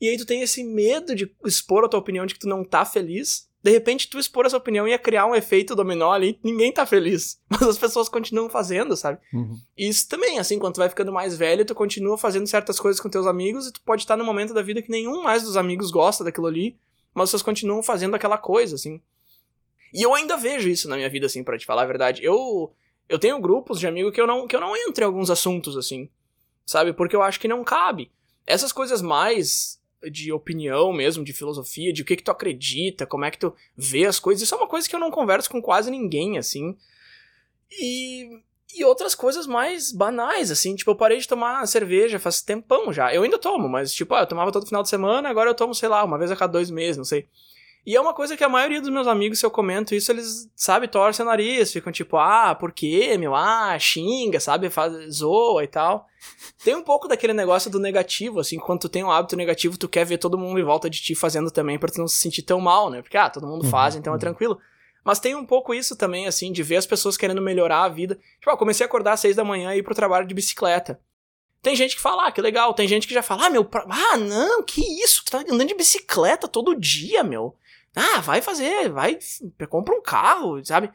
E 0.00 0.08
aí 0.08 0.18
tu 0.18 0.26
tem 0.26 0.42
esse 0.42 0.62
medo 0.62 1.14
de 1.14 1.34
expor 1.44 1.84
a 1.84 1.88
tua 1.88 2.00
opinião 2.00 2.26
de 2.26 2.34
que 2.34 2.40
tu 2.40 2.48
não 2.48 2.64
tá 2.64 2.84
feliz 2.84 3.48
de 3.64 3.70
repente 3.70 4.10
tu 4.10 4.18
expor 4.18 4.44
essa 4.44 4.58
opinião 4.58 4.86
ia 4.86 4.98
criar 4.98 5.24
um 5.24 5.34
efeito 5.34 5.74
dominó 5.74 6.12
ali, 6.12 6.38
ninguém 6.44 6.70
tá 6.70 6.84
feliz, 6.84 7.40
mas 7.48 7.62
as 7.62 7.78
pessoas 7.78 8.10
continuam 8.10 8.50
fazendo, 8.50 8.94
sabe? 8.94 9.18
Uhum. 9.32 9.56
Isso 9.74 10.06
também, 10.06 10.38
assim, 10.38 10.58
quando 10.58 10.74
tu 10.74 10.80
vai 10.80 10.90
ficando 10.90 11.10
mais 11.10 11.34
velho, 11.34 11.64
tu 11.64 11.74
continua 11.74 12.18
fazendo 12.18 12.46
certas 12.46 12.78
coisas 12.78 13.00
com 13.00 13.08
teus 13.08 13.26
amigos 13.26 13.66
e 13.66 13.72
tu 13.72 13.80
pode 13.80 14.02
estar 14.02 14.18
no 14.18 14.24
momento 14.24 14.52
da 14.52 14.60
vida 14.60 14.82
que 14.82 14.90
nenhum 14.90 15.22
mais 15.22 15.42
dos 15.42 15.56
amigos 15.56 15.90
gosta 15.90 16.22
daquilo 16.22 16.46
ali, 16.46 16.76
mas 17.14 17.30
vocês 17.30 17.42
continuam 17.42 17.82
fazendo 17.82 18.14
aquela 18.14 18.36
coisa, 18.36 18.74
assim. 18.74 19.00
E 19.92 20.02
eu 20.02 20.14
ainda 20.14 20.36
vejo 20.36 20.68
isso 20.68 20.88
na 20.88 20.96
minha 20.96 21.08
vida, 21.08 21.26
assim, 21.26 21.44
para 21.44 21.56
te 21.56 21.64
falar 21.64 21.82
a 21.82 21.86
verdade. 21.86 22.22
Eu 22.24 22.72
eu 23.08 23.18
tenho 23.18 23.40
grupos 23.40 23.78
de 23.78 23.86
amigos 23.86 24.12
que 24.12 24.20
eu 24.20 24.26
não 24.26 24.46
que 24.46 24.56
eu 24.56 24.60
não 24.60 24.76
entro 24.76 25.04
em 25.04 25.06
alguns 25.06 25.30
assuntos 25.30 25.76
assim, 25.76 26.08
sabe? 26.66 26.92
Porque 26.92 27.14
eu 27.14 27.22
acho 27.22 27.38
que 27.38 27.48
não 27.48 27.62
cabe. 27.62 28.10
Essas 28.46 28.72
coisas 28.72 29.00
mais 29.00 29.80
de 30.10 30.32
opinião 30.32 30.92
mesmo, 30.92 31.24
de 31.24 31.32
filosofia, 31.32 31.92
de 31.92 32.02
o 32.02 32.04
que 32.04 32.16
que 32.16 32.22
tu 32.22 32.30
acredita, 32.30 33.06
como 33.06 33.24
é 33.24 33.30
que 33.30 33.38
tu 33.38 33.54
vê 33.76 34.04
as 34.04 34.18
coisas. 34.18 34.42
Isso 34.42 34.54
é 34.54 34.58
uma 34.58 34.68
coisa 34.68 34.88
que 34.88 34.94
eu 34.94 35.00
não 35.00 35.10
converso 35.10 35.48
com 35.50 35.62
quase 35.62 35.90
ninguém, 35.90 36.38
assim. 36.38 36.76
E, 37.70 38.42
e 38.72 38.84
outras 38.84 39.14
coisas 39.14 39.46
mais 39.46 39.92
banais, 39.92 40.50
assim. 40.50 40.74
Tipo, 40.74 40.92
eu 40.92 40.96
parei 40.96 41.18
de 41.18 41.28
tomar 41.28 41.66
cerveja 41.66 42.18
faz 42.18 42.40
tempão 42.40 42.92
já. 42.92 43.14
Eu 43.14 43.22
ainda 43.22 43.38
tomo, 43.38 43.68
mas, 43.68 43.92
tipo, 43.92 44.14
ah, 44.14 44.20
eu 44.20 44.26
tomava 44.26 44.52
todo 44.52 44.66
final 44.66 44.82
de 44.82 44.88
semana, 44.88 45.28
agora 45.28 45.50
eu 45.50 45.54
tomo, 45.54 45.74
sei 45.74 45.88
lá, 45.88 46.02
uma 46.04 46.18
vez 46.18 46.30
a 46.30 46.36
cada 46.36 46.52
dois 46.52 46.70
meses, 46.70 46.96
não 46.96 47.04
sei. 47.04 47.28
E 47.86 47.94
é 47.94 48.00
uma 48.00 48.14
coisa 48.14 48.34
que 48.34 48.42
a 48.42 48.48
maioria 48.48 48.80
dos 48.80 48.88
meus 48.88 49.06
amigos, 49.06 49.38
se 49.38 49.44
eu 49.44 49.50
comento 49.50 49.94
isso, 49.94 50.10
eles, 50.10 50.50
sabe, 50.56 50.88
torcem 50.88 51.22
o 51.22 51.28
nariz, 51.28 51.70
ficam 51.70 51.92
tipo, 51.92 52.16
ah, 52.16 52.54
por 52.54 52.72
quê, 52.72 53.18
meu? 53.18 53.34
Ah, 53.34 53.78
xinga, 53.78 54.40
sabe, 54.40 54.70
faz, 54.70 54.92
zoa 55.12 55.62
e 55.62 55.66
tal. 55.66 56.06
Tem 56.64 56.74
um 56.74 56.82
pouco 56.82 57.06
daquele 57.06 57.34
negócio 57.34 57.70
do 57.70 57.78
negativo, 57.78 58.40
assim, 58.40 58.58
quando 58.58 58.80
tu 58.80 58.88
tem 58.88 59.04
um 59.04 59.10
hábito 59.10 59.36
negativo, 59.36 59.76
tu 59.76 59.86
quer 59.86 60.06
ver 60.06 60.16
todo 60.16 60.38
mundo 60.38 60.58
em 60.58 60.64
volta 60.64 60.88
de 60.88 61.02
ti 61.02 61.14
fazendo 61.14 61.50
também 61.50 61.78
pra 61.78 61.90
tu 61.90 61.98
não 61.98 62.08
se 62.08 62.16
sentir 62.16 62.40
tão 62.40 62.58
mal, 62.58 62.88
né? 62.88 63.02
Porque, 63.02 63.18
ah, 63.18 63.28
todo 63.28 63.46
mundo 63.46 63.66
faz, 63.68 63.94
uhum, 63.94 64.00
então 64.00 64.12
é 64.12 64.16
uhum. 64.16 64.20
tranquilo. 64.20 64.58
Mas 65.04 65.20
tem 65.20 65.34
um 65.34 65.44
pouco 65.44 65.74
isso 65.74 65.96
também, 65.96 66.26
assim, 66.26 66.50
de 66.50 66.62
ver 66.62 66.76
as 66.76 66.86
pessoas 66.86 67.16
querendo 67.16 67.42
melhorar 67.42 67.84
a 67.84 67.88
vida. 67.88 68.18
Tipo, 68.38 68.50
eu 68.50 68.56
comecei 68.56 68.84
a 68.84 68.88
acordar 68.88 69.12
às 69.12 69.20
seis 69.20 69.36
da 69.36 69.44
manhã 69.44 69.74
e 69.74 69.78
ir 69.78 69.82
pro 69.82 69.94
trabalho 69.94 70.26
de 70.26 70.34
bicicleta. 70.34 70.98
Tem 71.60 71.76
gente 71.76 71.96
que 71.96 72.02
fala, 72.02 72.26
ah, 72.26 72.32
que 72.32 72.40
legal. 72.40 72.72
Tem 72.74 72.88
gente 72.88 73.06
que 73.06 73.14
já 73.14 73.22
fala, 73.22 73.46
ah, 73.46 73.50
meu, 73.50 73.64
pra... 73.64 73.86
ah, 73.88 74.16
não, 74.16 74.62
que 74.62 74.80
isso? 75.02 75.24
Tu 75.24 75.30
tá 75.32 75.38
andando 75.38 75.66
de 75.66 75.74
bicicleta 75.74 76.48
todo 76.48 76.78
dia, 76.78 77.22
meu. 77.22 77.54
Ah, 77.94 78.20
vai 78.20 78.42
fazer, 78.42 78.90
vai, 78.90 79.18
compra 79.68 79.94
um 79.94 80.02
carro, 80.02 80.64
sabe? 80.64 80.90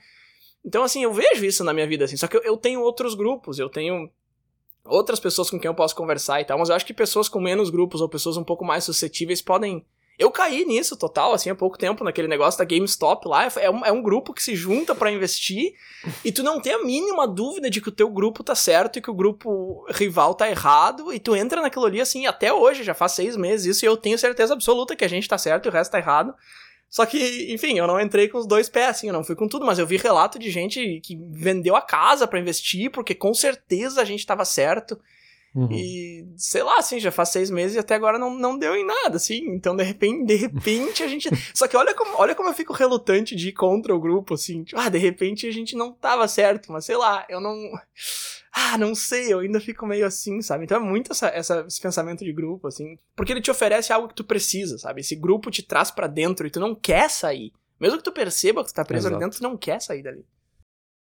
Então, 0.65 0.83
assim, 0.83 1.03
eu 1.03 1.13
vejo 1.13 1.45
isso 1.45 1.63
na 1.63 1.73
minha 1.73 1.87
vida, 1.87 2.05
assim. 2.05 2.17
Só 2.17 2.27
que 2.27 2.35
eu, 2.35 2.41
eu 2.41 2.57
tenho 2.57 2.81
outros 2.81 3.15
grupos, 3.15 3.57
eu 3.57 3.69
tenho 3.69 4.11
outras 4.83 5.19
pessoas 5.19 5.49
com 5.49 5.59
quem 5.59 5.69
eu 5.69 5.75
posso 5.75 5.95
conversar 5.95 6.41
e 6.41 6.45
tal, 6.45 6.57
mas 6.57 6.69
eu 6.69 6.75
acho 6.75 6.85
que 6.85 6.93
pessoas 6.93 7.29
com 7.29 7.39
menos 7.39 7.69
grupos 7.69 8.01
ou 8.01 8.09
pessoas 8.09 8.37
um 8.37 8.43
pouco 8.43 8.65
mais 8.65 8.83
suscetíveis 8.83 9.41
podem. 9.41 9.85
Eu 10.19 10.29
caí 10.29 10.65
nisso 10.65 10.97
total, 10.97 11.31
assim, 11.31 11.49
há 11.49 11.55
pouco 11.55 11.77
tempo, 11.77 12.03
naquele 12.03 12.27
negócio 12.27 12.57
da 12.57 12.65
GameStop 12.65 13.25
lá. 13.25 13.47
É 13.55 13.69
um, 13.69 13.85
é 13.85 13.91
um 13.91 14.01
grupo 14.01 14.33
que 14.33 14.43
se 14.43 14.53
junta 14.53 14.93
para 14.93 15.09
investir 15.09 15.73
e 16.25 16.29
tu 16.29 16.43
não 16.43 16.59
tem 16.59 16.73
a 16.73 16.83
mínima 16.83 17.25
dúvida 17.25 17.69
de 17.69 17.79
que 17.79 17.87
o 17.87 17.91
teu 17.91 18.09
grupo 18.09 18.43
tá 18.43 18.53
certo 18.53 18.99
e 18.99 19.01
que 19.01 19.09
o 19.09 19.13
grupo 19.13 19.85
rival 19.89 20.35
tá 20.35 20.49
errado. 20.49 21.13
E 21.13 21.19
tu 21.19 21.37
entra 21.37 21.61
naquilo 21.61 21.85
ali, 21.85 22.01
assim, 22.01 22.27
até 22.27 22.51
hoje, 22.51 22.83
já 22.83 22.93
faz 22.93 23.13
seis 23.13 23.37
meses 23.37 23.77
isso, 23.77 23.85
e 23.85 23.87
eu 23.87 23.95
tenho 23.95 24.17
certeza 24.17 24.53
absoluta 24.53 24.93
que 24.93 25.05
a 25.05 25.09
gente 25.09 25.25
tá 25.25 25.37
certo 25.37 25.67
e 25.67 25.69
o 25.69 25.71
resto 25.71 25.91
tá 25.91 25.99
errado. 25.99 26.35
Só 26.89 27.05
que, 27.05 27.53
enfim, 27.53 27.77
eu 27.77 27.87
não 27.87 28.01
entrei 28.01 28.27
com 28.27 28.39
os 28.39 28.47
dois 28.47 28.67
pés, 28.67 28.89
assim, 28.89 29.07
eu 29.07 29.13
não 29.13 29.23
fui 29.23 29.37
com 29.37 29.47
tudo, 29.47 29.65
mas 29.65 29.79
eu 29.79 29.87
vi 29.87 29.95
relato 29.95 30.37
de 30.37 30.51
gente 30.51 30.99
que 31.01 31.15
vendeu 31.31 31.77
a 31.77 31.81
casa 31.81 32.27
para 32.27 32.39
investir, 32.39 32.91
porque 32.91 33.15
com 33.15 33.33
certeza 33.33 34.01
a 34.01 34.05
gente 34.05 34.25
tava 34.25 34.43
certo. 34.43 34.99
Uhum. 35.55 35.71
E, 35.71 36.27
sei 36.37 36.61
lá, 36.61 36.77
assim, 36.77 36.99
já 36.99 37.11
faz 37.11 37.29
seis 37.29 37.49
meses 37.49 37.75
e 37.75 37.79
até 37.79 37.95
agora 37.95 38.19
não, 38.19 38.33
não 38.33 38.57
deu 38.57 38.75
em 38.75 38.85
nada, 38.85 39.17
assim. 39.17 39.49
Então, 39.49 39.75
de 39.75 39.83
repente, 39.83 40.25
de 40.25 40.35
repente 40.35 41.03
a 41.03 41.07
gente. 41.07 41.29
Só 41.53 41.67
que 41.67 41.75
olha 41.75 41.93
como, 41.95 42.11
olha 42.17 42.35
como 42.35 42.49
eu 42.49 42.53
fico 42.53 42.73
relutante 42.73 43.35
de 43.35 43.49
ir 43.49 43.53
contra 43.53 43.95
o 43.95 43.99
grupo, 43.99 44.35
assim. 44.35 44.63
Tipo, 44.63 44.79
ah, 44.79 44.89
de 44.89 44.97
repente 44.97 45.47
a 45.47 45.51
gente 45.51 45.75
não 45.75 45.91
tava 45.91 46.27
certo, 46.27 46.71
mas 46.71 46.85
sei 46.85 46.97
lá, 46.97 47.25
eu 47.29 47.41
não 47.41 47.71
ah, 48.51 48.77
não 48.77 48.95
sei, 48.95 49.31
eu 49.31 49.39
ainda 49.39 49.59
fico 49.59 49.85
meio 49.85 50.05
assim, 50.05 50.41
sabe? 50.41 50.63
Então 50.63 50.77
é 50.77 50.79
muito 50.79 51.11
essa, 51.11 51.27
essa, 51.27 51.65
esse 51.67 51.79
pensamento 51.79 52.25
de 52.25 52.33
grupo, 52.33 52.67
assim. 52.67 52.97
Porque 53.15 53.31
ele 53.31 53.41
te 53.41 53.51
oferece 53.51 53.93
algo 53.93 54.07
que 54.07 54.15
tu 54.15 54.23
precisa, 54.23 54.77
sabe? 54.77 55.01
Esse 55.01 55.15
grupo 55.15 55.51
te 55.51 55.61
traz 55.61 55.91
para 55.91 56.07
dentro 56.07 56.47
e 56.47 56.49
tu 56.49 56.59
não 56.59 56.73
quer 56.73 57.09
sair. 57.09 57.53
Mesmo 57.79 57.97
que 57.97 58.03
tu 58.03 58.11
perceba 58.11 58.63
que 58.63 58.71
tu 58.71 58.75
tá 58.75 58.83
preso 58.83 59.07
exato. 59.07 59.15
ali 59.15 59.23
dentro, 59.23 59.39
tu 59.39 59.43
não 59.43 59.55
quer 59.55 59.81
sair 59.81 60.03
dali. 60.03 60.25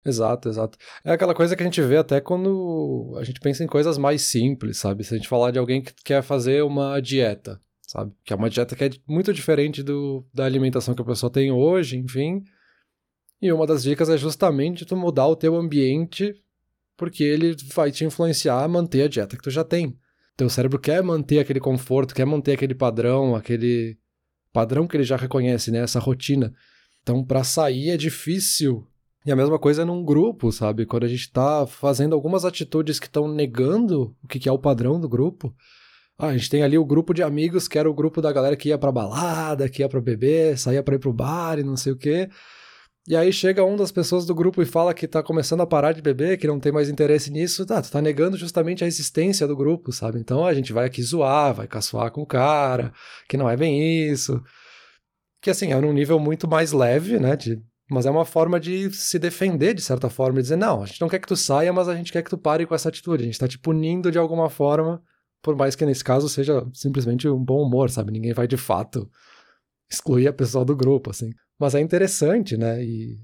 Exato, 0.05 0.47
exato. 0.47 0.77
É 1.03 1.11
aquela 1.11 1.35
coisa 1.35 1.55
que 1.55 1.63
a 1.63 1.65
gente 1.65 1.81
vê 1.81 1.97
até 1.97 2.21
quando 2.21 3.15
a 3.17 3.23
gente 3.23 3.39
pensa 3.39 3.63
em 3.63 3.67
coisas 3.67 3.97
mais 3.97 4.21
simples, 4.21 4.77
sabe? 4.77 5.03
Se 5.03 5.13
a 5.13 5.17
gente 5.17 5.27
falar 5.27 5.51
de 5.51 5.59
alguém 5.59 5.81
que 5.81 5.93
quer 6.03 6.21
fazer 6.21 6.63
uma 6.63 6.99
dieta, 7.01 7.59
sabe? 7.81 8.13
Que 8.23 8.31
é 8.31 8.35
uma 8.35 8.49
dieta 8.49 8.75
que 8.75 8.83
é 8.83 8.89
muito 9.07 9.33
diferente 9.33 9.83
do, 9.83 10.25
da 10.33 10.45
alimentação 10.45 10.95
que 10.95 11.01
a 11.01 11.05
pessoa 11.05 11.29
tem 11.29 11.51
hoje, 11.51 11.97
enfim. 11.97 12.43
E 13.41 13.51
uma 13.51 13.67
das 13.67 13.83
dicas 13.83 14.09
é 14.09 14.17
justamente 14.17 14.85
tu 14.85 14.95
mudar 14.95 15.27
o 15.27 15.35
teu 15.35 15.55
ambiente 15.55 16.33
porque 16.97 17.23
ele 17.23 17.55
vai 17.73 17.91
te 17.91 18.03
influenciar 18.03 18.63
a 18.63 18.67
manter 18.67 19.03
a 19.03 19.07
dieta 19.07 19.37
que 19.37 19.43
tu 19.43 19.51
já 19.51 19.63
tem. 19.63 19.97
Teu 20.35 20.49
cérebro 20.49 20.79
quer 20.79 21.03
manter 21.03 21.39
aquele 21.39 21.59
conforto, 21.59 22.13
quer 22.13 22.25
manter 22.25 22.53
aquele 22.53 22.73
padrão, 22.73 23.35
aquele 23.35 23.97
padrão 24.51 24.87
que 24.87 24.97
ele 24.97 25.03
já 25.03 25.15
reconhece, 25.15 25.71
né? 25.71 25.79
Essa 25.79 25.99
rotina. 25.99 26.53
Então, 27.03 27.23
para 27.23 27.43
sair 27.43 27.91
é 27.91 27.97
difícil. 27.97 28.87
E 29.27 29.31
a 29.31 29.35
mesma 29.35 29.59
coisa 29.59 29.83
num 29.83 30.05
grupo, 30.05 30.53
sabe? 30.53 30.85
Quando 30.85 31.03
a 31.03 31.07
gente 31.09 31.29
tá 31.29 31.67
fazendo 31.67 32.15
algumas 32.15 32.45
atitudes 32.45 32.97
que 32.97 33.07
estão 33.07 33.27
negando 33.27 34.15
o 34.23 34.27
que 34.27 34.47
é 34.47 34.51
o 34.53 34.57
padrão 34.57 34.97
do 34.97 35.09
grupo. 35.09 35.53
Ah, 36.17 36.27
a 36.27 36.37
gente 36.37 36.49
tem 36.49 36.63
ali 36.63 36.77
o 36.77 36.85
grupo 36.85 37.13
de 37.13 37.21
amigos 37.21 37.67
que 37.67 37.77
era 37.77 37.89
o 37.89 37.93
grupo 37.93 38.21
da 38.21 38.31
galera 38.31 38.55
que 38.55 38.69
ia 38.69 38.77
pra 38.77 38.89
balada, 38.89 39.67
que 39.67 39.81
ia 39.81 39.89
pra 39.89 39.99
beber, 39.99 40.57
saía 40.57 40.81
pra 40.81 40.95
ir 40.95 40.99
pro 40.99 41.11
bar 41.11 41.59
e 41.59 41.63
não 41.63 41.75
sei 41.75 41.91
o 41.91 41.97
quê. 41.97 42.29
E 43.05 43.17
aí 43.17 43.33
chega 43.33 43.65
um 43.65 43.75
das 43.75 43.91
pessoas 43.91 44.25
do 44.25 44.33
grupo 44.33 44.61
e 44.61 44.65
fala 44.65 44.93
que 44.93 45.05
tá 45.05 45.21
começando 45.21 45.59
a 45.59 45.67
parar 45.67 45.91
de 45.91 46.01
beber, 46.01 46.37
que 46.37 46.47
não 46.47 46.57
tem 46.57 46.71
mais 46.71 46.87
interesse 46.87 47.29
nisso. 47.29 47.65
Tá, 47.65 47.81
tu 47.81 47.91
tá 47.91 48.01
negando 48.01 48.37
justamente 48.37 48.85
a 48.85 48.87
existência 48.87 49.45
do 49.45 49.57
grupo, 49.57 49.91
sabe? 49.91 50.19
Então 50.21 50.45
a 50.45 50.53
gente 50.53 50.71
vai 50.71 50.85
aqui 50.85 51.03
zoar, 51.03 51.53
vai 51.53 51.67
caçoar 51.67 52.11
com 52.11 52.21
o 52.21 52.25
cara, 52.25 52.93
que 53.27 53.35
não 53.35 53.49
é 53.49 53.57
bem 53.57 54.09
isso. 54.09 54.41
Que 55.41 55.49
assim, 55.49 55.73
é 55.73 55.81
num 55.81 55.91
nível 55.91 56.17
muito 56.17 56.47
mais 56.47 56.71
leve, 56.71 57.19
né? 57.19 57.35
De, 57.35 57.61
mas 57.89 58.05
é 58.05 58.11
uma 58.11 58.25
forma 58.25 58.59
de 58.59 58.91
se 58.91 59.17
defender, 59.17 59.73
de 59.73 59.81
certa 59.81 60.09
forma, 60.09 60.39
e 60.39 60.41
dizer, 60.41 60.57
não, 60.57 60.83
a 60.83 60.85
gente 60.85 60.99
não 60.99 61.07
quer 61.07 61.19
que 61.19 61.27
tu 61.27 61.37
saia, 61.37 61.71
mas 61.71 61.87
a 61.87 61.95
gente 61.95 62.11
quer 62.11 62.21
que 62.21 62.29
tu 62.29 62.37
pare 62.37 62.65
com 62.65 62.75
essa 62.75 62.89
atitude. 62.89 63.23
A 63.23 63.25
gente 63.25 63.39
tá 63.39 63.47
te 63.47 63.57
punindo 63.57 64.11
de 64.11 64.17
alguma 64.17 64.49
forma, 64.49 65.01
por 65.41 65.55
mais 65.55 65.75
que 65.75 65.85
nesse 65.85 66.03
caso 66.03 66.27
seja 66.27 66.65
simplesmente 66.73 67.27
um 67.29 67.43
bom 67.43 67.61
humor, 67.61 67.89
sabe? 67.89 68.11
Ninguém 68.11 68.33
vai 68.33 68.47
de 68.47 68.57
fato 68.57 69.09
excluir 69.89 70.27
a 70.27 70.33
pessoa 70.33 70.65
do 70.65 70.75
grupo, 70.75 71.11
assim. 71.11 71.29
Mas 71.57 71.75
é 71.75 71.79
interessante, 71.79 72.57
né? 72.57 72.83
E, 72.83 73.17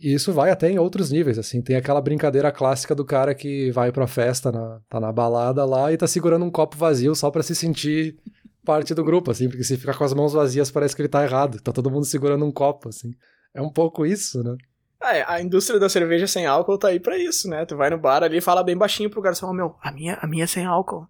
e, 0.00 0.12
isso 0.14 0.32
vai 0.32 0.50
até 0.50 0.68
em 0.68 0.80
outros 0.80 1.12
níveis, 1.12 1.38
assim. 1.38 1.62
Tem 1.62 1.76
aquela 1.76 2.00
brincadeira 2.00 2.50
clássica 2.50 2.96
do 2.96 3.04
cara 3.04 3.34
que 3.36 3.70
vai 3.70 3.92
pra 3.92 4.08
festa, 4.08 4.50
na, 4.50 4.80
tá 4.88 4.98
na 4.98 5.12
balada 5.12 5.64
lá 5.64 5.92
e 5.92 5.96
tá 5.96 6.08
segurando 6.08 6.44
um 6.44 6.50
copo 6.50 6.76
vazio 6.76 7.14
só 7.14 7.30
para 7.30 7.44
se 7.44 7.54
sentir 7.54 8.16
parte 8.64 8.94
do 8.94 9.04
grupo, 9.04 9.30
assim. 9.30 9.48
Porque 9.48 9.62
se 9.62 9.76
ficar 9.76 9.96
com 9.96 10.02
as 10.02 10.12
mãos 10.12 10.32
vazias 10.32 10.72
parece 10.72 10.96
que 10.96 11.02
ele 11.02 11.08
tá 11.08 11.22
errado. 11.22 11.60
Tá 11.62 11.72
todo 11.72 11.90
mundo 11.90 12.04
segurando 12.04 12.44
um 12.44 12.50
copo, 12.50 12.88
assim. 12.88 13.12
É 13.54 13.62
um 13.62 13.70
pouco 13.70 14.06
isso, 14.06 14.42
né? 14.42 14.56
É, 15.00 15.22
a 15.26 15.40
indústria 15.40 15.78
da 15.78 15.88
cerveja 15.88 16.26
sem 16.26 16.46
álcool 16.46 16.76
tá 16.76 16.88
aí 16.88 16.98
pra 16.98 17.16
isso, 17.16 17.48
né? 17.48 17.64
Tu 17.64 17.76
vai 17.76 17.88
no 17.88 17.98
bar 17.98 18.22
ali 18.22 18.38
e 18.38 18.40
fala 18.42 18.64
bem 18.64 18.76
baixinho 18.76 19.08
pro 19.08 19.22
garçom, 19.22 19.48
oh, 19.48 19.52
meu, 19.52 19.76
a 19.80 19.92
minha, 19.92 20.18
a 20.20 20.26
minha 20.26 20.44
é 20.44 20.46
sem 20.46 20.64
álcool 20.64 21.08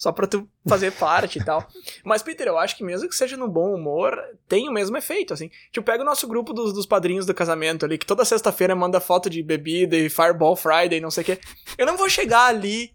só 0.00 0.10
pra 0.10 0.26
tu 0.26 0.48
fazer 0.66 0.92
parte 0.92 1.38
e 1.38 1.44
tal. 1.44 1.68
Mas, 2.02 2.22
Peter, 2.22 2.46
eu 2.46 2.56
acho 2.56 2.74
que 2.74 2.82
mesmo 2.82 3.06
que 3.06 3.14
seja 3.14 3.36
no 3.36 3.46
bom 3.46 3.74
humor, 3.74 4.18
tem 4.48 4.66
o 4.66 4.72
mesmo 4.72 4.96
efeito, 4.96 5.34
assim. 5.34 5.50
Tipo, 5.70 5.84
pega 5.84 6.02
o 6.02 6.06
nosso 6.06 6.26
grupo 6.26 6.54
dos, 6.54 6.72
dos 6.72 6.86
padrinhos 6.86 7.26
do 7.26 7.34
casamento 7.34 7.84
ali, 7.84 7.98
que 7.98 8.06
toda 8.06 8.24
sexta-feira 8.24 8.74
manda 8.74 8.98
foto 8.98 9.28
de 9.28 9.42
bebida 9.42 9.94
e 9.94 10.08
Fireball 10.08 10.56
Friday, 10.56 11.00
não 11.00 11.10
sei 11.10 11.22
o 11.22 11.26
quê. 11.26 11.38
Eu 11.76 11.84
não 11.84 11.98
vou 11.98 12.08
chegar 12.08 12.46
ali 12.46 12.94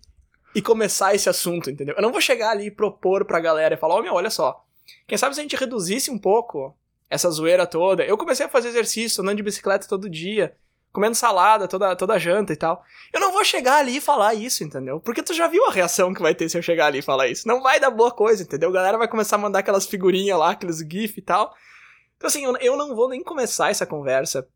e 0.56 0.64
começar 0.64 1.14
esse 1.14 1.30
assunto, 1.30 1.70
entendeu? 1.70 1.94
Eu 1.96 2.02
não 2.02 2.12
vou 2.12 2.20
chegar 2.20 2.50
ali 2.50 2.66
e 2.66 2.72
propor 2.72 3.24
pra 3.24 3.40
galera 3.40 3.76
e 3.76 3.78
falar, 3.78 3.94
ó, 3.94 4.00
oh, 4.00 4.02
meu, 4.02 4.16
olha 4.16 4.32
só. 4.32 4.66
Quem 5.06 5.16
sabe 5.16 5.36
se 5.36 5.42
a 5.42 5.44
gente 5.44 5.56
reduzisse 5.56 6.10
um 6.10 6.18
pouco 6.18 6.76
essa 7.10 7.30
zoeira 7.30 7.66
toda. 7.68 8.04
Eu 8.04 8.18
comecei 8.18 8.46
a 8.46 8.50
fazer 8.50 8.70
exercício, 8.70 9.22
andando 9.22 9.38
de 9.38 9.44
bicicleta 9.44 9.88
todo 9.88 10.10
dia 10.10 10.56
comendo 10.96 11.14
salada 11.14 11.68
toda, 11.68 11.94
toda 11.94 12.18
janta 12.18 12.54
e 12.54 12.56
tal. 12.56 12.82
Eu 13.12 13.20
não 13.20 13.34
vou 13.34 13.44
chegar 13.44 13.80
ali 13.80 13.98
e 13.98 14.02
falar 14.02 14.34
isso, 14.34 14.64
entendeu? 14.64 15.00
Porque 15.00 15.22
tu 15.22 15.34
já 15.34 15.46
viu 15.46 15.66
a 15.66 15.72
reação 15.72 16.14
que 16.14 16.22
vai 16.22 16.34
ter 16.34 16.48
se 16.48 16.58
eu 16.58 16.62
chegar 16.62 16.88
ali 16.88 17.00
e 17.00 17.02
falar 17.02 17.28
isso. 17.28 17.46
Não 17.48 17.62
vai 17.62 17.80
dar 17.80 17.92
boa 17.92 18.12
coisa, 18.12 18.42
entendeu? 18.42 18.70
A 18.70 18.74
galera 18.74 18.98
vai 18.98 19.08
começar 19.08 19.36
a 19.36 19.40
mandar 19.40 19.60
aquelas 19.60 19.86
figurinhas 19.86 20.40
lá, 20.40 20.52
aqueles 20.52 20.80
GIF 20.80 21.18
e 21.18 21.22
tal. 21.22 21.54
Então, 22.16 22.28
assim, 22.28 22.46
eu, 22.62 22.78
não 22.78 22.96
vou 22.96 23.10
nem 23.10 23.22
começar 23.22 23.70
essa 23.70 23.86
conversa. 23.86 24.48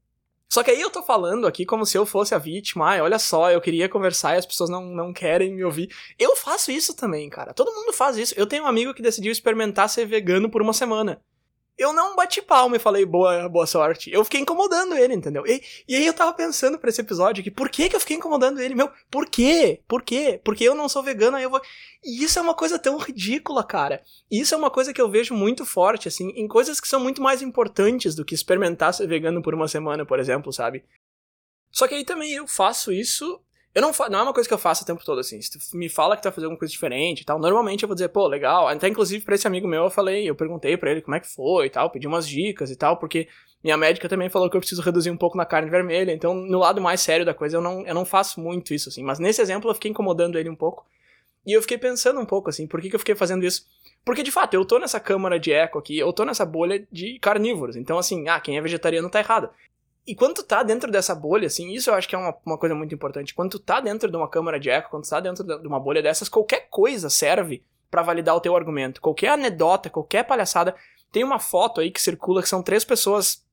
Só 0.48 0.64
que 0.64 0.72
aí 0.72 0.80
eu 0.80 0.90
tô 0.90 1.04
falando 1.04 1.46
aqui 1.46 1.66
como 1.66 1.86
se 1.86 1.98
eu 1.98 2.06
fosse 2.06 2.34
a 2.34 2.40
vítima. 2.40 2.88
Ai, 2.88 3.02
olha 3.02 3.20
só, 3.20 3.52
eu 3.52 3.60
queria 3.60 3.90
conversar 3.90 4.36
e 4.36 4.38
as 4.38 4.46
pessoas 4.46 4.70
não, 4.70 4.86
não 4.86 5.12
querem 5.12 5.54
me 5.54 5.64
ouvir. 5.64 5.94
Eu 6.18 6.38
faço 6.38 6.72
isso 6.72 6.96
também, 6.96 7.30
cara. 7.30 7.54
Todo 7.54 7.76
mundo 7.76 7.92
faz 7.92 8.18
isso. 8.18 8.34
Eu 8.38 8.48
tenho 8.48 8.64
um 8.64 8.68
amigo 8.68 8.94
que 8.94 9.02
decidiu 9.02 9.32
experimentar 9.32 9.90
ser 9.90 10.06
vegano 10.06 10.50
por 10.50 10.62
uma 10.62 10.74
semana 10.74 11.22
eu 11.80 11.94
não 11.94 12.14
bati 12.14 12.42
palma 12.42 12.76
e 12.76 12.80
falei 12.80 13.06
boa, 13.06 13.48
boa 13.48 13.66
sorte. 13.66 14.12
Eu 14.12 14.26
fiquei 14.26 14.42
incomodando 14.42 14.96
ele, 14.96 15.14
entendeu? 15.14 15.48
E, 15.48 15.64
e 15.88 15.96
aí 15.96 16.06
eu 16.06 16.14
tava 16.14 16.34
pensando 16.34 16.78
pra 16.78 16.90
esse 16.90 17.00
episódio 17.00 17.40
aqui, 17.40 17.50
por 17.50 17.70
que 17.70 17.88
que 17.88 17.96
eu 17.96 18.00
fiquei 18.02 18.18
incomodando 18.18 18.60
ele? 18.60 18.76
Meu, 18.76 18.92
por 19.10 19.26
quê? 19.26 19.82
Por 19.88 20.04
quê? 20.04 20.42
Porque 20.44 20.66
eu 20.66 20.76
não 20.76 20.90
sou 20.90 21.02
vegano, 21.02 21.38
aí 21.38 21.44
eu 21.44 21.50
vou... 21.50 21.62
E 22.04 22.22
isso 22.22 22.38
é 22.38 22.42
uma 22.42 22.54
coisa 22.54 22.78
tão 22.78 22.98
ridícula, 22.98 23.64
cara. 23.64 24.04
Isso 24.30 24.54
é 24.54 24.58
uma 24.58 24.70
coisa 24.70 24.94
que 24.94 25.02
eu 25.02 25.10
vejo 25.10 25.34
muito 25.34 25.66
forte, 25.66 26.10
assim, 26.10 26.30
em 26.36 26.50
coisas 26.50 26.82
que 26.82 26.88
são 26.88 27.00
muito 27.00 27.22
mais 27.22 27.42
importantes 27.42 28.14
do 28.14 28.26
que 28.26 28.36
experimentar 28.36 28.94
ser 28.94 29.08
vegano 29.08 29.42
por 29.42 29.56
uma 29.56 29.68
semana, 29.70 30.06
por 30.06 30.20
exemplo, 30.20 30.52
sabe? 30.52 30.84
Só 31.72 31.88
que 31.88 31.96
aí 31.96 32.04
também 32.04 32.34
eu 32.34 32.46
faço 32.46 32.92
isso 32.92 33.42
eu 33.74 33.82
não, 33.82 33.92
não 34.10 34.20
é 34.20 34.24
uma 34.24 34.34
coisa 34.34 34.48
que 34.48 34.54
eu 34.54 34.58
faço 34.58 34.84
o 34.84 34.86
tempo 34.86 35.04
todo, 35.06 35.20
assim. 35.20 35.40
Se 35.42 35.52
tu 35.52 35.78
me 35.78 35.88
fala 35.88 36.16
que 36.16 36.22
tu 36.22 36.26
vai 36.26 36.34
fazer 36.34 36.46
alguma 36.46 36.58
coisa 36.58 36.72
diferente 36.72 37.22
e 37.22 37.26
tal, 37.26 37.40
normalmente 37.40 37.84
eu 37.84 37.88
vou 37.88 37.96
dizer, 37.96 38.10
pô, 38.10 38.28
legal. 38.28 38.68
Até 38.68 38.88
inclusive 38.88 39.24
pra 39.24 39.36
esse 39.36 39.48
amigo 39.48 39.68
meu 39.68 39.84
eu 39.84 39.90
falei, 39.90 40.30
eu 40.30 40.36
perguntei 40.36 40.76
pra 40.76 40.92
ele 40.92 41.02
como 41.02 41.16
é 41.16 41.20
que 41.20 41.28
foi 41.28 41.68
e 41.68 41.70
tal, 41.70 41.90
pedi 41.90 42.08
umas 42.08 42.28
dicas 42.28 42.72
e 42.72 42.76
tal, 42.76 42.98
porque 42.98 43.28
minha 43.64 43.78
médica 43.78 44.10
também 44.10 44.30
falou 44.30 44.50
que 44.50 44.56
eu 44.56 44.62
preciso 44.62 44.82
reduzir 44.82 45.12
um 45.12 45.18
pouco 45.18 45.38
na 45.38 45.46
carne 45.46 45.70
vermelha. 45.70 46.12
Então, 46.12 46.34
no 46.34 46.60
lado 46.60 46.82
mais 46.82 47.02
sério 47.02 47.26
da 47.26 47.34
coisa, 47.34 47.58
eu 47.58 47.62
não, 47.62 47.86
eu 47.86 47.94
não 47.94 48.06
faço 48.06 48.40
muito 48.40 48.74
isso, 48.74 48.90
assim. 48.90 49.04
Mas 49.04 49.20
nesse 49.20 49.42
exemplo 49.42 49.70
eu 49.70 49.76
fiquei 49.76 49.92
incomodando 49.92 50.40
ele 50.40 50.50
um 50.50 50.56
pouco. 50.56 50.86
E 51.46 51.54
eu 51.54 51.62
fiquei 51.62 51.78
pensando 51.78 52.20
um 52.20 52.26
pouco, 52.26 52.50
assim, 52.50 52.68
por 52.68 52.82
que, 52.82 52.90
que 52.90 52.96
eu 52.96 53.00
fiquei 53.00 53.16
fazendo 53.16 53.46
isso? 53.46 53.66
Porque, 54.06 54.24
de 54.24 54.32
fato, 54.32 54.54
eu 54.54 54.66
tô 54.66 54.80
nessa 54.80 55.00
câmara 55.00 55.40
de 55.40 55.52
eco 55.52 55.78
aqui, 55.78 55.98
eu 55.98 56.12
tô 56.14 56.24
nessa 56.26 56.46
bolha 56.46 56.86
de 56.92 57.20
carnívoros. 57.20 57.76
Então, 57.76 57.98
assim, 57.98 58.28
ah, 58.28 58.40
quem 58.40 58.58
é 58.58 58.62
vegetariano 58.62 59.10
tá 59.10 59.20
errado. 59.20 59.50
E 60.06 60.16
quando 60.16 60.36
tu 60.36 60.44
tá 60.44 60.64
dentro 60.64 60.92
dessa 60.92 61.14
bolha, 61.14 61.48
assim, 61.48 61.72
isso 61.72 61.90
eu 61.90 61.94
acho 61.94 62.08
que 62.08 62.16
é 62.16 62.18
uma, 62.18 62.36
uma 62.46 62.58
coisa 62.58 62.74
muito 62.74 62.96
importante. 62.96 63.34
Quando 63.34 63.52
tu 63.52 63.60
tá 63.60 63.80
dentro 63.80 64.10
de 64.10 64.18
uma 64.18 64.28
câmara 64.28 64.60
de 64.60 64.70
eco, 64.70 64.90
quando 64.90 65.04
tu 65.04 65.10
tá 65.10 65.20
dentro 65.20 65.44
de 65.44 65.68
uma 65.68 65.80
bolha 65.80 66.02
dessas, 66.02 66.28
qualquer 66.28 66.68
coisa 66.70 67.10
serve 67.10 67.64
para 67.90 68.02
validar 68.02 68.36
o 68.36 68.42
teu 68.42 68.56
argumento. 68.56 69.02
Qualquer 69.02 69.30
anedota, 69.30 69.90
qualquer 69.90 70.24
palhaçada. 70.24 70.76
Tem 71.12 71.24
uma 71.24 71.40
foto 71.40 71.82
aí 71.82 71.92
que 71.92 72.02
circula 72.02 72.42
que 72.42 72.50
são 72.50 72.64
três 72.64 72.84
pessoas 72.84 73.44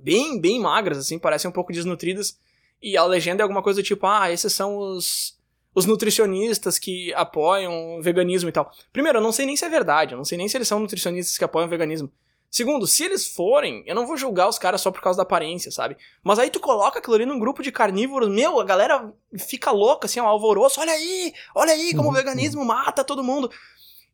bem, 0.00 0.40
bem 0.40 0.60
magras, 0.60 0.98
assim, 0.98 1.18
parecem 1.18 1.48
um 1.48 1.52
pouco 1.52 1.72
desnutridas. 1.72 2.38
E 2.82 2.96
a 2.96 3.04
legenda 3.04 3.42
é 3.42 3.44
alguma 3.44 3.62
coisa 3.62 3.82
tipo, 3.82 4.06
ah, 4.06 4.30
esses 4.30 4.52
são 4.52 4.76
os, 4.76 5.38
os 5.74 5.86
nutricionistas 5.86 6.78
que 6.78 7.12
apoiam 7.14 7.98
o 7.98 8.02
veganismo 8.02 8.48
e 8.48 8.52
tal. 8.52 8.70
Primeiro, 8.92 9.18
eu 9.18 9.22
não 9.22 9.32
sei 9.32 9.46
nem 9.46 9.56
se 9.56 9.64
é 9.64 9.68
verdade, 9.68 10.14
eu 10.14 10.18
não 10.18 10.24
sei 10.24 10.38
nem 10.38 10.48
se 10.48 10.56
eles 10.56 10.68
são 10.68 10.78
nutricionistas 10.78 11.36
que 11.36 11.44
apoiam 11.44 11.66
o 11.66 11.70
veganismo. 11.70 12.10
Segundo, 12.50 12.86
se 12.86 13.04
eles 13.04 13.26
forem, 13.26 13.82
eu 13.86 13.94
não 13.94 14.06
vou 14.06 14.16
julgar 14.16 14.48
os 14.48 14.58
caras 14.58 14.80
só 14.80 14.90
por 14.90 15.02
causa 15.02 15.18
da 15.18 15.22
aparência, 15.22 15.70
sabe? 15.70 15.96
Mas 16.22 16.38
aí 16.38 16.50
tu 16.50 16.60
coloca 16.60 16.98
aquilo 16.98 17.14
ali 17.14 17.26
num 17.26 17.38
grupo 17.38 17.62
de 17.62 17.72
carnívoros, 17.72 18.28
meu, 18.28 18.60
a 18.60 18.64
galera 18.64 19.12
fica 19.38 19.70
louca, 19.70 20.06
assim, 20.06 20.20
um 20.20 20.26
alvoroço, 20.26 20.80
olha 20.80 20.92
aí, 20.92 21.34
olha 21.54 21.72
aí 21.72 21.94
como 21.94 22.08
uhum. 22.08 22.14
o 22.14 22.16
veganismo 22.16 22.64
mata 22.64 23.04
todo 23.04 23.22
mundo. 23.22 23.50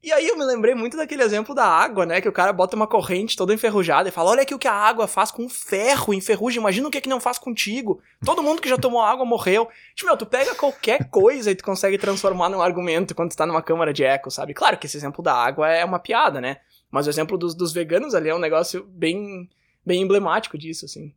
E 0.02 0.12
aí 0.12 0.26
eu 0.26 0.36
me 0.36 0.44
lembrei 0.44 0.74
muito 0.74 0.96
daquele 0.96 1.22
exemplo 1.22 1.54
da 1.54 1.64
água, 1.64 2.04
né? 2.04 2.20
Que 2.20 2.28
o 2.28 2.32
cara 2.32 2.52
bota 2.52 2.74
uma 2.74 2.88
corrente 2.88 3.36
toda 3.36 3.54
enferrujada 3.54 4.08
e 4.08 4.12
fala: 4.12 4.30
olha 4.30 4.42
aqui 4.42 4.52
o 4.52 4.58
que 4.58 4.66
a 4.66 4.72
água 4.72 5.06
faz 5.06 5.30
com 5.30 5.48
ferro, 5.48 6.12
enferruja, 6.12 6.58
imagina 6.58 6.88
o 6.88 6.90
que, 6.90 6.98
é 6.98 7.00
que 7.00 7.08
não 7.08 7.20
faz 7.20 7.38
contigo. 7.38 8.00
Todo 8.24 8.42
mundo 8.42 8.60
que 8.60 8.68
já 8.68 8.76
tomou 8.76 9.00
água 9.00 9.24
morreu. 9.24 9.68
Tipo, 9.94 10.08
meu, 10.08 10.16
tu 10.16 10.26
pega 10.26 10.56
qualquer 10.56 11.06
coisa 11.08 11.52
e 11.52 11.54
tu 11.54 11.62
consegue 11.62 11.98
transformar 11.98 12.48
num 12.48 12.60
argumento 12.60 13.14
quando 13.14 13.30
tu 13.30 13.36
tá 13.36 13.46
numa 13.46 13.62
câmara 13.62 13.92
de 13.92 14.02
eco, 14.02 14.28
sabe? 14.28 14.54
Claro 14.54 14.76
que 14.76 14.86
esse 14.86 14.96
exemplo 14.96 15.22
da 15.22 15.34
água 15.34 15.68
é 15.68 15.84
uma 15.84 16.00
piada, 16.00 16.40
né? 16.40 16.56
Mas 16.92 17.06
o 17.06 17.10
exemplo 17.10 17.38
dos, 17.38 17.54
dos 17.54 17.72
veganos 17.72 18.14
ali 18.14 18.28
é 18.28 18.34
um 18.34 18.38
negócio 18.38 18.84
bem, 18.84 19.48
bem 19.84 20.02
emblemático 20.02 20.58
disso, 20.58 20.84
assim. 20.84 21.14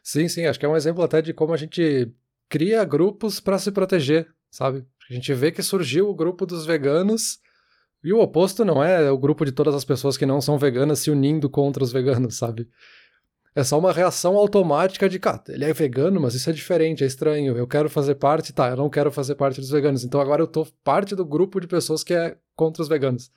Sim, 0.00 0.28
sim, 0.28 0.46
acho 0.46 0.60
que 0.60 0.64
é 0.64 0.68
um 0.68 0.76
exemplo 0.76 1.02
até 1.02 1.20
de 1.20 1.34
como 1.34 1.52
a 1.52 1.56
gente 1.56 2.08
cria 2.48 2.84
grupos 2.84 3.40
para 3.40 3.58
se 3.58 3.72
proteger, 3.72 4.28
sabe? 4.48 4.84
A 5.10 5.12
gente 5.12 5.34
vê 5.34 5.50
que 5.50 5.62
surgiu 5.62 6.08
o 6.08 6.14
grupo 6.14 6.46
dos 6.46 6.64
veganos 6.64 7.40
e 8.02 8.12
o 8.12 8.20
oposto 8.20 8.64
não 8.64 8.82
é 8.82 9.10
o 9.10 9.18
grupo 9.18 9.44
de 9.44 9.50
todas 9.50 9.74
as 9.74 9.84
pessoas 9.84 10.16
que 10.16 10.24
não 10.24 10.40
são 10.40 10.56
veganas 10.56 11.00
se 11.00 11.10
unindo 11.10 11.50
contra 11.50 11.82
os 11.82 11.90
veganos, 11.90 12.36
sabe? 12.36 12.68
É 13.56 13.64
só 13.64 13.78
uma 13.78 13.92
reação 13.92 14.36
automática 14.36 15.08
de, 15.08 15.18
cara, 15.18 15.42
ele 15.48 15.64
é 15.64 15.72
vegano, 15.72 16.20
mas 16.20 16.34
isso 16.34 16.48
é 16.48 16.52
diferente, 16.52 17.02
é 17.02 17.06
estranho. 17.06 17.56
Eu 17.56 17.66
quero 17.66 17.88
fazer 17.90 18.14
parte, 18.16 18.52
tá, 18.52 18.68
eu 18.68 18.76
não 18.76 18.90
quero 18.90 19.10
fazer 19.10 19.34
parte 19.34 19.60
dos 19.60 19.70
veganos. 19.70 20.04
Então 20.04 20.20
agora 20.20 20.42
eu 20.42 20.46
tô 20.46 20.64
parte 20.84 21.16
do 21.16 21.24
grupo 21.24 21.58
de 21.58 21.66
pessoas 21.66 22.04
que 22.04 22.14
é 22.14 22.36
contra 22.54 22.82
os 22.82 22.88
veganos 22.88 23.32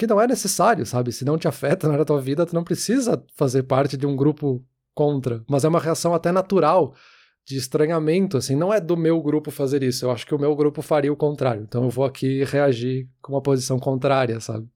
que 0.00 0.06
não 0.06 0.18
é 0.18 0.26
necessário, 0.26 0.86
sabe? 0.86 1.12
Se 1.12 1.26
não 1.26 1.36
te 1.36 1.46
afeta 1.46 1.86
na 1.92 2.04
tua 2.04 2.20
vida, 2.20 2.46
tu 2.46 2.54
não 2.54 2.64
precisa 2.64 3.22
fazer 3.36 3.64
parte 3.64 3.98
de 3.98 4.06
um 4.06 4.16
grupo 4.16 4.64
contra. 4.94 5.44
Mas 5.46 5.62
é 5.62 5.68
uma 5.68 5.78
reação 5.78 6.14
até 6.14 6.32
natural 6.32 6.94
de 7.46 7.56
estranhamento, 7.56 8.36
assim, 8.36 8.54
não 8.54 8.72
é 8.72 8.80
do 8.80 8.96
meu 8.96 9.20
grupo 9.20 9.50
fazer 9.50 9.82
isso. 9.82 10.04
Eu 10.04 10.10
acho 10.10 10.26
que 10.26 10.34
o 10.34 10.38
meu 10.38 10.54
grupo 10.56 10.80
faria 10.80 11.12
o 11.12 11.16
contrário. 11.16 11.62
Então 11.62 11.84
eu 11.84 11.90
vou 11.90 12.04
aqui 12.04 12.44
reagir 12.44 13.08
com 13.20 13.32
uma 13.32 13.42
posição 13.42 13.78
contrária, 13.78 14.40
sabe? 14.40 14.66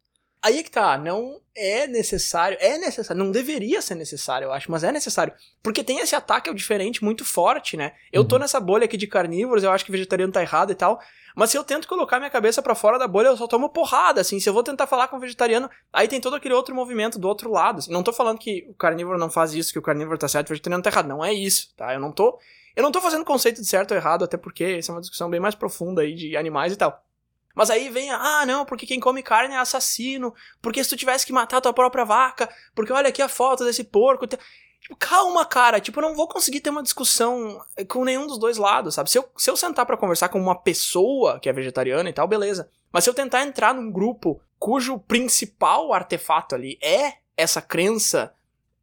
Aí 0.45 0.59
é 0.59 0.63
que 0.63 0.71
tá, 0.71 0.99
não 0.99 1.41
é 1.57 1.87
necessário, 1.87 2.59
é 2.61 2.77
necessário, 2.77 3.25
não 3.25 3.31
deveria 3.31 3.81
ser 3.81 3.95
necessário, 3.95 4.45
eu 4.45 4.53
acho, 4.53 4.71
mas 4.71 4.85
é 4.85 4.93
necessário. 4.93 5.33
Porque 5.63 5.83
tem 5.83 6.01
esse 6.01 6.15
ataque 6.15 6.51
ao 6.51 6.55
diferente 6.55 7.03
muito 7.03 7.25
forte, 7.25 7.79
né? 7.79 7.95
Eu 8.13 8.21
uhum. 8.21 8.29
tô 8.29 8.39
nessa 8.39 8.61
bolha 8.61 8.85
aqui 8.85 8.99
de 8.99 9.07
carnívoros, 9.07 9.65
eu 9.65 9.71
acho 9.71 9.87
que 9.87 9.91
vegetariano 9.91 10.31
tá 10.31 10.43
errado 10.43 10.71
e 10.71 10.75
tal, 10.75 11.01
mas 11.35 11.49
se 11.49 11.57
eu 11.57 11.65
tento 11.65 11.89
colocar 11.89 12.19
minha 12.19 12.31
cabeça 12.31 12.61
para 12.61 12.75
fora 12.75 12.99
da 12.99 13.09
bolha, 13.09 13.29
eu 13.29 13.37
só 13.39 13.47
tomo 13.47 13.71
porrada, 13.71 14.21
assim. 14.21 14.39
Se 14.39 14.47
eu 14.47 14.53
vou 14.53 14.63
tentar 14.63 14.87
falar 14.87 15.09
com 15.09 15.17
um 15.17 15.21
vegetariano, 15.21 15.71
aí 15.91 16.07
tem 16.07 16.21
todo 16.21 16.37
aquele 16.37 16.53
outro 16.53 16.75
movimento 16.75 17.19
do 17.19 17.27
outro 17.27 17.51
lado. 17.51 17.79
Assim. 17.79 17.91
Não 17.91 18.03
tô 18.03 18.13
falando 18.13 18.39
que 18.39 18.67
o 18.69 18.75
carnívoro 18.75 19.19
não 19.19 19.31
faz 19.31 19.55
isso, 19.55 19.73
que 19.73 19.79
o 19.79 19.83
carnívoro 19.83 20.19
tá 20.19 20.29
certo, 20.29 20.49
o 20.49 20.51
vegetariano 20.51 20.83
tá 20.83 20.91
errado. 20.91 21.09
Não 21.09 21.25
é 21.25 21.33
isso, 21.33 21.75
tá? 21.75 21.93
Eu 21.93 22.01
não 22.01 22.13
tô. 22.13 22.39
Eu 22.77 22.83
não 22.83 22.93
tô 22.93 23.01
fazendo 23.01 23.25
conceito 23.25 23.61
de 23.61 23.67
certo 23.67 23.93
ou 23.93 23.97
errado, 23.97 24.25
até 24.25 24.37
porque 24.37 24.65
essa 24.65 24.93
é 24.93 24.95
uma 24.95 25.01
discussão 25.01 25.31
bem 25.31 25.41
mais 25.41 25.55
profunda 25.55 26.03
aí 26.03 26.15
de 26.15 26.37
animais 26.37 26.73
e 26.73 26.77
tal. 26.77 27.04
Mas 27.55 27.71
aí 27.71 27.89
vem, 27.89 28.11
ah, 28.11 28.45
não, 28.47 28.65
porque 28.65 28.87
quem 28.87 28.99
come 28.99 29.23
carne 29.23 29.55
é 29.55 29.59
assassino, 29.59 30.35
porque 30.61 30.83
se 30.83 30.91
tu 30.91 30.97
tivesse 30.97 31.25
que 31.25 31.33
matar 31.33 31.61
tua 31.61 31.73
própria 31.73 32.05
vaca, 32.05 32.49
porque 32.75 32.93
olha 32.93 33.09
aqui 33.09 33.23
a 33.23 33.29
foto 33.29 33.65
desse 33.65 33.85
porco. 33.85 34.27
Tipo, 34.27 34.97
calma, 34.99 35.47
cara, 35.47 35.81
tipo, 35.81 35.99
eu 35.99 36.03
não 36.03 36.15
vou 36.15 36.29
conseguir 36.29 36.61
ter 36.61 36.71
uma 36.71 36.83
discussão 36.83 37.65
eh, 37.77 37.85
com 37.85 38.05
nenhum 38.05 38.27
dos 38.27 38.39
dois 38.39 38.59
lados, 38.59 38.95
sabe? 38.95 39.11
Se 39.11 39.19
eu, 39.19 39.29
se 39.37 39.51
eu 39.51 39.57
sentar 39.57 39.87
para 39.87 39.97
conversar 39.97 40.29
com 40.29 40.39
uma 40.39 40.55
pessoa 40.55 41.39
que 41.39 41.49
é 41.49 41.53
vegetariana 41.53 42.11
e 42.11 42.13
tal, 42.13 42.27
beleza. 42.27 42.69
Mas 42.93 43.05
se 43.05 43.11
eu 43.11 43.15
tentar 43.15 43.43
entrar 43.43 43.73
num 43.73 43.91
grupo 43.91 44.41
cujo 44.59 44.99
principal 44.99 45.93
artefato 45.93 46.55
ali 46.55 46.79
é 46.83 47.15
essa 47.37 47.63
crença 47.63 48.35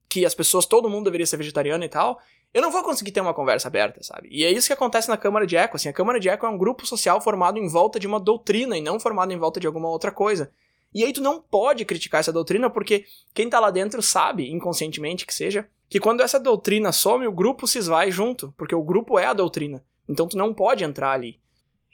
que 0.09 0.26
as 0.26 0.36
pessoas, 0.36 0.65
todo 0.65 0.89
mundo 0.89 1.05
deveria 1.05 1.26
ser 1.26 1.38
vegetariano 1.38 1.84
e 1.84 1.89
tal, 1.89 2.19
eu 2.54 2.62
não 2.62 2.72
vou 2.72 2.84
conseguir 2.84 3.12
ter 3.12 3.22
uma 3.22 3.34
conversa 3.34 3.68
aberta, 3.68 4.04
sabe? 4.04 4.28
E 4.32 4.43
é 4.43 4.52
isso 4.52 4.68
que 4.68 4.74
acontece 4.74 5.08
na 5.08 5.18
Câmara 5.18 5.47
de 5.47 5.56
Eco, 5.56 5.78
assim, 5.78 5.89
a 5.89 5.93
Câmara 5.93 6.20
de 6.20 6.28
Eco 6.28 6.45
é 6.45 6.49
um 6.49 6.58
grupo 6.58 6.86
social 6.86 7.22
formado 7.22 7.58
em 7.58 7.68
volta 7.68 7.99
de 7.99 8.08
uma 8.08 8.20
doutrina 8.20 8.78
e 8.78 8.82
não 8.82 8.99
formado 8.99 9.32
em 9.32 9.38
volta 9.38 9.60
de 9.60 9.68
alguma 9.68 9.89
outra 9.89 10.12
coisa. 10.12 10.52
E 10.93 11.04
aí 11.04 11.14
tu 11.14 11.22
não 11.22 11.41
pode 11.41 11.86
criticar 11.86 12.20
essa 12.20 12.34
doutrina 12.34 12.70
porque 12.70 13.06
quem 13.34 13.49
tá 13.49 13.60
lá 13.60 13.72
dentro 13.72 14.02
sabe, 14.02 14.52
inconscientemente 14.52 15.26
que 15.26 15.34
seja, 15.34 15.68
que 15.89 15.99
quando 15.99 16.22
essa 16.22 16.39
doutrina 16.39 16.91
some, 16.91 17.26
o 17.26 17.32
grupo 17.32 17.66
se 17.66 17.78
esvai 17.78 18.12
junto, 18.12 18.54
porque 18.58 18.76
o 18.76 18.84
grupo 18.84 19.18
é 19.18 19.26
a 19.26 19.34
doutrina. 19.34 19.84
Então 20.08 20.28
tu 20.28 20.38
não 20.38 20.54
pode 20.54 20.84
entrar 20.84 21.12
ali. 21.12 21.39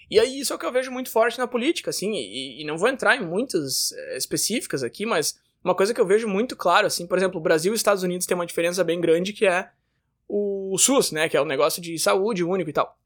E 0.09 0.19
aí 0.19 0.39
isso 0.39 0.53
é 0.53 0.55
o 0.55 0.59
que 0.59 0.65
eu 0.65 0.71
vejo 0.71 0.91
muito 0.91 1.11
forte 1.11 1.37
na 1.37 1.47
política, 1.47 1.89
assim, 1.89 2.13
e, 2.13 2.61
e 2.61 2.65
não 2.65 2.77
vou 2.77 2.87
entrar 2.89 3.15
em 3.15 3.25
muitas 3.25 3.91
é, 3.91 4.17
específicas 4.17 4.81
aqui, 4.81 5.05
mas 5.05 5.37
uma 5.63 5.75
coisa 5.75 5.93
que 5.93 5.99
eu 5.99 6.05
vejo 6.05 6.27
muito 6.27 6.55
claro, 6.55 6.87
assim, 6.87 7.05
por 7.05 7.17
exemplo, 7.17 7.39
o 7.39 7.43
Brasil 7.43 7.73
e 7.73 7.75
os 7.75 7.79
Estados 7.79 8.03
Unidos 8.03 8.25
têm 8.25 8.35
uma 8.35 8.45
diferença 8.45 8.83
bem 8.83 9.01
grande 9.01 9.33
que 9.33 9.45
é 9.45 9.69
o 10.27 10.77
SUS, 10.77 11.11
né, 11.11 11.29
que 11.29 11.37
é 11.37 11.41
o 11.41 11.43
um 11.43 11.47
negócio 11.47 11.81
de 11.81 11.97
saúde 11.97 12.43
único 12.43 12.69
e 12.69 12.73
tal. 12.73 12.97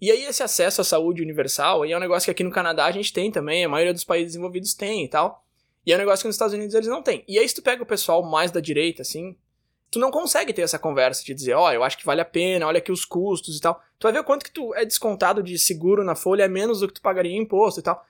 E 0.00 0.10
aí 0.10 0.24
esse 0.24 0.42
acesso 0.42 0.80
à 0.80 0.84
saúde 0.84 1.22
universal 1.22 1.82
aí 1.82 1.92
é 1.92 1.96
um 1.96 2.00
negócio 2.00 2.26
que 2.26 2.30
aqui 2.30 2.44
no 2.44 2.50
Canadá 2.50 2.84
a 2.84 2.90
gente 2.90 3.12
tem 3.12 3.30
também, 3.30 3.64
a 3.64 3.68
maioria 3.68 3.94
dos 3.94 4.04
países 4.04 4.32
desenvolvidos 4.32 4.74
tem 4.74 5.04
e 5.04 5.08
tal. 5.08 5.44
E 5.86 5.92
é 5.92 5.94
um 5.94 5.98
negócio 5.98 6.22
que 6.22 6.28
nos 6.28 6.34
Estados 6.34 6.54
Unidos 6.54 6.74
eles 6.74 6.88
não 6.88 7.02
têm. 7.02 7.24
E 7.26 7.38
aí 7.38 7.48
se 7.48 7.54
tu 7.54 7.62
pega 7.62 7.82
o 7.82 7.86
pessoal 7.86 8.22
mais 8.22 8.50
da 8.50 8.60
direita, 8.60 9.02
assim, 9.02 9.36
tu 9.90 9.98
não 9.98 10.10
consegue 10.10 10.52
ter 10.52 10.62
essa 10.62 10.78
conversa 10.78 11.24
de 11.24 11.32
dizer, 11.32 11.54
ó, 11.54 11.66
oh, 11.68 11.72
eu 11.72 11.82
acho 11.82 11.96
que 11.96 12.04
vale 12.04 12.20
a 12.20 12.24
pena, 12.24 12.66
olha 12.66 12.78
aqui 12.78 12.92
os 12.92 13.04
custos 13.04 13.56
e 13.56 13.60
tal. 13.60 13.80
Tu 13.98 14.02
vai 14.02 14.12
ver 14.12 14.20
o 14.20 14.24
quanto 14.24 14.44
que 14.44 14.50
tu 14.50 14.74
é 14.74 14.84
descontado 14.84 15.42
de 15.42 15.58
seguro 15.58 16.04
na 16.04 16.14
folha, 16.14 16.42
é 16.42 16.48
menos 16.48 16.80
do 16.80 16.88
que 16.88 16.94
tu 16.94 17.00
pagaria 17.00 17.32
em 17.32 17.42
imposto 17.42 17.80
e 17.80 17.82
tal. 17.82 18.04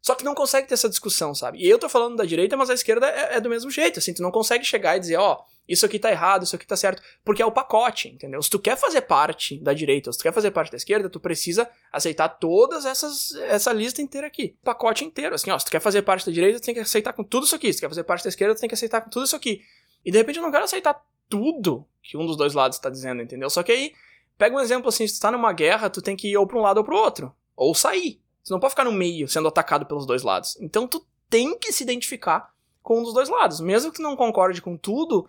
Só 0.00 0.14
que 0.14 0.24
não 0.24 0.34
consegue 0.34 0.68
ter 0.68 0.74
essa 0.74 0.88
discussão, 0.88 1.34
sabe? 1.34 1.58
E 1.58 1.68
eu 1.68 1.78
tô 1.78 1.88
falando 1.88 2.16
da 2.16 2.24
direita, 2.24 2.56
mas 2.56 2.68
a 2.70 2.74
esquerda 2.74 3.06
é, 3.06 3.36
é 3.36 3.40
do 3.40 3.48
mesmo 3.48 3.70
jeito, 3.70 3.98
assim, 3.98 4.12
tu 4.12 4.22
não 4.22 4.32
consegue 4.32 4.64
chegar 4.64 4.96
e 4.96 5.00
dizer, 5.00 5.16
ó, 5.16 5.34
oh, 5.34 5.44
isso 5.68 5.86
aqui 5.86 5.98
tá 5.98 6.10
errado, 6.10 6.42
isso 6.42 6.56
aqui 6.56 6.66
tá 6.66 6.76
certo, 6.76 7.02
porque 7.24 7.40
é 7.40 7.46
o 7.46 7.52
pacote, 7.52 8.08
entendeu? 8.08 8.42
Se 8.42 8.50
tu 8.50 8.58
quer 8.58 8.76
fazer 8.76 9.02
parte 9.02 9.58
da 9.60 9.72
direita, 9.72 10.12
se 10.12 10.18
tu 10.18 10.22
quer 10.22 10.32
fazer 10.32 10.50
parte 10.50 10.70
da 10.70 10.76
esquerda, 10.76 11.08
tu 11.08 11.20
precisa 11.20 11.68
aceitar 11.92 12.28
todas 12.28 12.84
essas, 12.84 13.34
essa 13.48 13.72
lista 13.72 14.02
inteira 14.02 14.26
aqui, 14.26 14.56
pacote 14.62 15.04
inteiro, 15.04 15.34
assim, 15.34 15.50
ó, 15.50 15.58
se 15.58 15.64
tu 15.64 15.70
quer 15.70 15.80
fazer 15.80 16.02
parte 16.02 16.26
da 16.26 16.32
direita, 16.32 16.60
tu 16.60 16.64
tem 16.64 16.74
que 16.74 16.80
aceitar 16.80 17.12
com 17.12 17.22
tudo 17.22 17.46
isso 17.46 17.54
aqui, 17.54 17.72
se 17.72 17.78
tu 17.78 17.82
quer 17.82 17.88
fazer 17.88 18.04
parte 18.04 18.24
da 18.24 18.28
esquerda, 18.28 18.54
tu 18.54 18.60
tem 18.60 18.68
que 18.68 18.74
aceitar 18.74 19.00
com 19.00 19.10
tudo 19.10 19.24
isso 19.24 19.36
aqui. 19.36 19.62
E 20.04 20.10
de 20.10 20.18
repente 20.18 20.36
eu 20.36 20.42
não 20.42 20.50
quero 20.50 20.64
aceitar 20.64 21.00
tudo 21.28 21.86
que 22.02 22.16
um 22.16 22.26
dos 22.26 22.36
dois 22.36 22.54
lados 22.54 22.78
tá 22.78 22.90
dizendo, 22.90 23.22
entendeu? 23.22 23.48
Só 23.48 23.62
que 23.62 23.72
aí, 23.72 23.92
pega 24.36 24.56
um 24.56 24.60
exemplo 24.60 24.88
assim, 24.88 25.06
se 25.06 25.18
tu 25.18 25.22
tá 25.22 25.30
numa 25.30 25.52
guerra, 25.52 25.88
tu 25.88 26.02
tem 26.02 26.16
que 26.16 26.28
ir 26.28 26.36
ou 26.36 26.46
pra 26.46 26.58
um 26.58 26.62
lado 26.62 26.78
ou 26.78 26.84
pro 26.84 26.96
outro, 26.96 27.34
ou 27.56 27.74
sair. 27.74 28.20
Você 28.42 28.52
não 28.52 28.60
pode 28.60 28.72
ficar 28.72 28.84
no 28.84 28.92
meio 28.92 29.28
sendo 29.28 29.48
atacado 29.48 29.86
pelos 29.86 30.04
dois 30.04 30.22
lados. 30.22 30.58
Então 30.60 30.88
tu 30.88 31.06
tem 31.30 31.56
que 31.56 31.72
se 31.72 31.84
identificar 31.84 32.52
com 32.82 32.98
um 32.98 33.02
dos 33.02 33.14
dois 33.14 33.28
lados. 33.28 33.60
Mesmo 33.60 33.90
que 33.90 33.98
tu 33.98 34.02
não 34.02 34.16
concorde 34.16 34.60
com 34.60 34.76
tudo, 34.76 35.28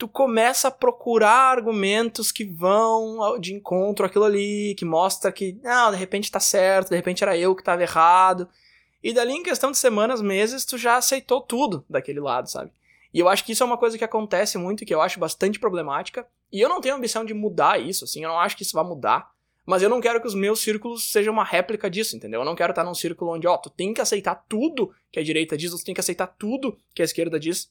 tu 0.00 0.08
começa 0.08 0.68
a 0.68 0.70
procurar 0.70 1.52
argumentos 1.52 2.32
que 2.32 2.42
vão 2.42 3.38
de 3.38 3.52
encontro 3.52 4.06
àquilo 4.06 4.24
ali, 4.24 4.74
que 4.78 4.84
mostra 4.86 5.30
que, 5.30 5.58
não, 5.62 5.90
de 5.90 5.98
repente 5.98 6.30
tá 6.30 6.40
certo, 6.40 6.88
de 6.88 6.96
repente 6.96 7.22
era 7.22 7.36
eu 7.36 7.54
que 7.54 7.62
tava 7.62 7.82
errado. 7.82 8.48
E 9.02 9.12
dali 9.12 9.34
em 9.34 9.42
questão 9.42 9.70
de 9.70 9.76
semanas, 9.76 10.22
meses, 10.22 10.64
tu 10.64 10.78
já 10.78 10.96
aceitou 10.96 11.42
tudo 11.42 11.84
daquele 11.88 12.18
lado, 12.18 12.50
sabe? 12.50 12.72
E 13.12 13.18
eu 13.18 13.28
acho 13.28 13.44
que 13.44 13.52
isso 13.52 13.62
é 13.62 13.66
uma 13.66 13.76
coisa 13.76 13.98
que 13.98 14.04
acontece 14.04 14.56
muito 14.56 14.82
e 14.82 14.86
que 14.86 14.94
eu 14.94 15.02
acho 15.02 15.20
bastante 15.20 15.60
problemática. 15.60 16.26
E 16.50 16.62
eu 16.62 16.68
não 16.70 16.80
tenho 16.80 16.94
ambição 16.94 17.22
de 17.22 17.34
mudar 17.34 17.78
isso, 17.78 18.04
assim, 18.04 18.24
eu 18.24 18.30
não 18.30 18.38
acho 18.38 18.56
que 18.56 18.62
isso 18.62 18.72
vai 18.72 18.84
mudar. 18.84 19.30
Mas 19.66 19.82
eu 19.82 19.90
não 19.90 20.00
quero 20.00 20.18
que 20.18 20.26
os 20.26 20.34
meus 20.34 20.60
círculos 20.60 21.12
sejam 21.12 21.30
uma 21.30 21.44
réplica 21.44 21.90
disso, 21.90 22.16
entendeu? 22.16 22.40
Eu 22.40 22.46
não 22.46 22.54
quero 22.54 22.70
estar 22.70 22.84
num 22.84 22.94
círculo 22.94 23.32
onde, 23.32 23.46
ó, 23.46 23.58
tu 23.58 23.68
tem 23.68 23.92
que 23.92 24.00
aceitar 24.00 24.46
tudo 24.48 24.94
que 25.12 25.20
a 25.20 25.22
direita 25.22 25.58
diz, 25.58 25.72
tu 25.72 25.84
tem 25.84 25.94
que 25.94 26.00
aceitar 26.00 26.26
tudo 26.26 26.78
que 26.94 27.02
a 27.02 27.04
esquerda 27.04 27.38
diz. 27.38 27.70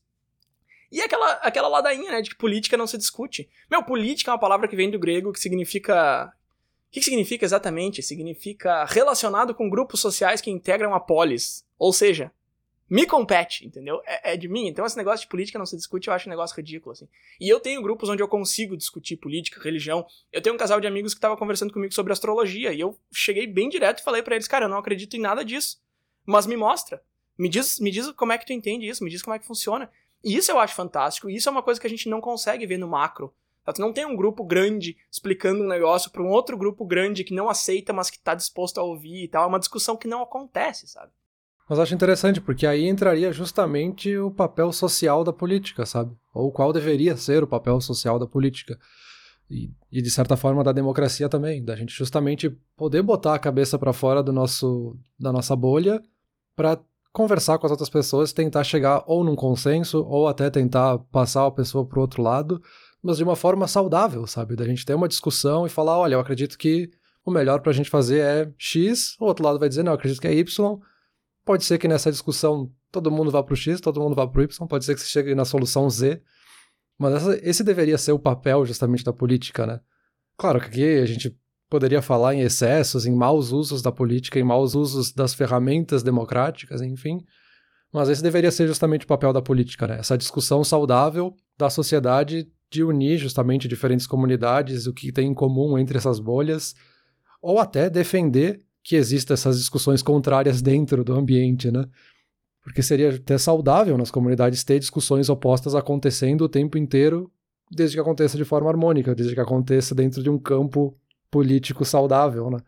E 0.91 1.01
aquela, 1.01 1.33
aquela 1.33 1.67
ladainha, 1.67 2.11
né, 2.11 2.21
de 2.21 2.31
que 2.31 2.35
política 2.35 2.77
não 2.77 2.87
se 2.87 2.97
discute. 2.97 3.49
Meu, 3.69 3.83
política 3.83 4.31
é 4.31 4.33
uma 4.33 4.39
palavra 4.39 4.67
que 4.67 4.75
vem 4.75 4.89
do 4.89 4.99
grego 4.99 5.31
que 5.31 5.39
significa. 5.39 6.33
O 6.87 6.91
que 6.91 7.01
significa 7.01 7.45
exatamente? 7.45 8.01
Significa 8.01 8.85
relacionado 8.85 9.53
com 9.53 9.69
grupos 9.69 9.99
sociais 9.99 10.41
que 10.41 10.49
integram 10.49 10.95
a 10.95 10.99
polis. 10.99 11.63
Ou 11.77 11.93
seja, 11.93 12.31
me 12.89 13.05
compete, 13.05 13.67
entendeu? 13.67 14.01
É, 14.03 14.33
é, 14.33 14.37
de 14.37 14.47
mim. 14.47 14.67
Então 14.67 14.83
esse 14.83 14.97
negócio 14.97 15.21
de 15.21 15.29
política 15.29 15.59
não 15.59 15.65
se 15.65 15.77
discute, 15.77 16.07
eu 16.07 16.13
acho 16.13 16.27
um 16.27 16.31
negócio 16.31 16.55
ridículo, 16.55 16.93
assim. 16.93 17.07
E 17.39 17.47
eu 17.47 17.59
tenho 17.59 17.83
grupos 17.83 18.09
onde 18.09 18.23
eu 18.23 18.27
consigo 18.27 18.75
discutir 18.75 19.17
política, 19.17 19.61
religião. 19.61 20.05
Eu 20.31 20.41
tenho 20.41 20.55
um 20.55 20.57
casal 20.57 20.81
de 20.81 20.87
amigos 20.87 21.13
que 21.13 21.19
tava 21.19 21.37
conversando 21.37 21.71
comigo 21.71 21.93
sobre 21.93 22.11
astrologia, 22.11 22.73
e 22.73 22.79
eu 22.79 22.97
cheguei 23.13 23.45
bem 23.45 23.69
direto 23.69 23.99
e 23.99 24.03
falei 24.03 24.23
para 24.23 24.35
eles, 24.35 24.47
cara, 24.47 24.65
eu 24.65 24.69
não 24.69 24.79
acredito 24.79 25.15
em 25.15 25.19
nada 25.19 25.45
disso. 25.45 25.79
Mas 26.25 26.47
me 26.47 26.57
mostra. 26.57 26.99
Me 27.37 27.47
diz, 27.47 27.79
me 27.79 27.91
diz 27.91 28.11
como 28.13 28.31
é 28.31 28.37
que 28.39 28.45
tu 28.45 28.53
entende 28.53 28.87
isso, 28.87 29.03
me 29.03 29.09
diz 29.09 29.21
como 29.21 29.35
é 29.35 29.39
que 29.39 29.45
funciona. 29.45 29.89
E 30.23 30.35
isso 30.35 30.51
eu 30.51 30.59
acho 30.59 30.75
fantástico, 30.75 31.29
e 31.29 31.35
isso 31.35 31.47
é 31.47 31.51
uma 31.51 31.63
coisa 31.63 31.79
que 31.79 31.87
a 31.87 31.89
gente 31.89 32.09
não 32.09 32.19
consegue 32.19 32.65
ver 32.65 32.77
no 32.77 32.87
macro. 32.87 33.33
Tá? 33.63 33.73
Tu 33.73 33.81
não 33.81 33.93
tem 33.93 34.05
um 34.05 34.15
grupo 34.15 34.43
grande 34.43 34.97
explicando 35.11 35.63
um 35.63 35.67
negócio 35.67 36.11
para 36.11 36.23
um 36.23 36.27
outro 36.27 36.57
grupo 36.57 36.85
grande 36.85 37.23
que 37.23 37.33
não 37.33 37.49
aceita, 37.49 37.93
mas 37.93 38.09
que 38.09 38.19
tá 38.19 38.33
disposto 38.33 38.79
a 38.79 38.83
ouvir 38.83 39.23
e 39.23 39.27
tal. 39.27 39.43
É 39.43 39.47
uma 39.47 39.59
discussão 39.59 39.95
que 39.95 40.07
não 40.07 40.21
acontece, 40.21 40.87
sabe? 40.87 41.11
Mas 41.69 41.77
acho 41.77 41.93
interessante, 41.93 42.41
porque 42.41 42.65
aí 42.65 42.87
entraria 42.87 43.31
justamente 43.31 44.17
o 44.17 44.31
papel 44.31 44.71
social 44.73 45.23
da 45.23 45.31
política, 45.31 45.85
sabe? 45.85 46.15
Ou 46.33 46.51
qual 46.51 46.73
deveria 46.73 47.15
ser 47.15 47.43
o 47.43 47.47
papel 47.47 47.79
social 47.79 48.17
da 48.17 48.25
política. 48.25 48.79
E, 49.49 49.71
e 49.91 50.01
de 50.01 50.09
certa 50.09 50.35
forma 50.35 50.63
da 50.63 50.71
democracia 50.71 51.29
também, 51.29 51.63
da 51.63 51.75
gente 51.75 51.93
justamente 51.93 52.49
poder 52.75 53.03
botar 53.03 53.35
a 53.35 53.39
cabeça 53.39 53.77
para 53.77 53.93
fora 53.93 54.23
do 54.23 54.33
nosso 54.33 54.97
da 55.19 55.31
nossa 55.31 55.55
bolha 55.55 56.01
para 56.55 56.79
conversar 57.19 57.57
com 57.57 57.65
as 57.65 57.71
outras 57.71 57.89
pessoas, 57.89 58.31
tentar 58.31 58.63
chegar 58.63 59.03
ou 59.05 59.23
num 59.23 59.35
consenso 59.35 60.05
ou 60.07 60.27
até 60.27 60.49
tentar 60.49 60.99
passar 61.11 61.45
a 61.45 61.51
pessoa 61.51 61.85
pro 61.85 61.99
outro 61.99 62.23
lado, 62.23 62.61
mas 63.03 63.17
de 63.17 63.23
uma 63.25 63.35
forma 63.35 63.67
saudável, 63.67 64.25
sabe? 64.25 64.55
Da 64.55 64.63
gente 64.63 64.85
ter 64.85 64.93
uma 64.93 65.07
discussão 65.07 65.65
e 65.65 65.69
falar, 65.69 65.97
olha, 65.97 66.15
eu 66.15 66.19
acredito 66.19 66.57
que 66.57 66.89
o 67.25 67.31
melhor 67.31 67.59
pra 67.59 67.73
gente 67.73 67.89
fazer 67.89 68.19
é 68.19 68.53
X, 68.57 69.17
o 69.19 69.25
outro 69.25 69.43
lado 69.43 69.59
vai 69.59 69.67
dizer, 69.67 69.83
não, 69.83 69.91
eu 69.91 69.97
acredito 69.97 70.21
que 70.21 70.27
é 70.27 70.33
Y, 70.33 70.79
Pode 71.49 71.65
ser 71.65 71.79
que 71.79 71.87
nessa 71.87 72.11
discussão 72.11 72.71
todo 72.91 73.09
mundo 73.09 73.31
vá 73.31 73.41
para 73.41 73.53
o 73.53 73.57
X, 73.57 73.81
todo 73.81 73.99
mundo 73.99 74.15
vá 74.15 74.27
para 74.27 74.39
o 74.39 74.43
Y, 74.43 74.67
pode 74.67 74.85
ser 74.85 74.93
que 74.93 75.01
você 75.01 75.07
chegue 75.07 75.33
na 75.33 75.43
solução 75.43 75.89
Z. 75.89 76.21
Mas 76.95 77.15
essa, 77.15 77.39
esse 77.41 77.63
deveria 77.63 77.97
ser 77.97 78.11
o 78.11 78.19
papel 78.19 78.63
justamente 78.67 79.03
da 79.03 79.11
política, 79.11 79.65
né? 79.65 79.79
Claro 80.37 80.59
que 80.59 80.67
aqui 80.67 80.99
a 80.99 81.05
gente 81.07 81.35
poderia 81.69 82.01
falar 82.01 82.33
em 82.33 82.41
excessos, 82.41 83.05
em 83.05 83.13
maus 83.13 83.51
usos 83.51 83.81
da 83.81 83.91
política, 83.91 84.39
em 84.39 84.43
maus 84.43 84.73
usos 84.73 85.11
das 85.11 85.33
ferramentas 85.33 86.01
democráticas, 86.01 86.81
enfim. 86.81 87.19
Mas 87.93 88.09
esse 88.09 88.23
deveria 88.23 88.51
ser 88.51 88.67
justamente 88.67 89.05
o 89.05 89.07
papel 89.07 89.31
da 89.31 89.41
política, 89.41 89.87
né? 89.87 89.99
Essa 89.99 90.17
discussão 90.17 90.63
saudável 90.63 91.35
da 91.57 91.69
sociedade 91.69 92.47
de 92.71 92.83
unir 92.83 93.17
justamente 93.17 93.67
diferentes 93.67 94.05
comunidades, 94.05 94.87
o 94.87 94.93
que 94.93 95.11
tem 95.11 95.27
em 95.27 95.33
comum 95.33 95.77
entre 95.77 95.97
essas 95.97 96.19
bolhas, 96.19 96.75
ou 97.41 97.59
até 97.59 97.89
defender 97.89 98.59
que 98.83 98.95
existam 98.95 99.33
essas 99.33 99.57
discussões 99.57 100.01
contrárias 100.01 100.61
dentro 100.61 101.03
do 101.03 101.13
ambiente, 101.13 101.71
né? 101.71 101.85
Porque 102.63 102.81
seria 102.81 103.09
até 103.15 103.37
saudável 103.37 103.97
nas 103.97 104.11
comunidades 104.11 104.63
ter 104.63 104.79
discussões 104.79 105.29
opostas 105.29 105.73
acontecendo 105.73 106.41
o 106.41 106.49
tempo 106.49 106.77
inteiro, 106.77 107.31
desde 107.71 107.95
que 107.95 108.01
aconteça 108.01 108.37
de 108.37 108.45
forma 108.45 108.69
harmônica, 108.69 109.15
desde 109.15 109.33
que 109.33 109.41
aconteça 109.41 109.95
dentro 109.95 110.21
de 110.21 110.29
um 110.29 110.37
campo 110.37 110.95
político 111.31 111.85
saudável, 111.85 112.49
né? 112.49 112.59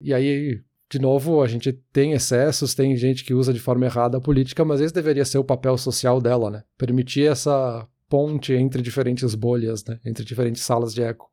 E 0.00 0.12
aí, 0.12 0.60
de 0.90 0.98
novo, 0.98 1.42
a 1.42 1.46
gente 1.46 1.72
tem 1.92 2.12
excessos, 2.12 2.74
tem 2.74 2.94
gente 2.96 3.24
que 3.24 3.32
usa 3.32 3.52
de 3.52 3.60
forma 3.60 3.86
errada 3.86 4.18
a 4.18 4.20
política, 4.20 4.64
mas 4.64 4.80
esse 4.80 4.92
deveria 4.92 5.24
ser 5.24 5.38
o 5.38 5.44
papel 5.44 5.78
social 5.78 6.20
dela, 6.20 6.50
né? 6.50 6.64
Permitir 6.76 7.30
essa 7.30 7.88
ponte 8.08 8.52
entre 8.52 8.82
diferentes 8.82 9.34
bolhas, 9.34 9.84
né? 9.84 9.98
Entre 10.04 10.24
diferentes 10.24 10.62
salas 10.62 10.92
de 10.92 11.02
eco. 11.02 11.30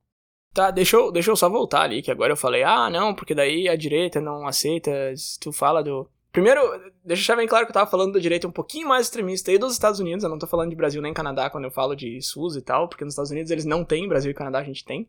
Tá, 0.54 0.72
deixa 0.72 0.96
eu, 0.96 1.12
deixa 1.12 1.30
eu 1.30 1.36
só 1.36 1.50
voltar 1.50 1.82
ali, 1.82 2.02
que 2.02 2.10
agora 2.10 2.32
eu 2.32 2.38
falei, 2.38 2.64
ah, 2.64 2.90
não, 2.90 3.14
porque 3.14 3.36
daí 3.36 3.68
a 3.68 3.76
direita 3.76 4.20
não 4.20 4.48
aceita, 4.48 4.92
se 5.16 5.40
tu 5.40 5.52
fala 5.52 5.84
do... 5.84 6.10
Primeiro, 6.32 6.62
deixa 6.62 6.84
eu 6.86 6.92
deixar 7.06 7.36
bem 7.36 7.48
claro 7.48 7.66
que 7.66 7.72
eu 7.72 7.74
tava 7.74 7.90
falando 7.90 8.14
da 8.14 8.20
direita 8.20 8.48
um 8.48 8.52
pouquinho 8.52 8.88
mais 8.88 9.08
extremista 9.08 9.52
aí 9.52 9.58
dos 9.58 9.74
Estados 9.74 10.00
Unidos, 10.00 10.24
eu 10.24 10.30
não 10.30 10.40
tô 10.40 10.48
falando 10.48 10.70
de 10.70 10.76
Brasil 10.76 11.02
nem 11.02 11.14
Canadá 11.14 11.50
quando 11.50 11.66
eu 11.66 11.72
falo 11.72 11.96
de 11.96 12.22
SUS 12.22 12.56
e 12.56 12.62
tal, 12.62 12.88
porque 12.88 13.04
nos 13.04 13.14
Estados 13.14 13.32
Unidos 13.32 13.52
eles 13.52 13.66
não 13.66 13.84
têm, 13.84 14.08
Brasil 14.08 14.32
e 14.32 14.34
Canadá 14.34 14.60
a 14.60 14.64
gente 14.64 14.86
tem. 14.86 15.08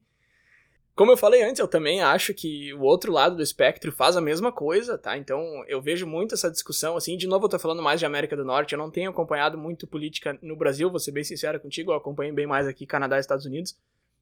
Como 1.01 1.13
eu 1.13 1.17
falei 1.17 1.43
antes, 1.43 1.59
eu 1.59 1.67
também 1.67 2.03
acho 2.03 2.35
que 2.35 2.75
o 2.75 2.83
outro 2.83 3.11
lado 3.11 3.35
do 3.35 3.43
espectro 3.43 3.91
faz 3.91 4.19
a 4.19 4.21
mesma 4.21 4.53
coisa, 4.53 4.99
tá? 4.99 5.17
Então 5.17 5.65
eu 5.67 5.81
vejo 5.81 6.07
muito 6.07 6.35
essa 6.35 6.51
discussão, 6.51 6.95
assim, 6.95 7.17
de 7.17 7.27
novo 7.27 7.47
eu 7.47 7.49
tô 7.49 7.59
falando 7.59 7.83
mais 7.83 7.99
de 7.99 8.05
América 8.05 8.37
do 8.37 8.45
Norte, 8.45 8.75
eu 8.75 8.79
não 8.79 8.91
tenho 8.91 9.09
acompanhado 9.09 9.57
muito 9.57 9.87
política 9.87 10.39
no 10.43 10.55
Brasil, 10.55 10.91
vou 10.91 11.01
ser 11.01 11.13
bem 11.13 11.25
sincero 11.25 11.59
contigo, 11.59 11.91
eu 11.91 11.97
acompanho 11.97 12.35
bem 12.35 12.47
mais 12.47 12.69
aqui 12.69 12.85
Canadá 12.85 13.17
e 13.17 13.21
Estados 13.21 13.47
Unidos. 13.47 13.75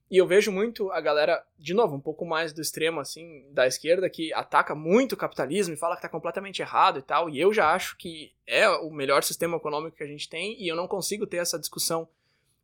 E 0.09 0.19
eu 0.19 0.27
vejo 0.29 0.53
muito 0.53 0.89
a 0.93 1.01
galera, 1.01 1.45
de 1.59 1.75
novo, 1.75 1.97
um 1.97 2.01
pouco 2.01 2.25
mais 2.25 2.53
do 2.53 2.63
extremo, 2.63 3.01
assim, 3.01 3.45
da 3.51 3.67
esquerda, 3.67 4.09
que 4.09 4.33
ataca 4.33 4.73
muito 4.73 5.15
o 5.15 5.17
capitalismo 5.17 5.75
e 5.75 5.77
fala 5.77 5.97
que 5.97 6.03
tá 6.03 6.09
completamente 6.09 6.63
errado 6.63 7.01
e 7.01 7.03
tal. 7.03 7.29
E 7.29 7.41
eu 7.41 7.53
já 7.53 7.73
acho 7.75 7.97
que 7.97 8.33
é 8.47 8.69
o 8.69 8.89
melhor 8.89 9.25
sistema 9.25 9.57
econômico 9.57 9.97
que 9.97 10.05
a 10.05 10.07
gente 10.07 10.29
tem 10.29 10.57
e 10.63 10.69
eu 10.69 10.77
não 10.77 10.87
consigo 10.87 11.27
ter 11.27 11.39
essa 11.39 11.59
discussão 11.59 12.09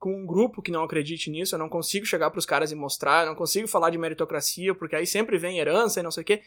com 0.04 0.14
um 0.14 0.26
grupo 0.26 0.60
que 0.60 0.70
não 0.70 0.82
acredite 0.82 1.30
nisso. 1.30 1.54
Eu 1.54 1.58
não 1.58 1.66
consigo 1.66 2.04
chegar 2.04 2.30
pros 2.30 2.44
caras 2.44 2.70
e 2.70 2.74
mostrar, 2.74 3.22
eu 3.22 3.28
não 3.28 3.34
consigo 3.34 3.66
falar 3.66 3.88
de 3.88 3.96
meritocracia, 3.96 4.74
porque 4.74 4.94
aí 4.94 5.06
sempre 5.06 5.38
vem 5.38 5.58
herança 5.58 5.98
e 5.98 6.02
não 6.02 6.10
sei 6.10 6.20
o 6.20 6.26
quê. 6.26 6.42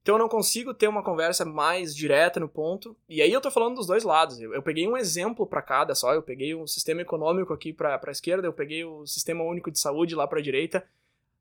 Então 0.00 0.14
eu 0.14 0.20
não 0.20 0.28
consigo 0.28 0.72
ter 0.72 0.86
uma 0.86 1.02
conversa 1.02 1.44
mais 1.44 1.96
direta 1.96 2.38
no 2.38 2.48
ponto. 2.48 2.96
E 3.08 3.20
aí 3.20 3.32
eu 3.32 3.40
tô 3.40 3.50
falando 3.50 3.74
dos 3.74 3.88
dois 3.88 4.04
lados. 4.04 4.40
Eu, 4.40 4.54
eu 4.54 4.62
peguei 4.62 4.86
um 4.86 4.96
exemplo 4.96 5.44
para 5.44 5.60
cada 5.60 5.96
só. 5.96 6.14
Eu 6.14 6.22
peguei 6.22 6.54
o 6.54 6.62
um 6.62 6.66
sistema 6.68 7.02
econômico 7.02 7.52
aqui 7.52 7.72
para 7.72 8.00
a 8.00 8.10
esquerda, 8.12 8.46
eu 8.46 8.52
peguei 8.52 8.84
o 8.84 9.04
sistema 9.04 9.42
único 9.42 9.68
de 9.68 9.80
saúde 9.80 10.14
lá 10.14 10.28
para 10.28 10.38
a 10.38 10.42
direita. 10.42 10.86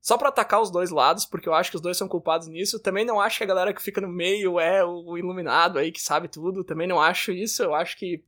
Só 0.02 0.18
para 0.18 0.30
atacar 0.30 0.64
os 0.64 0.72
dois 0.72 0.90
lados, 0.90 1.28
porque 1.28 1.48
eu 1.48 1.54
acho 1.54 1.70
que 1.70 1.76
os 1.76 1.82
dois 1.82 1.96
são 1.96 2.08
culpados 2.08 2.48
nisso. 2.48 2.80
Também 2.80 3.06
não 3.06 3.22
acho 3.22 3.38
que 3.38 3.44
a 3.44 3.48
galera 3.48 3.72
que 3.72 3.84
fica 3.84 4.02
no 4.02 4.08
meio 4.08 4.60
é 4.60 4.84
o 4.84 5.16
iluminado 5.16 5.78
aí 5.78 5.92
que 5.92 6.02
sabe 6.02 6.28
tudo. 6.28 6.64
Também 6.64 6.88
não 6.88 7.00
acho 7.00 7.32
isso. 7.32 7.62
Eu 7.62 7.76
acho 7.76 7.96
que 8.00 8.24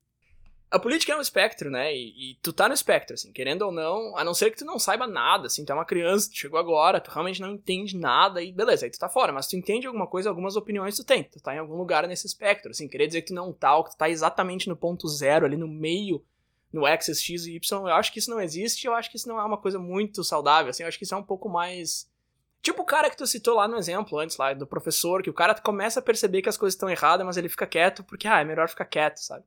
a 0.74 0.80
política 0.80 1.14
é 1.14 1.16
um 1.16 1.22
espectro, 1.22 1.70
né? 1.70 1.96
E, 1.96 2.32
e, 2.32 2.36
tu 2.42 2.52
tá 2.52 2.68
no 2.68 2.74
espectro, 2.74 3.14
assim, 3.14 3.32
querendo 3.32 3.62
ou 3.62 3.72
não, 3.72 4.18
a 4.18 4.24
não 4.24 4.34
ser 4.34 4.50
que 4.50 4.58
tu 4.58 4.66
não 4.66 4.80
saiba 4.80 5.06
nada, 5.06 5.46
assim, 5.46 5.64
tu 5.64 5.72
é 5.72 5.76
uma 5.76 5.86
criança, 5.86 6.32
tu 6.32 6.36
chegou 6.36 6.60
agora, 6.60 7.00
tu 7.00 7.12
realmente 7.12 7.40
não 7.40 7.52
entende 7.52 7.96
nada 7.96 8.42
e 8.42 8.52
beleza, 8.52 8.84
aí 8.84 8.90
tu 8.90 8.98
tá 8.98 9.08
fora, 9.08 9.32
mas 9.32 9.46
tu 9.46 9.56
entende 9.56 9.86
alguma 9.86 10.08
coisa, 10.08 10.30
algumas 10.30 10.56
opiniões 10.56 10.96
tu 10.96 11.04
tem, 11.04 11.26
tu 11.26 11.40
tá 11.40 11.54
em 11.54 11.60
algum 11.60 11.76
lugar 11.76 12.08
nesse 12.08 12.26
espectro, 12.26 12.72
assim, 12.72 12.88
querer 12.88 13.06
dizer 13.06 13.22
que 13.22 13.28
tu 13.28 13.36
não 13.36 13.54
tá, 13.54 13.78
ou 13.78 13.84
que 13.84 13.92
tu 13.92 13.98
tá 13.98 14.10
exatamente 14.10 14.68
no 14.68 14.76
ponto 14.76 15.08
zero, 15.08 15.46
ali 15.46 15.56
no 15.56 15.68
meio, 15.68 16.26
no 16.72 16.88
axis 16.88 17.22
x 17.22 17.46
e 17.46 17.56
y, 17.56 17.88
eu 17.88 17.94
acho 17.94 18.12
que 18.12 18.18
isso 18.18 18.32
não 18.32 18.42
existe, 18.42 18.88
eu 18.88 18.96
acho 18.96 19.12
que 19.12 19.18
isso 19.18 19.30
não 19.30 19.40
é 19.40 19.46
uma 19.46 19.60
coisa 19.60 19.78
muito 19.78 20.24
saudável, 20.24 20.72
assim, 20.72 20.82
eu 20.82 20.90
acho 20.90 20.98
que 20.98 21.04
isso 21.04 21.14
é 21.14 21.18
um 21.18 21.24
pouco 21.24 21.48
mais... 21.48 22.12
Tipo 22.64 22.82
o 22.82 22.86
cara 22.86 23.12
que 23.12 23.18
tu 23.18 23.28
citou 23.28 23.58
lá 23.58 23.68
no 23.68 23.78
exemplo 23.78 24.18
antes, 24.18 24.38
lá, 24.38 24.56
do 24.56 24.66
professor, 24.66 25.22
que 25.22 25.30
o 25.30 25.34
cara 25.34 25.54
começa 25.54 26.00
a 26.00 26.04
perceber 26.04 26.42
que 26.42 26.50
as 26.50 26.58
coisas 26.58 26.74
estão 26.74 26.90
erradas, 26.90 27.24
mas 27.24 27.38
ele 27.38 27.50
fica 27.50 27.68
quieto 27.68 28.04
porque, 28.04 28.28
ah, 28.28 28.40
é 28.40 28.44
melhor 28.44 28.68
ficar 28.68 28.86
quieto, 28.86 29.18
sabe? 29.18 29.44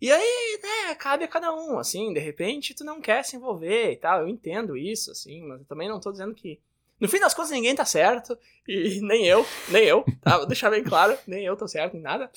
E 0.00 0.12
aí, 0.12 0.60
né, 0.62 0.94
cabe 0.94 1.24
a 1.24 1.28
cada 1.28 1.54
um, 1.54 1.78
assim, 1.78 2.12
de 2.12 2.20
repente 2.20 2.74
tu 2.74 2.84
não 2.84 3.00
quer 3.00 3.24
se 3.24 3.36
envolver 3.36 3.92
e 3.92 3.96
tal, 3.96 4.20
eu 4.20 4.28
entendo 4.28 4.76
isso, 4.76 5.10
assim, 5.10 5.42
mas 5.42 5.66
também 5.66 5.88
não 5.88 6.00
tô 6.00 6.12
dizendo 6.12 6.34
que... 6.34 6.60
No 6.98 7.08
fim 7.08 7.20
das 7.20 7.34
contas, 7.34 7.50
ninguém 7.50 7.74
tá 7.74 7.84
certo, 7.84 8.38
e 8.66 9.00
nem 9.04 9.26
eu, 9.26 9.44
nem 9.68 9.84
eu, 9.84 10.04
tá? 10.22 10.38
Vou 10.38 10.46
deixar 10.46 10.70
bem 10.70 10.82
claro, 10.82 11.16
nem 11.26 11.44
eu 11.44 11.56
tô 11.56 11.68
certo 11.68 11.96
em 11.96 12.00
nada, 12.00 12.30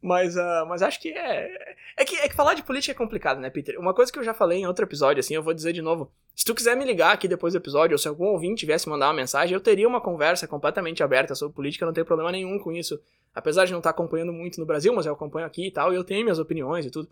mas, 0.00 0.36
uh, 0.36 0.66
mas 0.68 0.82
acho 0.82 1.00
que 1.00 1.10
é... 1.10 1.76
É 1.96 2.04
que, 2.04 2.16
é 2.16 2.28
que 2.28 2.34
falar 2.34 2.54
de 2.54 2.62
política 2.62 2.92
é 2.92 2.94
complicado, 2.94 3.40
né, 3.40 3.50
Peter? 3.50 3.78
Uma 3.78 3.94
coisa 3.94 4.10
que 4.10 4.18
eu 4.18 4.24
já 4.24 4.32
falei 4.32 4.58
em 4.58 4.66
outro 4.66 4.84
episódio, 4.84 5.20
assim, 5.20 5.34
eu 5.34 5.42
vou 5.42 5.52
dizer 5.52 5.72
de 5.72 5.82
novo, 5.82 6.10
se 6.34 6.44
tu 6.44 6.54
quiser 6.54 6.76
me 6.76 6.84
ligar 6.84 7.12
aqui 7.12 7.28
depois 7.28 7.52
do 7.52 7.58
episódio, 7.58 7.94
ou 7.94 7.98
se 7.98 8.08
algum 8.08 8.26
ouvinte 8.26 8.66
viesse 8.66 8.88
mandar 8.88 9.08
uma 9.08 9.14
mensagem, 9.14 9.54
eu 9.54 9.60
teria 9.60 9.88
uma 9.88 10.00
conversa 10.00 10.46
completamente 10.46 11.02
aberta 11.02 11.34
sobre 11.34 11.54
política, 11.54 11.86
não 11.86 11.92
tem 11.92 12.04
problema 12.04 12.32
nenhum 12.32 12.58
com 12.58 12.72
isso, 12.72 13.00
apesar 13.34 13.64
de 13.66 13.72
não 13.72 13.78
estar 13.78 13.90
acompanhando 13.90 14.32
muito 14.32 14.60
no 14.60 14.66
Brasil, 14.66 14.94
mas 14.94 15.06
eu 15.06 15.12
acompanho 15.12 15.46
aqui 15.46 15.66
e 15.66 15.70
tal, 15.70 15.92
e 15.92 15.96
eu 15.96 16.04
tenho 16.04 16.22
minhas 16.22 16.38
opiniões 16.38 16.86
e 16.86 16.90
tudo. 16.90 17.08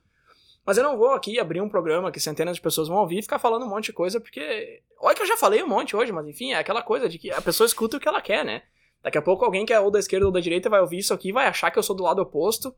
Mas 0.65 0.79
eu 0.79 0.85
não 0.85 0.97
vou 0.97 1.13
aqui 1.13 1.39
abrir 1.39 1.61
um 1.61 1.69
programa 1.69 2.11
que 2.11 2.19
centenas 2.19 2.57
de 2.57 2.63
pessoas 2.63 2.89
vão 2.89 2.99
ouvir 2.99 3.19
e 3.19 3.23
ficar 3.23 3.39
falando 3.39 3.67
um 3.67 3.69
monte 3.69 3.87
de 3.87 3.93
coisa, 3.93 4.21
porque. 4.21 4.83
Olha 4.99 5.15
que 5.15 5.23
eu 5.23 5.27
já 5.27 5.37
falei 5.37 5.63
um 5.63 5.69
monte 5.69 5.95
hoje, 5.95 6.13
mas 6.13 6.27
enfim, 6.27 6.53
é 6.53 6.59
aquela 6.59 6.83
coisa 6.83 7.09
de 7.09 7.19
que 7.19 7.31
a 7.31 7.43
pessoa 7.43 7.67
escuta 7.67 7.97
o 7.97 8.01
que 8.01 8.09
ela 8.09 8.23
quer, 8.23 8.45
né? 8.45 8.63
Daqui 9.03 9.19
a 9.19 9.23
pouco 9.23 9.45
alguém 9.45 9.67
que 9.67 9.73
é 9.73 9.79
ou 9.79 9.91
da 9.91 9.99
esquerda 9.99 10.25
ou 10.25 10.33
da 10.33 10.41
direita 10.41 10.71
vai 10.71 10.81
ouvir 10.81 10.99
isso 10.99 11.13
aqui 11.13 11.31
vai 11.31 11.47
achar 11.47 11.71
que 11.71 11.79
eu 11.79 11.83
sou 11.83 11.95
do 11.95 12.03
lado 12.03 12.23
oposto. 12.23 12.75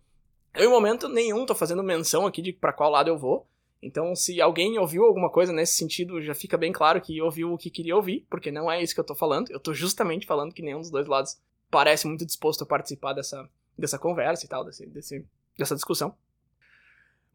Eu, 0.53 0.65
em 0.65 0.73
momento 0.73 1.09
nenhum, 1.09 1.47
tô 1.47 1.55
fazendo 1.55 1.83
menção 1.85 2.27
aqui 2.27 2.43
de 2.43 2.53
para 2.53 2.73
qual 2.73 2.91
lado 2.91 3.09
eu 3.09 3.17
vou. 3.17 3.47
Então, 3.81 4.17
se 4.17 4.41
alguém 4.41 4.79
ouviu 4.79 5.05
alguma 5.05 5.31
coisa 5.31 5.53
nesse 5.53 5.77
sentido, 5.77 6.21
já 6.21 6.35
fica 6.35 6.57
bem 6.57 6.73
claro 6.73 7.01
que 7.01 7.21
ouviu 7.23 7.53
o 7.53 7.59
que 7.59 7.71
queria 7.71 7.95
ouvir, 7.95 8.27
porque 8.29 8.51
não 8.51 8.69
é 8.69 8.83
isso 8.83 8.95
que 8.95 9.01
eu 9.01 9.05
tô 9.05 9.15
falando. 9.15 9.51
Eu 9.51 9.61
tô 9.61 9.73
justamente 9.73 10.27
falando 10.27 10.53
que 10.53 10.63
nenhum 10.63 10.81
dos 10.81 10.91
dois 10.91 11.07
lados 11.07 11.39
parece 11.71 12.09
muito 12.09 12.27
disposto 12.27 12.63
a 12.63 12.67
participar 12.67 13.13
dessa, 13.13 13.49
dessa 13.79 13.99
conversa 13.99 14.45
e 14.45 14.49
tal, 14.49 14.65
desse, 14.65 14.87
desse, 14.87 15.25
dessa 15.57 15.75
discussão. 15.77 16.17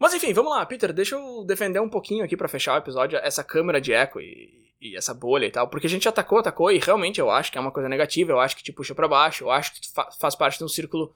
Mas 0.01 0.15
enfim, 0.15 0.33
vamos 0.33 0.51
lá, 0.51 0.65
Peter, 0.65 0.91
deixa 0.91 1.13
eu 1.13 1.43
defender 1.45 1.79
um 1.79 1.87
pouquinho 1.87 2.25
aqui 2.25 2.35
para 2.35 2.47
fechar 2.47 2.73
o 2.73 2.77
episódio 2.79 3.19
essa 3.19 3.43
câmera 3.43 3.79
de 3.79 3.93
eco 3.93 4.19
e, 4.19 4.73
e, 4.81 4.97
essa 4.97 5.13
bolha 5.13 5.45
e 5.45 5.51
tal, 5.51 5.67
porque 5.67 5.85
a 5.85 5.89
gente 5.89 6.09
atacou, 6.09 6.39
atacou 6.39 6.71
e 6.71 6.79
realmente 6.79 7.21
eu 7.21 7.29
acho 7.29 7.51
que 7.51 7.57
é 7.59 7.61
uma 7.61 7.69
coisa 7.69 7.87
negativa, 7.87 8.31
eu 8.31 8.39
acho 8.39 8.57
que 8.57 8.63
te 8.63 8.73
puxa 8.73 8.95
para 8.95 9.07
baixo, 9.07 9.43
eu 9.43 9.51
acho 9.51 9.75
que 9.75 9.81
tu 9.81 9.93
fa 9.93 10.09
faz 10.19 10.33
parte 10.33 10.57
de 10.57 10.63
um 10.63 10.67
círculo 10.67 11.15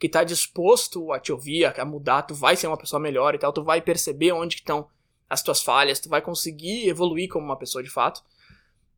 que 0.00 0.08
tá 0.08 0.24
disposto 0.24 1.12
a 1.12 1.20
te 1.20 1.30
ouvir, 1.30 1.64
a 1.64 1.84
mudar, 1.84 2.22
tu 2.22 2.34
vai 2.34 2.56
ser 2.56 2.66
uma 2.66 2.76
pessoa 2.76 2.98
melhor 2.98 3.36
e 3.36 3.38
tal, 3.38 3.52
tu 3.52 3.62
vai 3.62 3.80
perceber 3.80 4.32
onde 4.32 4.56
estão 4.56 4.88
as 5.30 5.40
tuas 5.40 5.62
falhas, 5.62 6.00
tu 6.00 6.08
vai 6.08 6.20
conseguir 6.20 6.88
evoluir 6.88 7.28
como 7.28 7.44
uma 7.44 7.56
pessoa 7.56 7.84
de 7.84 7.90
fato. 7.90 8.20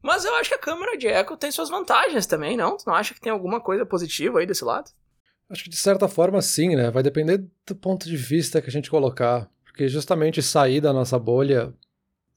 Mas 0.00 0.24
eu 0.24 0.34
acho 0.36 0.48
que 0.48 0.54
a 0.54 0.58
câmera 0.58 0.96
de 0.96 1.08
eco 1.08 1.36
tem 1.36 1.50
suas 1.50 1.68
vantagens 1.68 2.24
também, 2.24 2.56
não? 2.56 2.78
Tu 2.78 2.84
não 2.86 2.94
acha 2.94 3.12
que 3.12 3.20
tem 3.20 3.30
alguma 3.30 3.60
coisa 3.60 3.84
positiva 3.84 4.38
aí 4.38 4.46
desse 4.46 4.64
lado? 4.64 4.90
Acho 5.48 5.64
que 5.64 5.70
de 5.70 5.76
certa 5.76 6.08
forma 6.08 6.42
sim, 6.42 6.74
né? 6.74 6.90
Vai 6.90 7.02
depender 7.02 7.44
do 7.66 7.74
ponto 7.74 8.06
de 8.06 8.16
vista 8.16 8.60
que 8.60 8.68
a 8.68 8.72
gente 8.72 8.90
colocar. 8.90 9.48
Porque 9.64 9.88
justamente 9.88 10.42
sair 10.42 10.80
da 10.80 10.92
nossa 10.92 11.18
bolha 11.18 11.72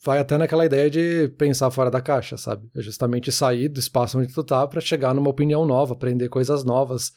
vai 0.04 0.20
até 0.20 0.38
naquela 0.38 0.66
ideia 0.66 0.90
de 0.90 1.28
pensar 1.38 1.72
fora 1.72 1.92
da 1.92 2.02
caixa, 2.02 2.38
sabe? 2.38 2.70
É 2.76 2.82
justamente 2.82 3.32
sair 3.32 3.68
do 3.68 3.80
espaço 3.80 4.18
onde 4.20 4.34
tu 4.34 4.44
tá 4.44 4.66
para 4.68 4.82
chegar 4.82 5.14
numa 5.14 5.30
opinião 5.30 5.66
nova, 5.66 5.94
aprender 5.94 6.30
coisas 6.30 6.64
novas. 6.64 7.14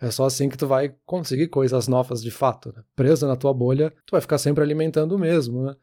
É 0.00 0.10
só 0.10 0.24
assim 0.24 0.48
que 0.48 0.56
tu 0.56 0.66
vai 0.66 0.94
conseguir 1.04 1.48
coisas 1.48 1.88
novas 1.88 2.22
de 2.22 2.30
fato. 2.30 2.72
Né? 2.74 2.82
Preso 2.94 3.26
na 3.26 3.36
tua 3.36 3.54
bolha, 3.54 3.92
tu 4.04 4.12
vai 4.12 4.20
ficar 4.20 4.38
sempre 4.38 4.62
alimentando 4.62 5.14
o 5.14 5.18
mesmo, 5.18 5.64
né? 5.64 5.74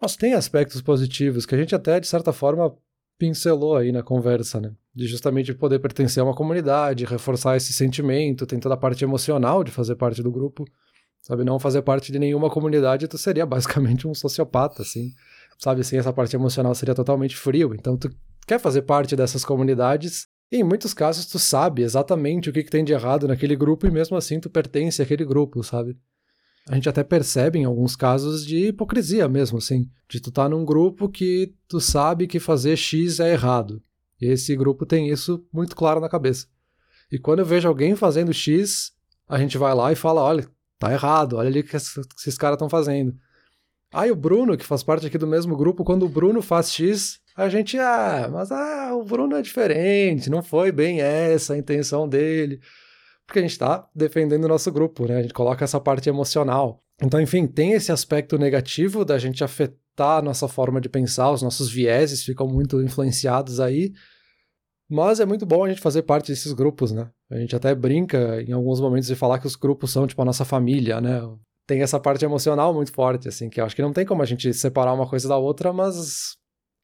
Mas 0.00 0.16
tem 0.16 0.34
aspectos 0.34 0.82
positivos 0.82 1.46
que 1.46 1.54
a 1.54 1.58
gente 1.58 1.74
até, 1.74 1.98
de 1.98 2.06
certa 2.06 2.32
forma, 2.32 2.76
pincelou 3.18 3.76
aí 3.76 3.92
na 3.92 4.02
conversa, 4.02 4.60
né? 4.60 4.72
De 4.94 5.06
justamente 5.06 5.54
poder 5.54 5.78
pertencer 5.78 6.20
a 6.20 6.24
uma 6.24 6.34
comunidade, 6.34 7.04
reforçar 7.04 7.56
esse 7.56 7.72
sentimento, 7.72 8.46
tem 8.46 8.58
toda 8.58 8.74
a 8.74 8.78
parte 8.78 9.04
emocional 9.04 9.64
de 9.64 9.70
fazer 9.70 9.96
parte 9.96 10.22
do 10.22 10.30
grupo. 10.30 10.64
Sabe, 11.22 11.42
não 11.42 11.58
fazer 11.58 11.80
parte 11.80 12.12
de 12.12 12.18
nenhuma 12.18 12.50
comunidade, 12.50 13.08
tu 13.08 13.16
seria 13.16 13.46
basicamente 13.46 14.06
um 14.06 14.14
sociopata, 14.14 14.82
assim. 14.82 15.12
Sabe, 15.58 15.80
assim, 15.80 15.96
essa 15.96 16.12
parte 16.12 16.36
emocional 16.36 16.74
seria 16.74 16.94
totalmente 16.94 17.36
frio. 17.36 17.74
Então, 17.74 17.96
tu 17.96 18.10
quer 18.46 18.60
fazer 18.60 18.82
parte 18.82 19.16
dessas 19.16 19.44
comunidades 19.44 20.26
e, 20.52 20.58
em 20.58 20.62
muitos 20.62 20.92
casos, 20.92 21.26
tu 21.26 21.38
sabe 21.38 21.82
exatamente 21.82 22.50
o 22.50 22.52
que, 22.52 22.62
que 22.62 22.70
tem 22.70 22.84
de 22.84 22.92
errado 22.92 23.26
naquele 23.26 23.56
grupo 23.56 23.86
e 23.86 23.90
mesmo 23.90 24.16
assim 24.16 24.38
tu 24.38 24.50
pertence 24.50 25.00
àquele 25.00 25.24
grupo, 25.24 25.62
sabe? 25.62 25.96
A 26.68 26.74
gente 26.74 26.88
até 26.88 27.04
percebe 27.04 27.58
em 27.58 27.64
alguns 27.64 27.94
casos 27.94 28.44
de 28.44 28.68
hipocrisia 28.68 29.28
mesmo, 29.28 29.58
assim. 29.58 29.88
De 30.08 30.20
tu 30.20 30.30
tá 30.30 30.48
num 30.48 30.64
grupo 30.64 31.08
que 31.08 31.54
tu 31.68 31.78
sabe 31.78 32.26
que 32.26 32.40
fazer 32.40 32.76
X 32.76 33.20
é 33.20 33.32
errado. 33.32 33.82
E 34.20 34.26
esse 34.26 34.56
grupo 34.56 34.86
tem 34.86 35.10
isso 35.10 35.46
muito 35.52 35.76
claro 35.76 36.00
na 36.00 36.08
cabeça. 36.08 36.46
E 37.12 37.18
quando 37.18 37.40
eu 37.40 37.44
vejo 37.44 37.68
alguém 37.68 37.94
fazendo 37.94 38.32
X, 38.32 38.92
a 39.28 39.38
gente 39.38 39.58
vai 39.58 39.74
lá 39.74 39.92
e 39.92 39.96
fala: 39.96 40.22
olha, 40.22 40.48
tá 40.78 40.90
errado, 40.90 41.36
olha 41.36 41.48
ali 41.48 41.60
o 41.60 41.64
que 41.64 41.76
esses 41.76 42.38
caras 42.38 42.56
estão 42.56 42.70
fazendo. 42.70 43.14
Aí 43.92 44.10
o 44.10 44.16
Bruno, 44.16 44.56
que 44.56 44.64
faz 44.64 44.82
parte 44.82 45.06
aqui 45.06 45.18
do 45.18 45.26
mesmo 45.26 45.56
grupo, 45.56 45.84
quando 45.84 46.04
o 46.04 46.08
Bruno 46.08 46.40
faz 46.40 46.72
X, 46.72 47.20
a 47.36 47.48
gente, 47.48 47.78
ah, 47.78 48.28
mas 48.32 48.50
ah, 48.50 48.94
o 48.94 49.04
Bruno 49.04 49.36
é 49.36 49.42
diferente, 49.42 50.30
não 50.30 50.42
foi 50.42 50.72
bem 50.72 51.00
essa 51.00 51.54
a 51.54 51.58
intenção 51.58 52.08
dele 52.08 52.60
porque 53.26 53.38
a 53.38 53.42
gente 53.42 53.52
está 53.52 53.88
defendendo 53.94 54.44
o 54.44 54.48
nosso 54.48 54.70
grupo, 54.70 55.06
né? 55.06 55.16
A 55.16 55.22
gente 55.22 55.34
coloca 55.34 55.64
essa 55.64 55.80
parte 55.80 56.08
emocional. 56.08 56.82
Então, 57.02 57.20
enfim, 57.20 57.46
tem 57.46 57.72
esse 57.72 57.90
aspecto 57.90 58.38
negativo 58.38 59.04
da 59.04 59.18
gente 59.18 59.42
afetar 59.42 60.18
a 60.18 60.22
nossa 60.22 60.48
forma 60.48 60.80
de 60.80 60.88
pensar, 60.88 61.30
os 61.30 61.42
nossos 61.42 61.70
vieses 61.70 62.22
ficam 62.22 62.46
muito 62.46 62.80
influenciados 62.82 63.60
aí. 63.60 63.92
Mas 64.88 65.18
é 65.18 65.24
muito 65.24 65.46
bom 65.46 65.64
a 65.64 65.68
gente 65.68 65.80
fazer 65.80 66.02
parte 66.02 66.30
desses 66.30 66.52
grupos, 66.52 66.92
né? 66.92 67.10
A 67.30 67.38
gente 67.38 67.56
até 67.56 67.74
brinca 67.74 68.42
em 68.42 68.52
alguns 68.52 68.80
momentos 68.80 69.08
de 69.08 69.16
falar 69.16 69.38
que 69.38 69.46
os 69.46 69.56
grupos 69.56 69.90
são 69.90 70.06
tipo 70.06 70.20
a 70.20 70.24
nossa 70.24 70.44
família, 70.44 71.00
né? 71.00 71.20
Tem 71.66 71.80
essa 71.80 71.98
parte 71.98 72.24
emocional 72.24 72.74
muito 72.74 72.92
forte, 72.92 73.26
assim, 73.26 73.48
que 73.48 73.60
eu 73.60 73.64
acho 73.64 73.74
que 73.74 73.80
não 73.80 73.92
tem 73.92 74.04
como 74.04 74.22
a 74.22 74.26
gente 74.26 74.52
separar 74.52 74.92
uma 74.92 75.08
coisa 75.08 75.26
da 75.26 75.38
outra, 75.38 75.72
mas 75.72 76.36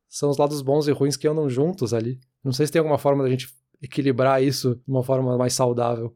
são 0.09 0.31
os 0.31 0.39
lados 0.39 0.63
bons 0.63 0.89
e 0.89 0.93
ruins 0.93 1.17
que 1.17 1.29
andam 1.29 1.49
juntos 1.49 1.93
ali. 1.93 2.19
Não 2.43 2.53
sei 2.53 2.67
se 2.67 2.73
tem 2.73 2.81
alguma 2.81 2.99
forma 2.99 3.23
da 3.23 3.29
gente 3.29 3.49
equilibrar 3.83 4.43
isso 4.43 4.75
de 4.75 4.91
uma 4.91 5.03
forma 5.03 5.37
mais 5.37 5.53
saudável. 5.53 6.15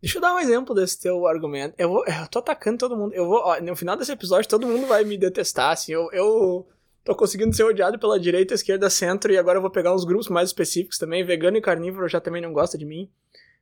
Deixa 0.00 0.16
eu 0.16 0.22
dar 0.22 0.34
um 0.34 0.38
exemplo 0.38 0.74
desse 0.74 0.98
teu 0.98 1.26
argumento. 1.26 1.74
Eu, 1.76 1.90
vou, 1.90 2.04
eu 2.06 2.28
tô 2.28 2.38
atacando 2.38 2.78
todo 2.78 2.96
mundo. 2.96 3.12
Eu 3.12 3.26
vou, 3.26 3.38
ó, 3.38 3.60
no 3.60 3.76
final 3.76 3.96
desse 3.96 4.12
episódio, 4.12 4.48
todo 4.48 4.66
mundo 4.66 4.86
vai 4.86 5.04
me 5.04 5.18
detestar, 5.18 5.72
assim. 5.72 5.92
Eu, 5.92 6.08
eu 6.12 6.66
tô 7.04 7.14
conseguindo 7.14 7.54
ser 7.54 7.64
odiado 7.64 7.98
pela 7.98 8.18
direita, 8.18 8.54
esquerda, 8.54 8.88
centro, 8.88 9.30
e 9.32 9.36
agora 9.36 9.58
eu 9.58 9.62
vou 9.62 9.70
pegar 9.70 9.94
uns 9.94 10.04
grupos 10.04 10.28
mais 10.28 10.48
específicos 10.48 10.96
também. 10.96 11.22
Vegano 11.22 11.58
e 11.58 11.60
carnívoro 11.60 12.08
já 12.08 12.20
também 12.20 12.40
não 12.40 12.52
gosta 12.52 12.78
de 12.78 12.86
mim. 12.86 13.10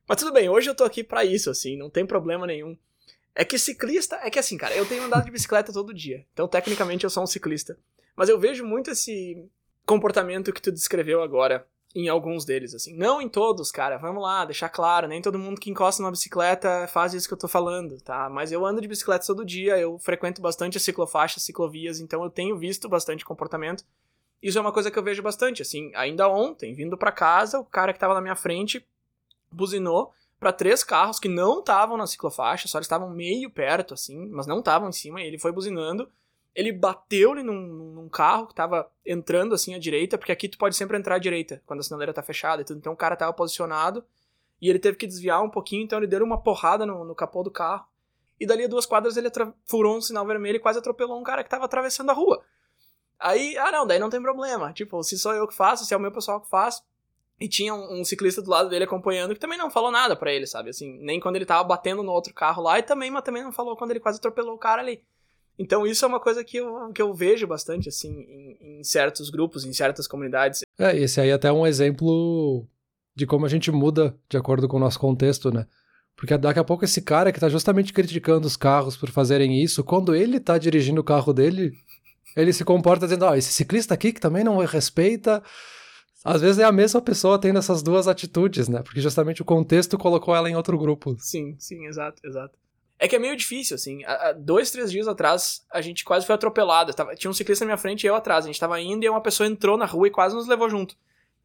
Mas 0.07 0.19
tudo 0.19 0.31
bem, 0.31 0.49
hoje 0.49 0.69
eu 0.69 0.75
tô 0.75 0.83
aqui 0.83 1.03
para 1.03 1.23
isso, 1.25 1.49
assim, 1.49 1.77
não 1.77 1.89
tem 1.89 2.05
problema 2.05 2.47
nenhum. 2.47 2.75
É 3.35 3.45
que 3.45 3.59
ciclista. 3.59 4.19
É 4.23 4.29
que 4.29 4.39
assim, 4.39 4.57
cara, 4.57 4.75
eu 4.75 4.85
tenho 4.85 5.03
andado 5.03 5.25
de 5.25 5.31
bicicleta 5.31 5.71
todo 5.71 5.93
dia. 5.93 6.25
Então, 6.33 6.47
tecnicamente, 6.47 7.03
eu 7.03 7.09
sou 7.09 7.23
um 7.23 7.27
ciclista. 7.27 7.77
Mas 8.15 8.27
eu 8.27 8.39
vejo 8.39 8.65
muito 8.65 8.91
esse 8.91 9.45
comportamento 9.85 10.51
que 10.51 10.61
tu 10.61 10.71
descreveu 10.71 11.21
agora 11.21 11.65
em 11.95 12.07
alguns 12.07 12.45
deles, 12.45 12.75
assim. 12.75 12.95
Não 12.95 13.19
em 13.21 13.27
todos, 13.27 13.71
cara. 13.71 13.97
Vamos 13.97 14.21
lá, 14.21 14.45
deixar 14.45 14.69
claro. 14.69 15.07
Nem 15.07 15.21
todo 15.21 15.39
mundo 15.39 15.59
que 15.59 15.71
encosta 15.71 16.01
numa 16.01 16.11
bicicleta 16.11 16.87
faz 16.87 17.13
isso 17.13 17.27
que 17.27 17.33
eu 17.33 17.37
tô 17.37 17.47
falando, 17.47 17.99
tá? 18.01 18.29
Mas 18.29 18.51
eu 18.51 18.65
ando 18.65 18.79
de 18.81 18.87
bicicleta 18.87 19.25
todo 19.25 19.45
dia, 19.45 19.77
eu 19.77 19.97
frequento 19.97 20.41
bastante 20.41 20.77
as 20.77 20.83
ciclofaixas, 20.83 21.43
ciclovias, 21.43 21.99
então 21.99 22.23
eu 22.23 22.29
tenho 22.29 22.57
visto 22.57 22.87
bastante 22.87 23.25
comportamento 23.25 23.83
Isso 24.41 24.57
é 24.57 24.61
uma 24.61 24.71
coisa 24.71 24.89
que 24.91 24.97
eu 24.97 25.03
vejo 25.03 25.21
bastante, 25.21 25.61
assim, 25.61 25.91
ainda 25.95 26.29
ontem, 26.29 26.73
vindo 26.73 26.97
para 26.97 27.11
casa, 27.11 27.59
o 27.59 27.65
cara 27.65 27.91
que 27.91 27.99
tava 27.99 28.13
na 28.13 28.21
minha 28.21 28.35
frente 28.35 28.85
buzinou 29.51 30.13
para 30.39 30.53
três 30.53 30.83
carros 30.83 31.19
que 31.19 31.27
não 31.27 31.59
estavam 31.59 31.97
na 31.97 32.07
ciclofaixa, 32.07 32.67
só 32.67 32.79
estavam 32.79 33.09
meio 33.09 33.49
perto, 33.49 33.93
assim, 33.93 34.27
mas 34.29 34.47
não 34.47 34.59
estavam 34.59 34.89
em 34.89 34.93
cima, 34.93 35.21
e 35.21 35.27
ele 35.27 35.37
foi 35.37 35.51
buzinando. 35.51 36.09
Ele 36.55 36.71
bateu-lhe 36.71 37.43
num, 37.43 37.61
num, 37.93 38.09
carro 38.09 38.47
que 38.47 38.55
tava 38.55 38.91
entrando 39.05 39.53
assim 39.53 39.75
à 39.75 39.79
direita, 39.79 40.17
porque 40.17 40.31
aqui 40.31 40.49
tu 40.49 40.57
pode 40.57 40.75
sempre 40.75 40.97
entrar 40.97 41.15
à 41.15 41.19
direita, 41.19 41.61
quando 41.65 41.79
a 41.79 41.83
sinaleira 41.83 42.13
tá 42.13 42.23
fechada 42.23 42.61
e 42.61 42.65
tudo. 42.65 42.77
Então 42.79 42.93
o 42.93 42.97
cara 42.97 43.15
tava 43.15 43.31
posicionado 43.33 44.03
e 44.61 44.69
ele 44.69 44.79
teve 44.79 44.97
que 44.97 45.07
desviar 45.07 45.43
um 45.43 45.49
pouquinho, 45.49 45.83
então 45.83 45.99
ele 45.99 46.07
deu 46.07 46.23
uma 46.23 46.41
porrada 46.41 46.85
no, 46.85 47.05
no 47.05 47.15
capô 47.15 47.43
do 47.43 47.51
carro. 47.51 47.85
E 48.39 48.45
dali 48.45 48.63
a 48.63 48.67
duas 48.67 48.85
quadras 48.85 49.17
ele 49.17 49.29
furou 49.65 49.97
um 49.97 50.01
sinal 50.01 50.25
vermelho 50.25 50.57
e 50.57 50.59
quase 50.59 50.79
atropelou 50.79 51.19
um 51.19 51.23
cara 51.23 51.43
que 51.43 51.49
tava 51.49 51.65
atravessando 51.65 52.09
a 52.09 52.13
rua. 52.13 52.43
Aí, 53.19 53.57
ah 53.57 53.71
não, 53.71 53.85
daí 53.85 53.99
não 53.99 54.09
tem 54.09 54.21
problema. 54.21 54.71
Tipo, 54.71 55.03
se 55.03 55.19
sou 55.19 55.33
eu 55.33 55.47
que 55.47 55.53
faço, 55.53 55.85
se 55.85 55.93
é 55.93 55.97
o 55.97 55.99
meu 55.99 56.11
pessoal 56.11 56.39
que 56.39 56.49
faz, 56.49 56.81
e 57.39 57.47
tinha 57.47 57.73
um, 57.73 57.99
um, 57.99 58.05
ciclista 58.05 58.41
do 58.41 58.49
lado 58.49 58.69
dele 58.69 58.85
acompanhando 58.85 59.33
que 59.33 59.39
também 59.39 59.57
não 59.57 59.69
falou 59.69 59.91
nada 59.91 60.15
para 60.15 60.31
ele, 60.31 60.45
sabe? 60.45 60.69
Assim, 60.69 60.97
nem 60.99 61.19
quando 61.19 61.35
ele 61.35 61.45
tava 61.45 61.63
batendo 61.63 62.01
no 62.01 62.11
outro 62.11 62.33
carro 62.33 62.63
lá, 62.63 62.79
e 62.79 62.83
também, 62.83 63.11
mas 63.11 63.23
também 63.23 63.43
não 63.43 63.51
falou 63.51 63.75
quando 63.75 63.91
ele 63.91 63.99
quase 63.99 64.19
atropelou 64.19 64.55
o 64.55 64.59
cara 64.59 64.81
ali. 64.81 65.03
Então 65.59 65.85
isso 65.85 66.05
é 66.05 66.07
uma 66.07 66.21
coisa 66.21 66.43
que 66.43 66.57
eu, 66.57 66.91
que 66.93 67.01
eu 67.01 67.13
vejo 67.13 67.45
bastante, 67.45 67.89
assim, 67.89 68.09
em, 68.09 68.79
em 68.79 68.83
certos 68.83 69.29
grupos, 69.29 69.65
em 69.65 69.73
certas 69.73 70.07
comunidades. 70.07 70.61
É, 70.79 70.97
esse 70.97 71.19
aí 71.19 71.29
é 71.29 71.33
até 71.33 71.51
um 71.51 71.67
exemplo 71.67 72.65
de 73.13 73.27
como 73.27 73.45
a 73.45 73.49
gente 73.49 73.69
muda 73.69 74.17
de 74.29 74.37
acordo 74.37 74.67
com 74.69 74.77
o 74.77 74.79
nosso 74.79 74.97
contexto, 74.97 75.51
né? 75.51 75.67
Porque 76.15 76.37
daqui 76.37 76.59
a 76.59 76.63
pouco 76.63 76.85
esse 76.85 77.01
cara 77.01 77.31
que 77.31 77.39
tá 77.39 77.49
justamente 77.49 77.91
criticando 77.91 78.47
os 78.47 78.55
carros 78.55 78.95
por 78.95 79.09
fazerem 79.09 79.61
isso, 79.61 79.83
quando 79.83 80.15
ele 80.15 80.39
tá 80.39 80.57
dirigindo 80.57 81.01
o 81.01 81.03
carro 81.03 81.33
dele, 81.33 81.73
ele 82.35 82.53
se 82.53 82.63
comporta 82.63 83.05
dizendo, 83.05 83.25
ó, 83.25 83.31
oh, 83.31 83.35
esse 83.35 83.51
ciclista 83.51 83.93
aqui 83.93 84.13
que 84.13 84.21
também 84.21 84.43
não 84.43 84.57
respeita 84.57 85.43
às 86.23 86.41
vezes 86.41 86.59
é 86.59 86.65
a 86.65 86.71
mesma 86.71 87.01
pessoa 87.01 87.39
tendo 87.39 87.59
essas 87.59 87.81
duas 87.81 88.07
atitudes, 88.07 88.67
né? 88.67 88.81
Porque 88.81 88.99
justamente 88.99 89.41
o 89.41 89.45
contexto 89.45 89.97
colocou 89.97 90.35
ela 90.35 90.49
em 90.49 90.55
outro 90.55 90.77
grupo. 90.77 91.15
Sim, 91.17 91.55
sim, 91.57 91.85
exato, 91.85 92.21
exato. 92.25 92.57
É 92.99 93.07
que 93.07 93.15
é 93.15 93.19
meio 93.19 93.35
difícil, 93.35 93.75
assim. 93.75 94.01
Dois, 94.37 94.69
três 94.71 94.91
dias 94.91 95.07
atrás, 95.07 95.65
a 95.71 95.79
gente 95.79 96.03
quase 96.03 96.25
foi 96.25 96.35
atropelado. 96.35 96.93
Tava, 96.93 97.15
tinha 97.15 97.31
um 97.31 97.33
ciclista 97.33 97.63
na 97.63 97.69
minha 97.69 97.77
frente 97.77 98.03
e 98.03 98.07
eu 98.07 98.13
atrás. 98.13 98.43
A 98.43 98.47
gente 98.47 98.59
tava 98.59 98.79
indo 98.81 99.05
e 99.05 99.09
uma 99.09 99.21
pessoa 99.21 99.47
entrou 99.47 99.77
na 99.77 99.85
rua 99.85 100.07
e 100.07 100.11
quase 100.11 100.35
nos 100.35 100.47
levou 100.47 100.69
junto. 100.69 100.95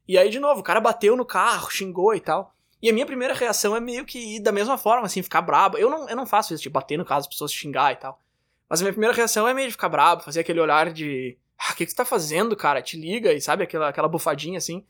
E 0.06 0.18
aí, 0.18 0.28
de 0.28 0.40
novo, 0.40 0.60
o 0.60 0.64
cara 0.64 0.80
bateu 0.80 1.16
no 1.16 1.24
carro, 1.24 1.70
xingou 1.70 2.12
e 2.12 2.20
tal. 2.20 2.52
E 2.82 2.90
a 2.90 2.92
minha 2.92 3.06
primeira 3.06 3.32
reação 3.32 3.74
é 3.74 3.80
meio 3.80 4.04
que 4.04 4.36
ir 4.36 4.40
da 4.40 4.52
mesma 4.52 4.76
forma, 4.76 5.06
assim, 5.06 5.22
ficar 5.22 5.40
brabo. 5.40 5.78
Eu 5.78 5.88
não, 5.88 6.08
eu 6.08 6.16
não 6.16 6.26
faço 6.26 6.52
isso, 6.52 6.62
de 6.62 6.68
bater 6.68 6.98
no 6.98 7.04
carro, 7.04 7.20
as 7.20 7.28
pessoas 7.28 7.52
xingar 7.52 7.92
e 7.92 7.96
tal. 7.96 8.20
Mas 8.68 8.80
a 8.80 8.84
minha 8.84 8.92
primeira 8.92 9.14
reação 9.14 9.46
é 9.46 9.54
meio 9.54 9.68
de 9.68 9.72
ficar 9.72 9.88
brabo, 9.88 10.22
fazer 10.22 10.40
aquele 10.40 10.60
olhar 10.60 10.92
de 10.92 11.38
ah, 11.58 11.72
o 11.72 11.76
que, 11.76 11.86
que 11.86 11.94
tá 11.94 12.04
fazendo, 12.04 12.56
cara? 12.56 12.82
Te 12.82 12.98
liga 12.98 13.32
e 13.32 13.40
sabe 13.40 13.62
aquela, 13.62 13.88
aquela 13.88 14.08
bufadinha 14.08 14.58
assim. 14.58 14.84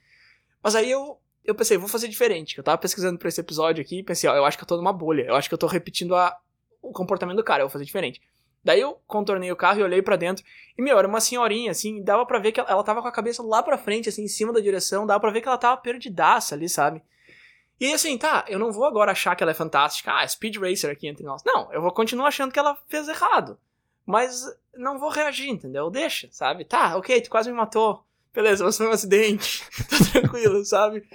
Mas 0.63 0.75
aí 0.75 0.91
eu, 0.91 1.21
eu 1.45 1.55
pensei, 1.55 1.77
vou 1.77 1.89
fazer 1.89 2.09
diferente. 2.09 2.57
Eu 2.57 2.65
tava 2.65 2.79
pesquisando 2.79 3.19
pra 3.19 3.29
esse 3.29 3.41
episódio 3.41 3.83
aqui 3.83 3.99
e 3.99 4.03
pensei, 4.03 4.29
ó, 4.29 4.35
eu 4.35 4.45
acho 4.45 4.57
que 4.57 4.65
eu 4.65 4.69
tô 4.69 4.77
numa 4.77 4.93
bolha. 4.93 5.23
Eu 5.23 5.37
acho 5.37 5.49
que 5.49 5.55
eu 5.55 5.59
tô 5.59 5.67
repetindo 5.67 6.17
a, 6.17 6.37
o 6.89 6.93
comportamento 6.93 7.37
do 7.37 7.45
cara, 7.45 7.63
eu 7.63 7.67
vou 7.67 7.73
fazer 7.73 7.85
diferente. 7.85 8.21
Daí 8.63 8.81
eu 8.81 8.99
contornei 9.07 9.53
o 9.53 9.57
carro 9.57 9.81
e 9.81 9.83
olhei 9.83 10.01
para 10.01 10.17
dentro. 10.17 10.45
E, 10.77 10.83
meu, 10.83 10.99
era 10.99 11.07
uma 11.07 11.21
senhorinha, 11.21 11.71
assim, 11.71 12.03
dava 12.03 12.25
para 12.25 12.39
ver 12.39 12.53
que 12.53 12.61
ela, 12.61 12.71
ela 12.71 12.83
tava 12.83 13.03
com 13.03 13.09
a 13.09 13.13
cabeça 13.13 13.43
lá 13.43 13.63
pra 13.63 13.77
frente, 13.77 14.09
assim, 14.09 14.25
em 14.25 14.29
cima 14.29 14.53
da 14.53 14.61
direção, 14.61 15.07
dava 15.07 15.21
pra 15.21 15.31
ver 15.31 15.43
que 15.43 15.49
ela 15.49 15.59
tava 15.59 15.77
perdidaça 15.77 16.55
ali, 16.55 16.69
sabe? 16.69 17.03
E 17.79 17.93
assim, 17.93 18.17
tá, 18.17 18.45
eu 18.49 18.59
não 18.59 18.73
vou 18.73 18.85
agora 18.85 19.13
achar 19.13 19.35
que 19.35 19.43
ela 19.43 19.51
é 19.51 19.55
fantástica, 19.55 20.13
ah, 20.13 20.27
Speed 20.27 20.57
Racer 20.57 20.91
aqui 20.91 21.09
entre 21.09 21.25
nós. 21.25 21.43
Não, 21.45 21.73
eu 21.73 21.83
vou 21.83 21.93
continuar 21.93 22.29
achando 22.29 22.53
que 22.53 22.59
ela 22.59 22.79
fez 22.89 23.09
errado. 23.09 23.59
Mas 24.07 24.45
não 24.77 24.99
vou 24.99 25.11
reagir, 25.11 25.49
entendeu? 25.49 25.91
Deixa, 25.91 26.29
sabe? 26.31 26.65
Tá, 26.65 26.97
ok, 26.97 27.21
tu 27.21 27.31
quase 27.31 27.51
me 27.51 27.57
matou. 27.57 28.05
Beleza, 28.33 28.65
você 28.65 28.79
foi 28.85 28.89
um 28.89 28.93
acidente. 28.93 29.65
tá 29.91 30.21
tranquilo, 30.21 30.65
sabe? 30.65 31.07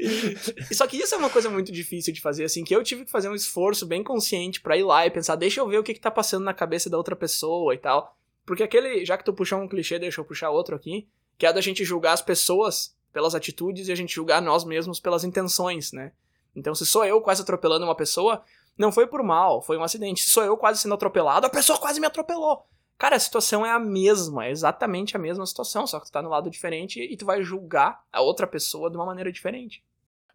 E, 0.00 0.36
só 0.74 0.86
que 0.86 0.96
isso 0.96 1.14
é 1.14 1.18
uma 1.18 1.28
coisa 1.28 1.50
muito 1.50 1.70
difícil 1.70 2.12
de 2.12 2.20
fazer, 2.20 2.44
assim, 2.44 2.64
que 2.64 2.74
eu 2.74 2.82
tive 2.82 3.04
que 3.04 3.10
fazer 3.10 3.28
um 3.28 3.34
esforço 3.34 3.84
bem 3.86 4.02
consciente 4.02 4.60
para 4.60 4.76
ir 4.76 4.82
lá 4.82 5.06
e 5.06 5.10
pensar, 5.10 5.36
deixa 5.36 5.60
eu 5.60 5.68
ver 5.68 5.78
o 5.78 5.82
que, 5.82 5.92
que 5.92 6.00
tá 6.00 6.10
passando 6.10 6.44
na 6.44 6.54
cabeça 6.54 6.88
da 6.88 6.96
outra 6.96 7.14
pessoa 7.14 7.74
e 7.74 7.78
tal. 7.78 8.16
Porque 8.46 8.62
aquele, 8.62 9.04
já 9.04 9.18
que 9.18 9.24
tu 9.24 9.32
puxou 9.32 9.60
um 9.60 9.68
clichê, 9.68 9.98
deixa 9.98 10.20
eu 10.20 10.24
puxar 10.24 10.50
outro 10.50 10.74
aqui, 10.74 11.06
que 11.36 11.46
é 11.46 11.52
da 11.52 11.60
gente 11.60 11.84
julgar 11.84 12.12
as 12.12 12.22
pessoas 12.22 12.96
pelas 13.12 13.34
atitudes 13.34 13.88
e 13.88 13.92
a 13.92 13.94
gente 13.94 14.14
julgar 14.14 14.40
nós 14.40 14.64
mesmos 14.64 14.98
pelas 14.98 15.24
intenções, 15.24 15.92
né? 15.92 16.12
Então, 16.54 16.74
se 16.74 16.86
sou 16.86 17.04
eu 17.04 17.20
quase 17.20 17.42
atropelando 17.42 17.84
uma 17.84 17.94
pessoa, 17.94 18.42
não 18.76 18.90
foi 18.90 19.06
por 19.06 19.22
mal, 19.22 19.62
foi 19.62 19.76
um 19.76 19.82
acidente. 19.82 20.22
Se 20.22 20.30
sou 20.30 20.42
eu 20.42 20.56
quase 20.56 20.80
sendo 20.80 20.94
atropelado, 20.94 21.46
a 21.46 21.50
pessoa 21.50 21.78
quase 21.78 22.00
me 22.00 22.06
atropelou. 22.06 22.66
Cara, 22.98 23.16
a 23.16 23.20
situação 23.20 23.64
é 23.64 23.70
a 23.70 23.78
mesma, 23.78 24.46
é 24.46 24.50
exatamente 24.50 25.16
a 25.16 25.18
mesma 25.18 25.46
situação, 25.46 25.86
só 25.86 25.98
que 25.98 26.06
tu 26.06 26.12
tá 26.12 26.20
no 26.20 26.28
lado 26.28 26.50
diferente 26.50 27.00
e 27.00 27.16
tu 27.16 27.24
vai 27.24 27.42
julgar 27.42 28.04
a 28.12 28.20
outra 28.20 28.46
pessoa 28.46 28.90
de 28.90 28.96
uma 28.96 29.06
maneira 29.06 29.32
diferente. 29.32 29.82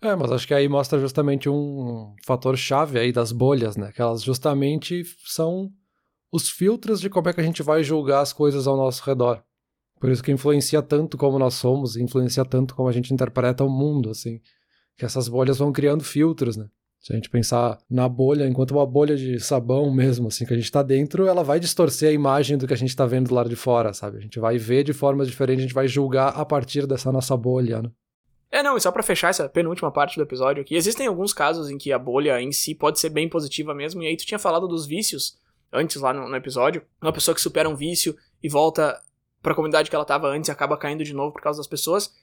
É, 0.06 0.16
mas 0.16 0.32
acho 0.32 0.48
que 0.48 0.54
aí 0.54 0.70
mostra 0.70 1.00
justamente 1.00 1.50
um 1.50 2.14
fator 2.24 2.56
chave 2.56 3.00
aí 3.00 3.12
das 3.12 3.32
bolhas, 3.32 3.76
né? 3.76 3.92
Que 3.92 4.00
elas 4.00 4.22
justamente 4.22 5.04
são 5.26 5.72
os 6.32 6.48
filtros 6.48 7.02
de 7.02 7.10
como 7.10 7.28
é 7.28 7.34
que 7.34 7.42
a 7.42 7.44
gente 7.44 7.64
vai 7.64 7.84
julgar 7.84 8.22
as 8.22 8.32
coisas 8.32 8.68
ao 8.68 8.78
nosso 8.78 9.04
redor. 9.04 9.44
Por 10.00 10.12
isso 10.12 10.22
que 10.22 10.32
influencia 10.32 10.80
tanto 10.84 11.18
como 11.18 11.40
nós 11.40 11.56
somos, 11.56 11.98
influencia 11.98 12.46
tanto 12.46 12.76
como 12.76 12.88
a 12.88 12.92
gente 12.92 13.12
interpreta 13.12 13.64
o 13.64 13.70
mundo, 13.70 14.12
assim. 14.12 14.40
Que 14.96 15.06
essas 15.06 15.28
bolhas 15.28 15.58
vão 15.58 15.72
criando 15.72 16.04
filtros, 16.04 16.56
né? 16.56 16.68
Se 17.00 17.12
a 17.12 17.16
gente 17.16 17.30
pensar 17.30 17.80
na 17.90 18.08
bolha, 18.08 18.48
enquanto 18.48 18.72
uma 18.72 18.86
bolha 18.86 19.16
de 19.16 19.40
sabão 19.40 19.92
mesmo, 19.92 20.28
assim, 20.28 20.46
que 20.46 20.54
a 20.54 20.56
gente 20.56 20.66
está 20.66 20.84
dentro, 20.84 21.26
ela 21.26 21.44
vai 21.44 21.60
distorcer 21.60 22.10
a 22.10 22.14
imagem 22.14 22.60
do 22.60 22.68
que 22.68 22.74
a 22.76 22.78
gente 22.78 22.90
está 22.90 23.08
vendo 23.08 23.30
do 23.30 23.34
lado 23.34 23.50
de 23.50 23.56
fora, 23.56 23.92
sabe? 23.92 24.20
A 24.20 24.22
gente 24.22 24.40
vai 24.40 24.60
ver 24.60 24.84
de 24.84 24.94
formas 24.94 25.28
diferentes, 25.28 25.64
a 25.64 25.68
gente 25.68 25.74
vai 25.74 25.88
julgar 25.88 26.30
a 26.30 26.46
partir 26.46 26.86
dessa 26.86 27.12
nossa 27.12 27.36
bolha, 27.36 27.82
né? 27.82 27.90
É, 28.52 28.64
não, 28.64 28.78
e 28.78 28.82
só 28.82 28.92
para 28.92 29.04
fechar 29.04 29.30
essa 29.30 29.50
penúltima 29.50 29.92
parte 29.92 30.16
do 30.16 30.24
episódio 30.24 30.62
aqui, 30.62 30.76
existem 30.76 31.08
alguns 31.08 31.34
casos 31.34 31.70
em 31.70 31.78
que 31.78 31.92
a 31.92 32.00
bolha 32.00 32.40
em 32.42 32.52
si 32.52 32.74
pode 32.74 33.00
ser 33.00 33.10
bem 33.10 33.28
positiva 33.28 33.74
mesmo, 33.74 34.02
e 34.02 34.08
aí 34.08 34.16
tu 34.16 34.26
tinha 34.26 34.40
falado 34.40 34.68
dos 34.68 34.86
vícios 34.86 35.38
antes 35.74 36.02
lá 36.02 36.14
no, 36.14 36.30
no 36.30 36.36
episódio, 36.36 36.84
uma 37.02 37.12
pessoa 37.12 37.36
que 37.36 37.42
supera 37.42 37.68
um 37.68 37.76
vício 37.76 38.16
e 38.42 38.48
volta 38.48 39.02
para 39.42 39.52
a 39.52 39.56
comunidade 39.56 39.90
que 39.90 39.96
ela 39.96 40.04
estava 40.04 40.28
antes 40.28 40.48
e 40.48 40.52
acaba 40.52 40.78
caindo 40.78 41.04
de 41.04 41.14
novo 41.14 41.34
por 41.34 41.42
causa 41.42 41.60
das 41.60 41.68
pessoas. 41.68 42.16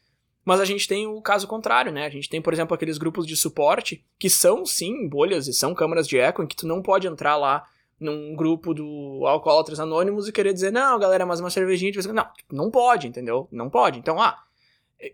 Mas 0.45 0.59
a 0.59 0.65
gente 0.65 0.89
tem 0.89 1.07
o 1.07 1.21
caso 1.23 1.47
contrário, 1.47 1.93
né? 1.93 2.05
A 2.05 2.11
gente 2.11 2.29
tem, 2.29 2.43
por 2.43 2.53
exemplo, 2.53 2.75
aqueles 2.75 2.99
grupos 2.99 3.27
de 3.27 3.37
suporte 3.37 4.05
que 4.19 4.29
são, 4.29 4.67
sim, 4.67 5.09
bolhas 5.09 5.47
e 5.47 5.53
são 5.53 5.73
câmaras 5.73 6.09
de 6.09 6.19
eco 6.19 6.43
em 6.43 6.47
que 6.47 6.57
tu 6.57 6.67
não 6.67 6.83
pode 6.83 7.07
entrar 7.07 7.37
lá 7.37 7.65
num 8.01 8.35
grupo 8.35 8.75
do 8.75 9.25
Alcoólatras 9.25 9.79
Anônimos 9.79 10.27
e 10.27 10.33
querer 10.33 10.53
dizer, 10.53 10.73
não, 10.73 10.99
galera, 10.99 11.25
mas 11.25 11.39
uma 11.39 11.51
cervejinha. 11.51 11.93
Não, 12.13 12.27
não 12.51 12.71
pode, 12.73 13.07
entendeu? 13.07 13.47
Não 13.53 13.71
pode. 13.71 14.01
Então, 14.01 14.21
ah, 14.21 14.43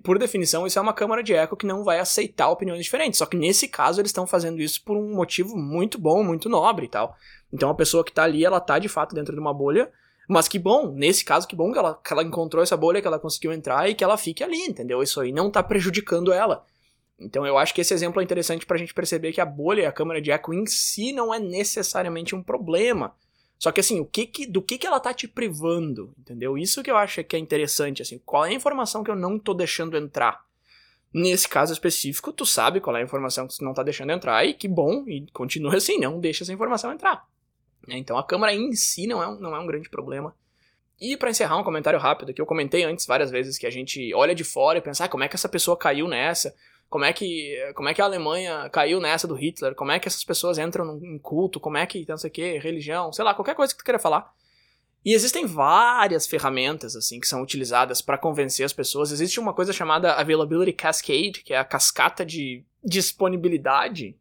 por 0.02 0.18
definição, 0.18 0.66
isso 0.66 0.78
é 0.78 0.82
uma 0.82 0.92
câmara 0.92 1.22
de 1.22 1.34
eco 1.34 1.56
que 1.56 1.66
não 1.66 1.84
vai 1.84 1.98
aceitar 1.98 2.50
opiniões 2.50 2.82
diferentes. 2.82 3.18
Só 3.18 3.26
que 3.26 3.36
nesse 3.36 3.68
caso, 3.68 4.00
eles 4.00 4.10
estão 4.10 4.26
fazendo 4.26 4.60
isso 4.60 4.82
por 4.84 4.96
um 4.96 5.14
motivo 5.14 5.56
muito 5.56 5.98
bom, 5.98 6.22
muito 6.22 6.48
nobre 6.48 6.86
e 6.86 6.88
tal. 6.88 7.16
Então 7.52 7.70
a 7.70 7.74
pessoa 7.74 8.04
que 8.04 8.12
tá 8.12 8.24
ali, 8.24 8.44
ela 8.44 8.60
tá 8.60 8.78
de 8.78 8.88
fato 8.88 9.14
dentro 9.14 9.34
de 9.34 9.40
uma 9.40 9.54
bolha 9.54 9.90
mas 10.28 10.46
que 10.46 10.58
bom, 10.58 10.92
nesse 10.92 11.24
caso, 11.24 11.48
que 11.48 11.56
bom 11.56 11.72
que 11.72 11.78
ela, 11.78 11.94
que 11.94 12.12
ela 12.12 12.22
encontrou 12.22 12.62
essa 12.62 12.76
bolha, 12.76 13.00
que 13.00 13.06
ela 13.06 13.18
conseguiu 13.18 13.50
entrar 13.50 13.88
e 13.88 13.94
que 13.94 14.04
ela 14.04 14.18
fique 14.18 14.44
ali, 14.44 14.60
entendeu? 14.66 15.02
Isso 15.02 15.18
aí 15.20 15.32
não 15.32 15.50
tá 15.50 15.62
prejudicando 15.62 16.32
ela. 16.32 16.66
Então 17.18 17.46
eu 17.46 17.56
acho 17.56 17.74
que 17.74 17.80
esse 17.80 17.94
exemplo 17.94 18.20
é 18.20 18.24
interessante 18.24 18.66
pra 18.66 18.76
gente 18.76 18.92
perceber 18.92 19.32
que 19.32 19.40
a 19.40 19.46
bolha 19.46 19.82
e 19.82 19.86
a 19.86 19.92
câmera 19.92 20.20
de 20.20 20.30
eco 20.30 20.52
em 20.52 20.66
si 20.66 21.12
não 21.12 21.32
é 21.32 21.40
necessariamente 21.40 22.34
um 22.34 22.42
problema. 22.42 23.14
Só 23.58 23.72
que 23.72 23.80
assim, 23.80 23.98
o 23.98 24.06
que 24.06 24.26
que, 24.26 24.46
do 24.46 24.62
que 24.62 24.78
que 24.78 24.86
ela 24.86 25.00
tá 25.00 25.12
te 25.12 25.26
privando, 25.26 26.14
entendeu? 26.18 26.56
Isso 26.56 26.82
que 26.82 26.90
eu 26.90 26.96
acho 26.96 27.24
que 27.24 27.34
é 27.34 27.38
interessante, 27.38 28.02
assim, 28.02 28.20
qual 28.24 28.44
é 28.44 28.50
a 28.50 28.54
informação 28.54 29.02
que 29.02 29.10
eu 29.10 29.16
não 29.16 29.38
tô 29.38 29.52
deixando 29.52 29.96
entrar? 29.96 30.46
Nesse 31.12 31.48
caso 31.48 31.72
específico, 31.72 32.32
tu 32.32 32.46
sabe 32.46 32.80
qual 32.80 32.96
é 32.96 33.00
a 33.00 33.04
informação 33.04 33.48
que 33.48 33.56
tu 33.56 33.64
não 33.64 33.74
tá 33.74 33.82
deixando 33.82 34.12
entrar 34.12 34.44
e 34.44 34.54
que 34.54 34.68
bom, 34.68 35.04
e 35.08 35.26
continua 35.32 35.74
assim, 35.74 35.98
não 35.98 36.20
deixa 36.20 36.44
essa 36.44 36.52
informação 36.52 36.92
entrar. 36.92 37.26
Né? 37.86 37.96
Então 37.98 38.16
a 38.16 38.22
câmera 38.22 38.54
em 38.54 38.72
si 38.74 39.06
não 39.06 39.22
é 39.22 39.26
um, 39.26 39.40
não 39.40 39.56
é 39.56 39.58
um 39.58 39.66
grande 39.66 39.88
problema. 39.88 40.34
E 41.00 41.16
para 41.16 41.30
encerrar 41.30 41.56
um 41.56 41.64
comentário 41.64 41.98
rápido, 41.98 42.34
que 42.34 42.40
eu 42.40 42.46
comentei 42.46 42.84
antes 42.84 43.06
várias 43.06 43.30
vezes 43.30 43.56
que 43.56 43.66
a 43.66 43.70
gente 43.70 44.12
olha 44.14 44.34
de 44.34 44.44
fora 44.44 44.78
e 44.78 44.82
pensa, 44.82 45.04
ah, 45.04 45.08
como 45.08 45.24
é 45.24 45.28
que 45.28 45.36
essa 45.36 45.48
pessoa 45.48 45.76
caiu 45.76 46.06
nessa? 46.06 46.54
Como 46.88 47.04
é 47.04 47.12
que 47.12 47.54
como 47.74 47.88
é 47.88 47.94
que 47.94 48.00
a 48.00 48.04
Alemanha 48.04 48.68
caiu 48.70 49.00
nessa 49.00 49.26
do 49.26 49.34
Hitler? 49.34 49.74
Como 49.74 49.90
é 49.90 49.98
que 49.98 50.08
essas 50.08 50.24
pessoas 50.24 50.58
entram 50.58 50.84
num 50.84 51.18
culto? 51.18 51.60
Como 51.60 51.76
é 51.76 51.86
que 51.86 52.06
não 52.08 52.16
sei 52.16 52.30
o 52.30 52.32
que, 52.32 52.58
religião, 52.58 53.12
sei 53.12 53.24
lá, 53.24 53.34
qualquer 53.34 53.54
coisa 53.54 53.72
que 53.72 53.78
tu 53.78 53.84
queira 53.84 53.98
falar. 53.98 54.32
E 55.04 55.14
existem 55.14 55.46
várias 55.46 56.26
ferramentas 56.26 56.96
assim 56.96 57.20
que 57.20 57.28
são 57.28 57.42
utilizadas 57.42 58.00
para 58.00 58.18
convencer 58.18 58.64
as 58.64 58.72
pessoas. 58.72 59.12
Existe 59.12 59.38
uma 59.38 59.54
coisa 59.54 59.72
chamada 59.72 60.14
Availability 60.14 60.72
Cascade, 60.72 61.42
que 61.44 61.54
é 61.54 61.58
a 61.58 61.64
cascata 61.64 62.24
de 62.24 62.64
disponibilidade 62.84 64.16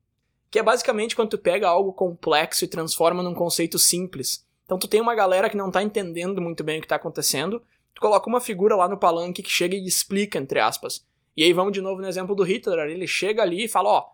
que 0.49 0.59
é 0.59 0.63
basicamente 0.63 1.15
quando 1.15 1.29
tu 1.29 1.37
pega 1.37 1.67
algo 1.67 1.93
complexo 1.93 2.63
e 2.63 2.67
transforma 2.67 3.21
num 3.21 3.33
conceito 3.33 3.77
simples. 3.77 4.45
Então 4.65 4.77
tu 4.77 4.87
tem 4.87 5.01
uma 5.01 5.15
galera 5.15 5.49
que 5.49 5.57
não 5.57 5.71
tá 5.71 5.83
entendendo 5.83 6.41
muito 6.41 6.63
bem 6.63 6.79
o 6.79 6.81
que 6.81 6.87
tá 6.87 6.95
acontecendo, 6.95 7.61
tu 7.93 8.01
coloca 8.01 8.29
uma 8.29 8.41
figura 8.41 8.75
lá 8.75 8.87
no 8.87 8.97
palanque 8.97 9.43
que 9.43 9.49
chega 9.49 9.75
e 9.75 9.85
explica, 9.85 10.37
entre 10.37 10.59
aspas. 10.59 11.05
E 11.37 11.43
aí 11.43 11.53
vamos 11.53 11.71
de 11.71 11.81
novo 11.81 12.01
no 12.01 12.07
exemplo 12.07 12.33
do 12.33 12.41
Hitler, 12.41 12.89
ele 12.89 13.05
chega 13.05 13.43
ali 13.43 13.65
e 13.65 13.67
fala, 13.67 13.89
ó, 13.89 14.09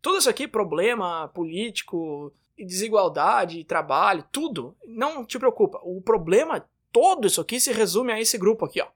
tudo 0.00 0.18
isso 0.18 0.30
aqui, 0.30 0.46
problema 0.46 1.26
político, 1.34 2.32
desigualdade, 2.56 3.64
trabalho, 3.64 4.24
tudo, 4.30 4.76
não 4.86 5.24
te 5.24 5.36
preocupa. 5.36 5.80
O 5.82 6.00
problema, 6.00 6.64
todo 6.92 7.26
isso 7.26 7.40
aqui 7.40 7.58
se 7.58 7.72
resume 7.72 8.12
a 8.12 8.20
esse 8.20 8.38
grupo 8.38 8.64
aqui, 8.64 8.80
ó. 8.80 8.86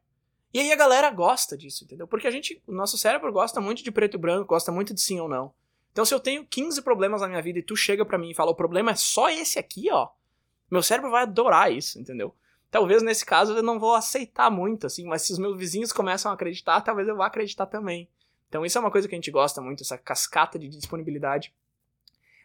E 0.52 0.60
aí 0.60 0.70
a 0.70 0.76
galera 0.76 1.10
gosta 1.10 1.56
disso, 1.56 1.82
entendeu? 1.82 2.06
Porque 2.06 2.28
a 2.28 2.30
gente, 2.30 2.62
o 2.64 2.72
nosso 2.72 2.96
cérebro 2.96 3.32
gosta 3.32 3.60
muito 3.60 3.82
de 3.82 3.90
preto 3.90 4.14
e 4.14 4.20
branco, 4.20 4.50
gosta 4.50 4.70
muito 4.70 4.94
de 4.94 5.00
sim 5.00 5.18
ou 5.18 5.28
não. 5.28 5.52
Então 5.90 6.04
se 6.04 6.14
eu 6.14 6.20
tenho 6.20 6.46
15 6.46 6.80
problemas 6.82 7.22
na 7.22 7.28
minha 7.28 7.42
vida 7.42 7.58
e 7.58 7.62
tu 7.62 7.74
chega 7.74 8.04
para 8.04 8.16
mim 8.16 8.30
e 8.30 8.34
fala, 8.34 8.52
o 8.52 8.54
problema 8.54 8.92
é 8.92 8.94
só 8.94 9.28
esse 9.28 9.58
aqui, 9.58 9.90
ó. 9.90 10.10
Meu 10.70 10.82
cérebro 10.82 11.10
vai 11.10 11.24
adorar 11.24 11.72
isso, 11.72 11.98
entendeu? 11.98 12.32
Talvez 12.74 13.04
nesse 13.04 13.24
caso 13.24 13.52
eu 13.56 13.62
não 13.62 13.78
vou 13.78 13.94
aceitar 13.94 14.50
muito, 14.50 14.88
assim, 14.88 15.06
mas 15.06 15.22
se 15.22 15.32
os 15.32 15.38
meus 15.38 15.56
vizinhos 15.56 15.92
começam 15.92 16.28
a 16.28 16.34
acreditar, 16.34 16.80
talvez 16.80 17.06
eu 17.06 17.14
vá 17.14 17.26
acreditar 17.26 17.66
também. 17.66 18.08
Então 18.48 18.66
isso 18.66 18.76
é 18.76 18.80
uma 18.80 18.90
coisa 18.90 19.06
que 19.06 19.14
a 19.14 19.16
gente 19.16 19.30
gosta 19.30 19.60
muito, 19.60 19.84
essa 19.84 19.96
cascata 19.96 20.58
de 20.58 20.66
disponibilidade. 20.66 21.54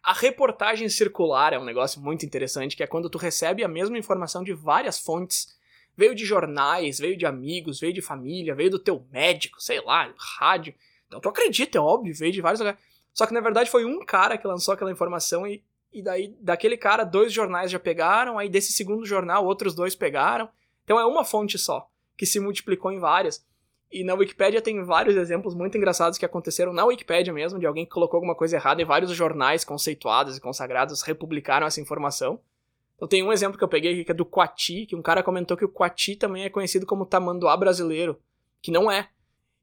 A 0.04 0.14
reportagem 0.14 0.88
circular 0.88 1.52
é 1.52 1.58
um 1.58 1.66
negócio 1.66 2.00
muito 2.00 2.28
interessante, 2.28 2.78
que 2.78 2.84
é 2.84 2.86
quando 2.86 3.10
tu 3.10 3.18
recebe 3.18 3.64
a 3.64 3.68
mesma 3.68 3.98
informação 3.98 4.44
de 4.44 4.54
várias 4.54 5.00
fontes. 5.00 5.58
Veio 5.98 6.14
de 6.14 6.26
jornais, 6.26 7.00
veio 7.00 7.18
de 7.18 7.26
amigos, 7.26 7.80
veio 7.80 7.92
de 7.92 8.02
família, 8.04 8.54
veio 8.54 8.70
do 8.70 8.78
teu 8.78 9.04
médico, 9.12 9.60
sei 9.60 9.82
lá, 9.82 10.14
rádio. 10.16 10.76
Então 11.08 11.20
tu 11.20 11.28
acredita, 11.28 11.80
é 11.80 11.82
óbvio, 11.82 12.14
veio 12.14 12.32
de 12.32 12.40
vários 12.40 12.60
lugares. 12.60 12.80
Só 13.16 13.26
que 13.26 13.34
na 13.34 13.42
verdade 13.42 13.72
foi 13.72 13.84
um 13.84 14.06
cara 14.06 14.38
que 14.38 14.46
lançou 14.46 14.76
aquela 14.76 14.92
informação 14.92 15.48
e, 15.48 15.64
e 15.92 16.02
daí 16.02 16.36
daquele 16.40 16.78
cara 16.78 17.04
dois 17.04 17.34
jornais 17.34 17.72
já 17.72 17.80
pegaram, 17.80 18.38
aí 18.38 18.50
desse 18.50 18.72
segundo 18.74 19.06
jornal 19.06 19.46
outros 19.46 19.74
dois 19.74 19.96
pegaram. 19.96 20.50
Então 20.84 21.00
é 21.00 21.06
uma 21.06 21.24
fonte 21.24 21.58
só, 21.58 21.88
que 22.18 22.26
se 22.26 22.40
multiplicou 22.40 22.92
em 22.92 23.00
várias. 23.00 23.46
E 23.92 24.04
na 24.04 24.14
Wikipedia 24.14 24.62
tem 24.62 24.84
vários 24.84 25.16
exemplos 25.16 25.56
muito 25.56 25.76
engraçados 25.76 26.18
que 26.18 26.26
aconteceram 26.26 26.72
na 26.72 26.86
Wikipedia 26.86 27.34
mesmo, 27.34 27.60
de 27.60 27.66
alguém 27.66 27.86
que 27.86 27.92
colocou 27.92 28.18
alguma 28.18 28.36
coisa 28.36 28.56
errada 28.56 28.82
e 28.82 28.86
vários 28.86 29.12
jornais 29.12 29.64
conceituados 29.64 30.38
e 30.38 30.42
consagrados 30.42 31.02
republicaram 31.02 31.66
essa 31.66 31.82
informação. 31.82 32.40
Então 32.96 33.08
tem 33.08 33.24
um 33.24 33.32
exemplo 33.32 33.58
que 33.58 33.64
eu 33.64 33.68
peguei 33.68 33.94
aqui 33.94 34.06
que 34.06 34.12
é 34.12 34.16
do 34.16 34.26
Quati, 34.26 34.86
que 34.86 34.96
um 34.96 35.02
cara 35.02 35.24
comentou 35.24 35.58
que 35.58 35.66
o 35.66 35.70
Quati 35.70 36.16
também 36.16 36.44
é 36.44 36.50
conhecido 36.50 36.86
como 36.86 37.06
tamanduá 37.06 37.58
brasileiro, 37.58 38.20
que 38.62 38.72
não 38.72 38.92
é. 38.92 39.10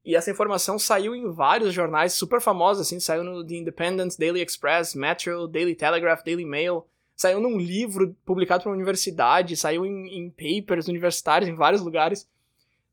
E 0.07 0.15
essa 0.15 0.31
informação 0.31 0.79
saiu 0.79 1.13
em 1.13 1.29
vários 1.29 1.73
jornais 1.73 2.13
super 2.13 2.39
famosos, 2.39 2.87
assim, 2.87 2.97
saiu 2.97 3.25
no 3.25 3.45
The 3.45 3.55
Independent, 3.55 4.17
Daily 4.17 4.41
Express, 4.41 4.95
Metro, 4.95 5.49
Daily 5.49 5.75
Telegraph, 5.75 6.23
Daily 6.23 6.45
Mail, 6.45 6.85
saiu 7.13 7.41
num 7.41 7.57
livro 7.57 8.15
publicado 8.23 8.63
por 8.63 8.69
uma 8.69 8.75
universidade, 8.75 9.57
saiu 9.57 9.85
em, 9.85 10.07
em 10.17 10.29
papers 10.29 10.87
universitários 10.87 11.49
em 11.49 11.55
vários 11.55 11.81
lugares. 11.81 12.25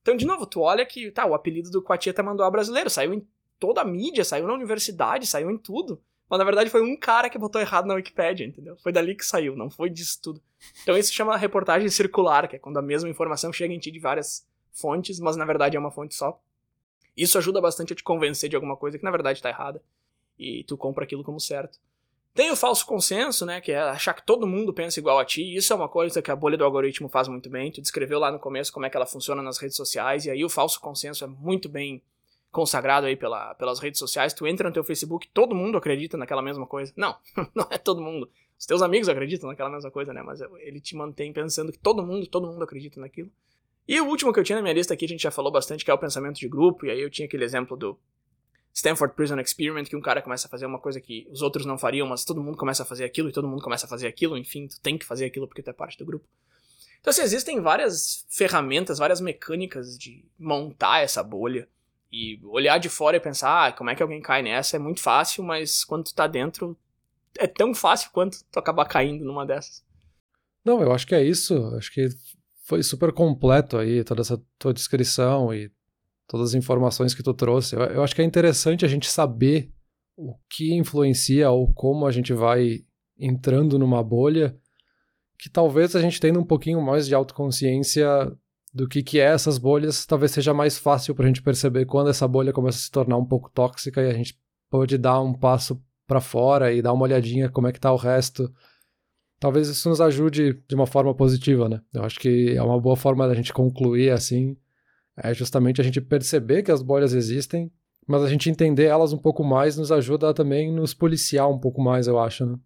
Então, 0.03 0.17
de 0.17 0.27
novo, 0.27 0.45
tu 0.45 0.61
olha 0.61 0.85
que, 0.85 1.09
tá, 1.13 1.25
o 1.25 1.35
apelido 1.35 1.71
do 1.71 1.81
Quatieta 1.81 2.21
Manduá 2.21 2.51
brasileiro 2.51 2.91
saiu 2.91 3.15
em 3.15 3.25
toda 3.61 3.83
a 3.83 3.85
mídia, 3.85 4.25
saiu 4.25 4.49
na 4.49 4.55
universidade, 4.55 5.29
saiu 5.29 5.53
em 5.53 5.57
tudo. 5.57 6.03
Mas 6.29 6.39
na 6.41 6.45
verdade 6.45 6.69
foi 6.69 6.83
um 6.83 6.97
cara 6.97 7.31
que 7.31 7.39
botou 7.39 7.61
errado 7.61 7.87
na 7.87 7.95
Wikipedia, 7.95 8.45
entendeu? 8.45 8.77
Foi 8.83 8.91
dali 8.91 9.15
que 9.15 9.25
saiu, 9.25 9.55
não 9.55 9.71
foi 9.71 9.89
disso 9.89 10.19
tudo. 10.21 10.43
Então 10.83 10.99
isso 10.99 11.13
chama 11.13 11.37
reportagem 11.37 11.89
circular, 11.91 12.49
que 12.49 12.57
é 12.57 12.59
quando 12.59 12.79
a 12.79 12.83
mesma 12.83 13.09
informação 13.09 13.53
chega 13.53 13.73
em 13.73 13.79
ti 13.79 13.93
de 13.93 14.01
várias 14.01 14.45
fontes, 14.73 15.21
mas 15.21 15.37
na 15.37 15.45
verdade 15.45 15.77
é 15.77 15.79
uma 15.79 15.93
fonte 15.93 16.17
só. 16.17 16.43
Isso 17.17 17.39
ajuda 17.39 17.61
bastante 17.61 17.93
a 17.93 17.97
te 17.97 18.03
convencer 18.03 18.49
de 18.51 18.57
alguma 18.57 18.77
coisa 18.77 18.99
que 18.99 19.05
na 19.05 19.11
verdade 19.11 19.41
tá 19.41 19.49
errada. 19.49 19.83
E 20.39 20.65
tu 20.65 20.77
compra 20.77 21.05
aquilo 21.05 21.23
como 21.23 21.39
certo. 21.39 21.79
Tem 22.35 22.51
o 22.51 22.57
falso 22.57 22.85
consenso, 22.85 23.47
né, 23.47 23.61
que 23.61 23.71
é 23.71 23.79
achar 23.79 24.13
que 24.13 24.27
todo 24.27 24.45
mundo 24.45 24.75
pensa 24.75 24.99
igual 24.99 25.21
a 25.21 25.25
ti. 25.25 25.55
Isso 25.55 25.73
é 25.73 25.77
uma 25.77 25.89
coisa 25.89 26.21
que 26.21 26.33
a 26.33 26.37
bolha 26.37 26.59
do 26.59 26.65
algoritmo 26.65 27.09
faz 27.09 27.29
muito 27.29 27.49
bem. 27.49 27.71
Tu 27.71 27.81
descreveu 27.81 28.19
lá 28.19 28.33
no 28.33 28.41
começo 28.41 28.73
como 28.73 28.85
é 28.85 28.91
que 28.91 28.97
ela 28.97 29.07
funciona 29.07 29.41
nas 29.41 29.57
redes 29.59 29.77
sociais, 29.77 30.27
e 30.27 30.31
aí 30.31 30.45
o 30.45 30.49
falso 30.49 30.81
consenso 30.81 31.23
é 31.23 31.29
muito 31.29 31.69
bem 31.69 32.03
consagrado 32.51 33.07
aí 33.07 33.15
pela, 33.15 33.55
pelas 33.55 33.79
redes 33.79 34.01
sociais. 34.01 34.33
Tu 34.33 34.49
entra 34.49 34.69
no 34.69 34.75
teu 34.75 34.83
Facebook, 34.83 35.29
todo 35.29 35.55
mundo 35.55 35.79
acredita 35.79 36.17
naquela 36.17 36.43
mesma 36.43 36.67
coisa. 36.67 36.93
Não, 36.97 37.17
não 37.55 37.69
é 37.71 37.79
todo 37.79 38.03
mundo. 38.03 38.29
Os 38.59 38.67
teus 38.67 38.83
amigos 38.83 39.09
acreditam 39.09 39.49
naquela 39.49 39.71
mesma 39.71 39.91
coisa, 39.93 40.13
né, 40.13 40.21
mas 40.21 40.41
ele 40.41 40.81
te 40.81 40.97
mantém 40.97 41.33
pensando 41.33 41.71
que 41.71 41.79
todo 41.79 42.05
mundo, 42.05 42.27
todo 42.27 42.49
mundo 42.49 42.65
acredita 42.65 43.01
naquilo. 43.01 43.31
E 43.87 44.01
o 44.01 44.07
último 44.07 44.33
que 44.33 44.41
eu 44.41 44.45
tinha 44.45 44.57
na 44.57 44.63
minha 44.63 44.75
lista 44.75 44.95
aqui, 44.95 45.05
a 45.05 45.09
gente 45.09 45.23
já 45.23 45.31
falou 45.31 45.53
bastante, 45.53 45.85
que 45.85 45.91
é 45.91 45.95
o 45.95 45.99
pensamento 45.99 46.37
de 46.37 46.49
grupo, 46.49 46.87
e 46.87 46.91
aí 46.91 47.01
eu 47.01 47.11
tinha 47.11 47.27
aquele 47.27 47.45
exemplo 47.45 47.77
do 47.77 47.99
Stanford 48.73 49.15
Prison 49.15 49.39
Experiment, 49.39 49.85
que 49.85 49.97
um 49.97 50.01
cara 50.01 50.23
começa 50.23 50.47
a 50.47 50.51
fazer 50.51 50.67
uma 50.67 50.79
coisa 50.79 51.01
que 51.01 51.29
os 51.31 51.43
outros 51.43 51.67
não 51.67 51.79
fariam, 51.79 52.07
mas 52.07 52.25
todo 52.25 52.43
mundo 52.43 52.57
começa 52.57 52.83
a 52.83 52.87
fazer 52.87 53.05
aquilo 53.05 53.29
e 53.29 53.33
todo 53.33 53.47
mundo 53.47 53.63
começa 53.63 53.87
a 53.87 53.89
fazer 53.89 54.09
aquilo, 54.09 54.37
enfim, 54.37 54.67
tu 54.67 54.81
tem 54.81 54.97
que 54.97 55.05
fazer 55.05 55.27
aquilo 55.27 55.47
porque 55.47 55.63
tu 55.63 55.71
é 55.71 55.73
parte 55.73 55.99
do 55.99 56.05
grupo. 56.05 56.27
Então, 57.01 57.11
assim, 57.11 57.23
existem 57.23 57.61
várias 57.61 58.25
ferramentas, 58.31 58.99
várias 58.99 59.21
mecânicas 59.21 59.99
de 59.99 60.25
montar 60.39 61.01
essa 61.01 61.23
bolha 61.23 61.69
e 62.11 62.41
olhar 62.45 62.79
de 62.79 62.89
fora 62.89 63.17
e 63.17 63.21
pensar, 63.21 63.67
ah, 63.67 63.73
como 63.73 63.91
é 63.91 63.95
que 63.95 64.03
alguém 64.03 64.23
cai 64.23 64.43
nessa? 64.43 64.77
É 64.77 64.79
muito 64.79 65.01
fácil, 65.01 65.45
mas 65.45 65.85
quando 65.85 66.05
tu 66.05 66.15
tá 66.15 66.27
dentro, 66.27 66.77
é 67.39 67.47
tão 67.47 67.75
fácil 67.75 68.11
quanto 68.11 68.43
tu 68.51 68.59
acabar 68.59 68.87
caindo 68.87 69.25
numa 69.25 69.45
dessas. 69.45 69.85
Não, 70.65 70.81
eu 70.81 70.93
acho 70.93 71.07
que 71.07 71.15
é 71.15 71.23
isso. 71.23 71.55
Acho 71.77 71.93
que 71.93 72.09
foi 72.65 72.83
super 72.83 73.13
completo 73.13 73.77
aí, 73.77 74.03
toda 74.03 74.23
essa 74.23 74.41
tua 74.59 74.73
descrição 74.73 75.55
e 75.55 75.71
todas 76.27 76.51
as 76.51 76.55
informações 76.55 77.15
que 77.15 77.23
tu 77.23 77.35
trouxe. 77.35 77.77
Eu, 77.77 77.83
eu 77.83 78.03
acho 78.03 78.15
que 78.15 78.23
é 78.23 78.25
interessante 78.25 78.85
a 78.85 78.89
gente 78.89 79.09
saber 79.09 79.71
o 80.17 80.35
que 80.49 80.75
influencia 80.75 81.51
ou 81.51 81.73
como 81.73 82.07
a 82.07 82.11
gente 82.11 82.33
vai 82.33 82.81
entrando 83.19 83.79
numa 83.79 84.03
bolha, 84.03 84.57
que 85.39 85.51
talvez 85.51 85.95
a 85.95 86.01
gente 86.01 86.21
tendo 86.21 86.41
um 86.41 86.45
pouquinho 86.45 86.81
mais 86.81 87.07
de 87.07 87.15
autoconsciência 87.15 88.07
do 88.73 88.89
que, 88.89 89.03
que 89.03 89.21
é 89.21 89.25
essas 89.25 89.59
bolhas, 89.59 90.07
talvez 90.07 90.33
seja 90.33 90.55
mais 90.55 90.79
fácil 90.79 91.15
para 91.15 91.25
a 91.27 91.29
gente 91.29 91.43
perceber 91.43 91.85
quando 91.85 92.11
essa 92.11 92.27
bolha 92.27 92.53
começa 92.53 92.79
a 92.79 92.81
se 92.81 92.91
tornar 92.91 93.17
um 93.17 93.27
pouco 93.27 93.51
tóxica 93.51 94.03
e 94.03 94.11
a 94.11 94.15
gente 94.15 94.37
pode 94.71 94.97
dar 94.99 95.21
um 95.21 95.33
passo 95.33 95.81
para 96.07 96.21
fora 96.21 96.73
e 96.73 96.83
dar 96.83 96.93
uma 96.93 97.05
olhadinha 97.05 97.49
como 97.49 97.69
é 97.69 97.73
que 97.73 97.79
tá 97.81 97.93
o 97.93 97.97
resto. 97.97 98.53
Talvez 99.41 99.69
isso 99.69 99.89
nos 99.89 100.01
ajude 100.01 100.55
de 100.67 100.75
uma 100.75 100.87
forma 100.87 101.15
positiva, 101.15 101.69
né? 101.69 101.81
Eu 101.93 102.05
acho 102.05 102.19
que 102.19 102.55
é 102.57 102.63
uma 102.63 102.81
boa 102.81 102.97
forma 102.97 103.27
da 103.29 103.35
gente 103.35 103.53
concluir 103.53 104.11
assim 104.11 104.57
é 105.17 105.33
justamente 105.33 105.81
a 105.81 105.85
gente 105.85 106.01
perceber 106.01 106.63
que 106.63 106.73
as 106.73 106.83
bolhas 106.83 107.13
existem, 107.13 107.71
mas 108.07 108.23
a 108.23 108.29
gente 108.29 108.51
entender 108.51 108.85
elas 108.85 109.13
um 109.13 109.19
pouco 109.19 109.45
mais 109.45 109.77
nos 109.77 109.93
ajuda 109.93 110.35
também 110.35 110.73
nos 110.73 110.93
policiar 110.93 111.49
um 111.49 111.59
pouco 111.59 111.81
mais, 111.81 112.07
eu 112.07 112.19
acho, 112.19 112.45
né? 112.45 112.59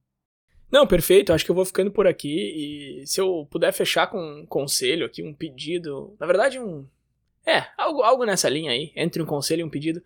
Não, 0.71 0.87
perfeito. 0.87 1.33
Acho 1.33 1.45
que 1.45 1.51
eu 1.51 1.55
vou 1.55 1.65
ficando 1.65 1.91
por 1.91 2.07
aqui. 2.07 3.01
E 3.01 3.07
se 3.07 3.21
eu 3.21 3.47
puder 3.51 3.73
fechar 3.73 4.07
com 4.07 4.19
um 4.19 4.47
conselho 4.47 5.07
aqui, 5.07 5.23
um 5.23 5.33
pedido. 5.33 6.15
Na 6.21 6.27
verdade, 6.27 6.59
um. 6.59 6.87
É, 7.47 7.65
algo, 7.79 8.03
algo 8.03 8.25
nessa 8.27 8.51
linha 8.51 8.71
aí, 8.71 8.93
entre 8.95 9.23
um 9.23 9.27
conselho 9.27 9.61
e 9.61 9.65
um 9.65 9.71
pedido. 9.71 10.03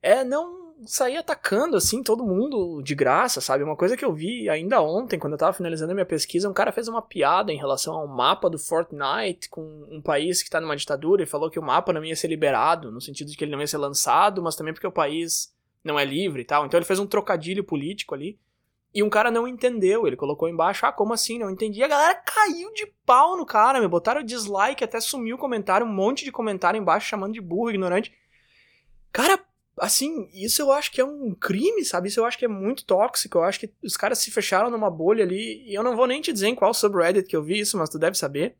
É 0.00 0.22
não 0.22 0.65
sair 0.84 1.16
atacando, 1.16 1.76
assim, 1.76 2.02
todo 2.02 2.26
mundo 2.26 2.82
de 2.82 2.94
graça, 2.94 3.40
sabe? 3.40 3.64
Uma 3.64 3.76
coisa 3.76 3.96
que 3.96 4.04
eu 4.04 4.12
vi 4.12 4.48
ainda 4.48 4.82
ontem, 4.82 5.18
quando 5.18 5.32
eu 5.32 5.38
tava 5.38 5.52
finalizando 5.52 5.92
a 5.92 5.94
minha 5.94 6.06
pesquisa, 6.06 6.48
um 6.48 6.52
cara 6.52 6.72
fez 6.72 6.86
uma 6.88 7.00
piada 7.00 7.52
em 7.52 7.56
relação 7.56 7.94
ao 7.94 8.06
mapa 8.06 8.50
do 8.50 8.58
Fortnite 8.58 9.48
com 9.48 9.86
um 9.90 10.02
país 10.02 10.42
que 10.42 10.50
tá 10.50 10.60
numa 10.60 10.76
ditadura 10.76 11.22
e 11.22 11.26
falou 11.26 11.50
que 11.50 11.58
o 11.58 11.62
mapa 11.62 11.92
não 11.92 12.04
ia 12.04 12.14
ser 12.14 12.28
liberado, 12.28 12.92
no 12.92 13.00
sentido 13.00 13.30
de 13.30 13.36
que 13.36 13.44
ele 13.44 13.52
não 13.52 13.60
ia 13.60 13.66
ser 13.66 13.78
lançado, 13.78 14.42
mas 14.42 14.56
também 14.56 14.74
porque 14.74 14.86
o 14.86 14.92
país 14.92 15.54
não 15.82 15.98
é 15.98 16.04
livre 16.04 16.42
e 16.42 16.44
tal. 16.44 16.66
Então 16.66 16.78
ele 16.78 16.86
fez 16.86 16.98
um 16.98 17.06
trocadilho 17.06 17.64
político 17.64 18.14
ali. 18.14 18.38
E 18.94 19.02
um 19.02 19.10
cara 19.10 19.30
não 19.30 19.46
entendeu, 19.46 20.06
ele 20.06 20.16
colocou 20.16 20.48
embaixo, 20.48 20.86
ah, 20.86 20.92
como 20.92 21.12
assim? 21.12 21.38
Não 21.38 21.50
entendi. 21.50 21.80
E 21.80 21.82
a 21.82 21.88
galera 21.88 22.14
caiu 22.14 22.72
de 22.72 22.86
pau 23.04 23.36
no 23.36 23.44
cara, 23.44 23.80
me 23.80 23.86
botaram 23.86 24.22
dislike, 24.22 24.82
até 24.82 25.00
sumiu 25.00 25.36
o 25.36 25.38
comentário, 25.38 25.86
um 25.86 25.92
monte 25.92 26.24
de 26.24 26.32
comentário 26.32 26.80
embaixo 26.80 27.06
chamando 27.06 27.34
de 27.34 27.40
burro, 27.40 27.70
ignorante. 27.70 28.14
Cara, 29.12 29.38
assim, 29.78 30.28
isso 30.32 30.62
eu 30.62 30.72
acho 30.72 30.90
que 30.90 31.00
é 31.00 31.04
um 31.04 31.34
crime, 31.34 31.84
sabe? 31.84 32.08
Isso 32.08 32.20
eu 32.20 32.24
acho 32.24 32.38
que 32.38 32.44
é 32.44 32.48
muito 32.48 32.84
tóxico. 32.84 33.38
Eu 33.38 33.44
acho 33.44 33.60
que 33.60 33.72
os 33.82 33.96
caras 33.96 34.18
se 34.18 34.30
fecharam 34.30 34.70
numa 34.70 34.90
bolha 34.90 35.24
ali. 35.24 35.62
E 35.66 35.74
eu 35.74 35.82
não 35.82 35.96
vou 35.96 36.06
nem 36.06 36.20
te 36.20 36.32
dizer 36.32 36.48
em 36.48 36.54
qual 36.54 36.72
subreddit 36.72 37.28
que 37.28 37.36
eu 37.36 37.42
vi 37.42 37.60
isso, 37.60 37.76
mas 37.76 37.90
tu 37.90 37.98
deve 37.98 38.16
saber. 38.16 38.56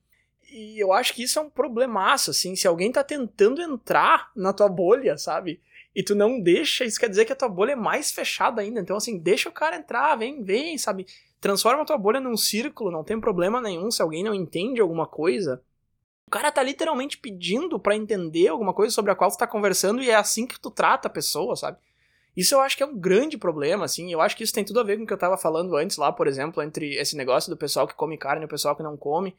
E 0.51 0.83
eu 0.83 0.93
acho 0.93 1.15
que 1.15 1.23
isso 1.23 1.39
é 1.39 1.43
um 1.43 1.51
problemaço, 1.51 2.31
assim. 2.31 2.55
Se 2.55 2.67
alguém 2.67 2.93
tá 2.93 3.03
tentando 3.03 3.61
entrar 3.61 4.31
na 4.35 4.53
tua 4.53 4.69
bolha, 4.69 5.19
sabe? 5.19 5.61
E 5.95 6.03
tu 6.03 6.15
não 6.15 6.39
deixa, 6.41 6.85
isso 6.85 7.01
quer 7.01 7.09
dizer 7.09 7.25
que 7.25 7.33
a 7.33 7.37
tua 7.37 7.49
bolha 7.49 7.73
é 7.73 7.77
mais 7.77 8.11
fechada 8.11 8.61
ainda. 8.61 8.81
Então, 8.81 8.97
assim, 8.97 9.19
deixa 9.19 9.49
o 9.49 9.53
cara 9.53 9.77
entrar, 9.77 10.15
vem, 10.17 10.43
vem, 10.43 10.77
sabe? 10.77 11.07
Transforma 11.41 11.83
a 11.83 11.87
tua 11.87 11.97
bolha 11.97 12.21
num 12.21 12.37
círculo, 12.37 12.91
não 12.91 13.03
tem 13.03 13.19
problema 13.19 13.61
nenhum 13.61 13.91
se 13.91 14.03
alguém 14.03 14.23
não 14.23 14.35
entende 14.35 14.81
alguma 14.81 15.07
coisa. 15.07 15.63
O 16.29 16.31
cara 16.31 16.51
tá 16.51 16.61
literalmente 16.61 17.19
pedindo 17.19 17.79
para 17.79 17.95
entender 17.95 18.49
alguma 18.49 18.75
coisa 18.75 18.93
sobre 18.93 19.13
a 19.13 19.15
qual 19.15 19.31
tu 19.31 19.39
tá 19.39 19.47
conversando 19.47 20.03
e 20.03 20.11
é 20.11 20.17
assim 20.17 20.45
que 20.45 20.59
tu 20.59 20.73
trata 20.73 21.07
a 21.07 21.11
pessoa, 21.11 21.55
sabe? 21.55 21.79
Isso 22.37 22.55
eu 22.55 22.61
acho 22.61 22.77
que 22.77 22.83
é 22.83 22.87
um 22.87 22.99
grande 22.99 23.39
problema, 23.39 23.85
assim. 23.85 24.13
Eu 24.13 24.21
acho 24.21 24.37
que 24.37 24.43
isso 24.43 24.53
tem 24.53 24.65
tudo 24.65 24.81
a 24.81 24.83
ver 24.83 24.99
com 24.99 25.05
o 25.05 25.07
que 25.07 25.13
eu 25.13 25.19
tava 25.19 25.39
falando 25.39 25.77
antes 25.77 25.97
lá, 25.97 26.13
por 26.13 26.27
exemplo, 26.27 26.63
entre 26.63 26.97
esse 26.97 27.17
negócio 27.17 27.49
do 27.49 27.57
pessoal 27.57 27.87
que 27.87 27.95
come 27.95 28.19
carne 28.19 28.43
e 28.43 28.45
o 28.45 28.49
pessoal 28.49 28.75
que 28.75 28.83
não 28.83 28.97
come. 28.97 29.37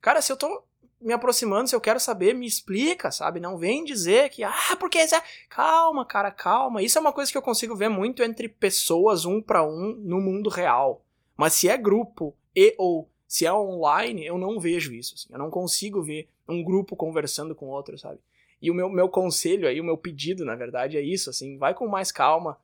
Cara, 0.00 0.22
se 0.22 0.32
eu 0.32 0.36
tô 0.36 0.64
me 1.00 1.12
aproximando, 1.12 1.68
se 1.68 1.76
eu 1.76 1.80
quero 1.80 2.00
saber, 2.00 2.34
me 2.34 2.46
explica, 2.46 3.10
sabe? 3.10 3.38
Não 3.38 3.58
vem 3.58 3.84
dizer 3.84 4.30
que, 4.30 4.42
ah, 4.42 4.76
porque. 4.80 4.98
É... 4.98 5.06
Calma, 5.50 6.06
cara, 6.06 6.30
calma. 6.30 6.82
Isso 6.82 6.96
é 6.96 7.00
uma 7.00 7.12
coisa 7.12 7.30
que 7.30 7.36
eu 7.36 7.42
consigo 7.42 7.76
ver 7.76 7.90
muito 7.90 8.22
entre 8.22 8.48
pessoas 8.48 9.26
um 9.26 9.42
para 9.42 9.62
um 9.62 9.94
no 10.02 10.20
mundo 10.20 10.48
real. 10.48 11.04
Mas 11.36 11.52
se 11.52 11.68
é 11.68 11.76
grupo 11.76 12.34
e 12.56 12.74
ou 12.78 13.08
se 13.26 13.46
é 13.46 13.52
online, 13.52 14.24
eu 14.24 14.38
não 14.38 14.60
vejo 14.60 14.92
isso, 14.92 15.14
assim. 15.14 15.28
Eu 15.32 15.38
não 15.38 15.50
consigo 15.50 16.02
ver 16.02 16.28
um 16.48 16.62
grupo 16.62 16.94
conversando 16.96 17.54
com 17.54 17.66
outro, 17.66 17.98
sabe? 17.98 18.18
E 18.60 18.70
o 18.70 18.74
meu, 18.74 18.88
meu 18.88 19.08
conselho 19.08 19.68
aí, 19.68 19.80
o 19.80 19.84
meu 19.84 19.96
pedido, 19.96 20.44
na 20.44 20.54
verdade, 20.54 20.96
é 20.96 21.02
isso, 21.02 21.30
assim, 21.30 21.58
vai 21.58 21.74
com 21.74 21.86
mais 21.86 22.10
calma. 22.10 22.56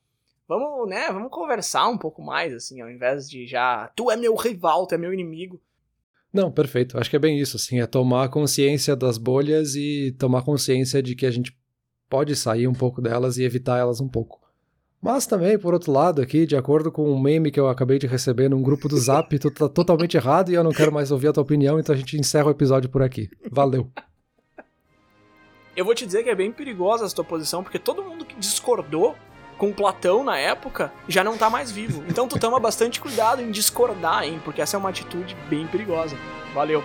Vamos, 0.49 0.89
né, 0.89 1.09
vamos 1.13 1.31
conversar 1.31 1.89
um 1.89 1.99
pouco 1.99 2.23
mais, 2.23 2.53
assim, 2.53 2.81
ao 2.81 2.91
invés 2.91 3.29
de 3.29 3.47
já, 3.47 3.89
tu 3.95 4.11
é 4.11 4.17
meu 4.17 4.35
rival, 4.35 4.87
tu 4.87 4.95
é 4.95 4.99
meu 4.99 5.13
inimigo. 5.13 5.61
Não, 6.33 6.51
perfeito. 6.51 6.99
Acho 6.99 7.11
que 7.11 7.17
é 7.17 7.21
bem 7.21 7.39
isso, 7.39 7.57
assim, 7.57 7.81
é 7.81 7.87
tomar 7.87 8.29
consciência 8.29 8.97
das 8.97 9.19
bolhas 9.19 9.75
e 9.75 10.15
tomar 10.19 10.43
consciência 10.43 11.03
de 11.03 11.15
que 11.15 11.27
a 11.27 11.31
gente 11.31 11.57
pode 12.09 12.35
sair 12.35 12.67
um 12.67 12.73
pouco 12.73 13.01
delas 13.01 13.37
e 13.37 13.45
evitar 13.45 13.79
elas 13.79 14.01
um 14.01 14.09
pouco. 14.09 14.41
Mas 15.03 15.27
também, 15.27 15.59
por 15.59 15.73
outro 15.73 15.91
lado, 15.91 16.21
aqui, 16.21 16.45
de 16.45 16.55
acordo 16.55 16.93
com 16.93 17.11
um 17.11 17.19
meme 17.19 17.51
que 17.51 17.59
eu 17.59 17.69
acabei 17.69 17.99
de 17.99 18.07
receber 18.07 18.51
num 18.51 18.61
grupo 18.61 18.87
do 18.87 18.99
Zap, 18.99 19.39
tu 19.39 19.51
tá 19.51 19.67
totalmente 19.67 20.17
errado 20.17 20.51
e 20.51 20.55
eu 20.55 20.63
não 20.63 20.73
quero 20.73 20.93
mais 20.93 21.11
ouvir 21.11 21.29
a 21.29 21.33
tua 21.33 21.43
opinião, 21.43 21.81
então 21.81 21.95
a 21.95 21.99
gente 21.99 22.19
encerra 22.19 22.49
o 22.49 22.51
episódio 22.51 22.91
por 22.91 23.03
aqui. 23.03 23.31
Valeu. 23.51 23.91
Eu 25.75 25.87
vou 25.87 25.95
te 25.95 26.05
dizer 26.05 26.23
que 26.23 26.29
é 26.29 26.35
bem 26.35 26.53
perigosa 26.53 27.07
essa 27.07 27.15
tua 27.15 27.25
posição, 27.25 27.63
porque 27.63 27.79
todo 27.79 28.03
mundo 28.03 28.27
que 28.27 28.37
discordou 28.37 29.17
com 29.57 29.73
Platão 29.73 30.23
na 30.23 30.37
época 30.37 30.93
já 31.09 31.25
não 31.25 31.39
tá 31.39 31.49
mais 31.49 31.71
vivo. 31.71 32.05
Então 32.07 32.29
tu 32.29 32.39
toma 32.39 32.61
bastante 32.61 33.01
cuidado 33.01 33.41
em 33.41 33.51
discordar, 33.51 34.25
hein? 34.25 34.41
Porque 34.45 34.61
essa 34.61 34.77
é 34.77 34.79
uma 34.79 34.91
atitude 34.91 35.35
bem 35.49 35.67
perigosa. 35.67 36.17
Valeu. 36.53 36.85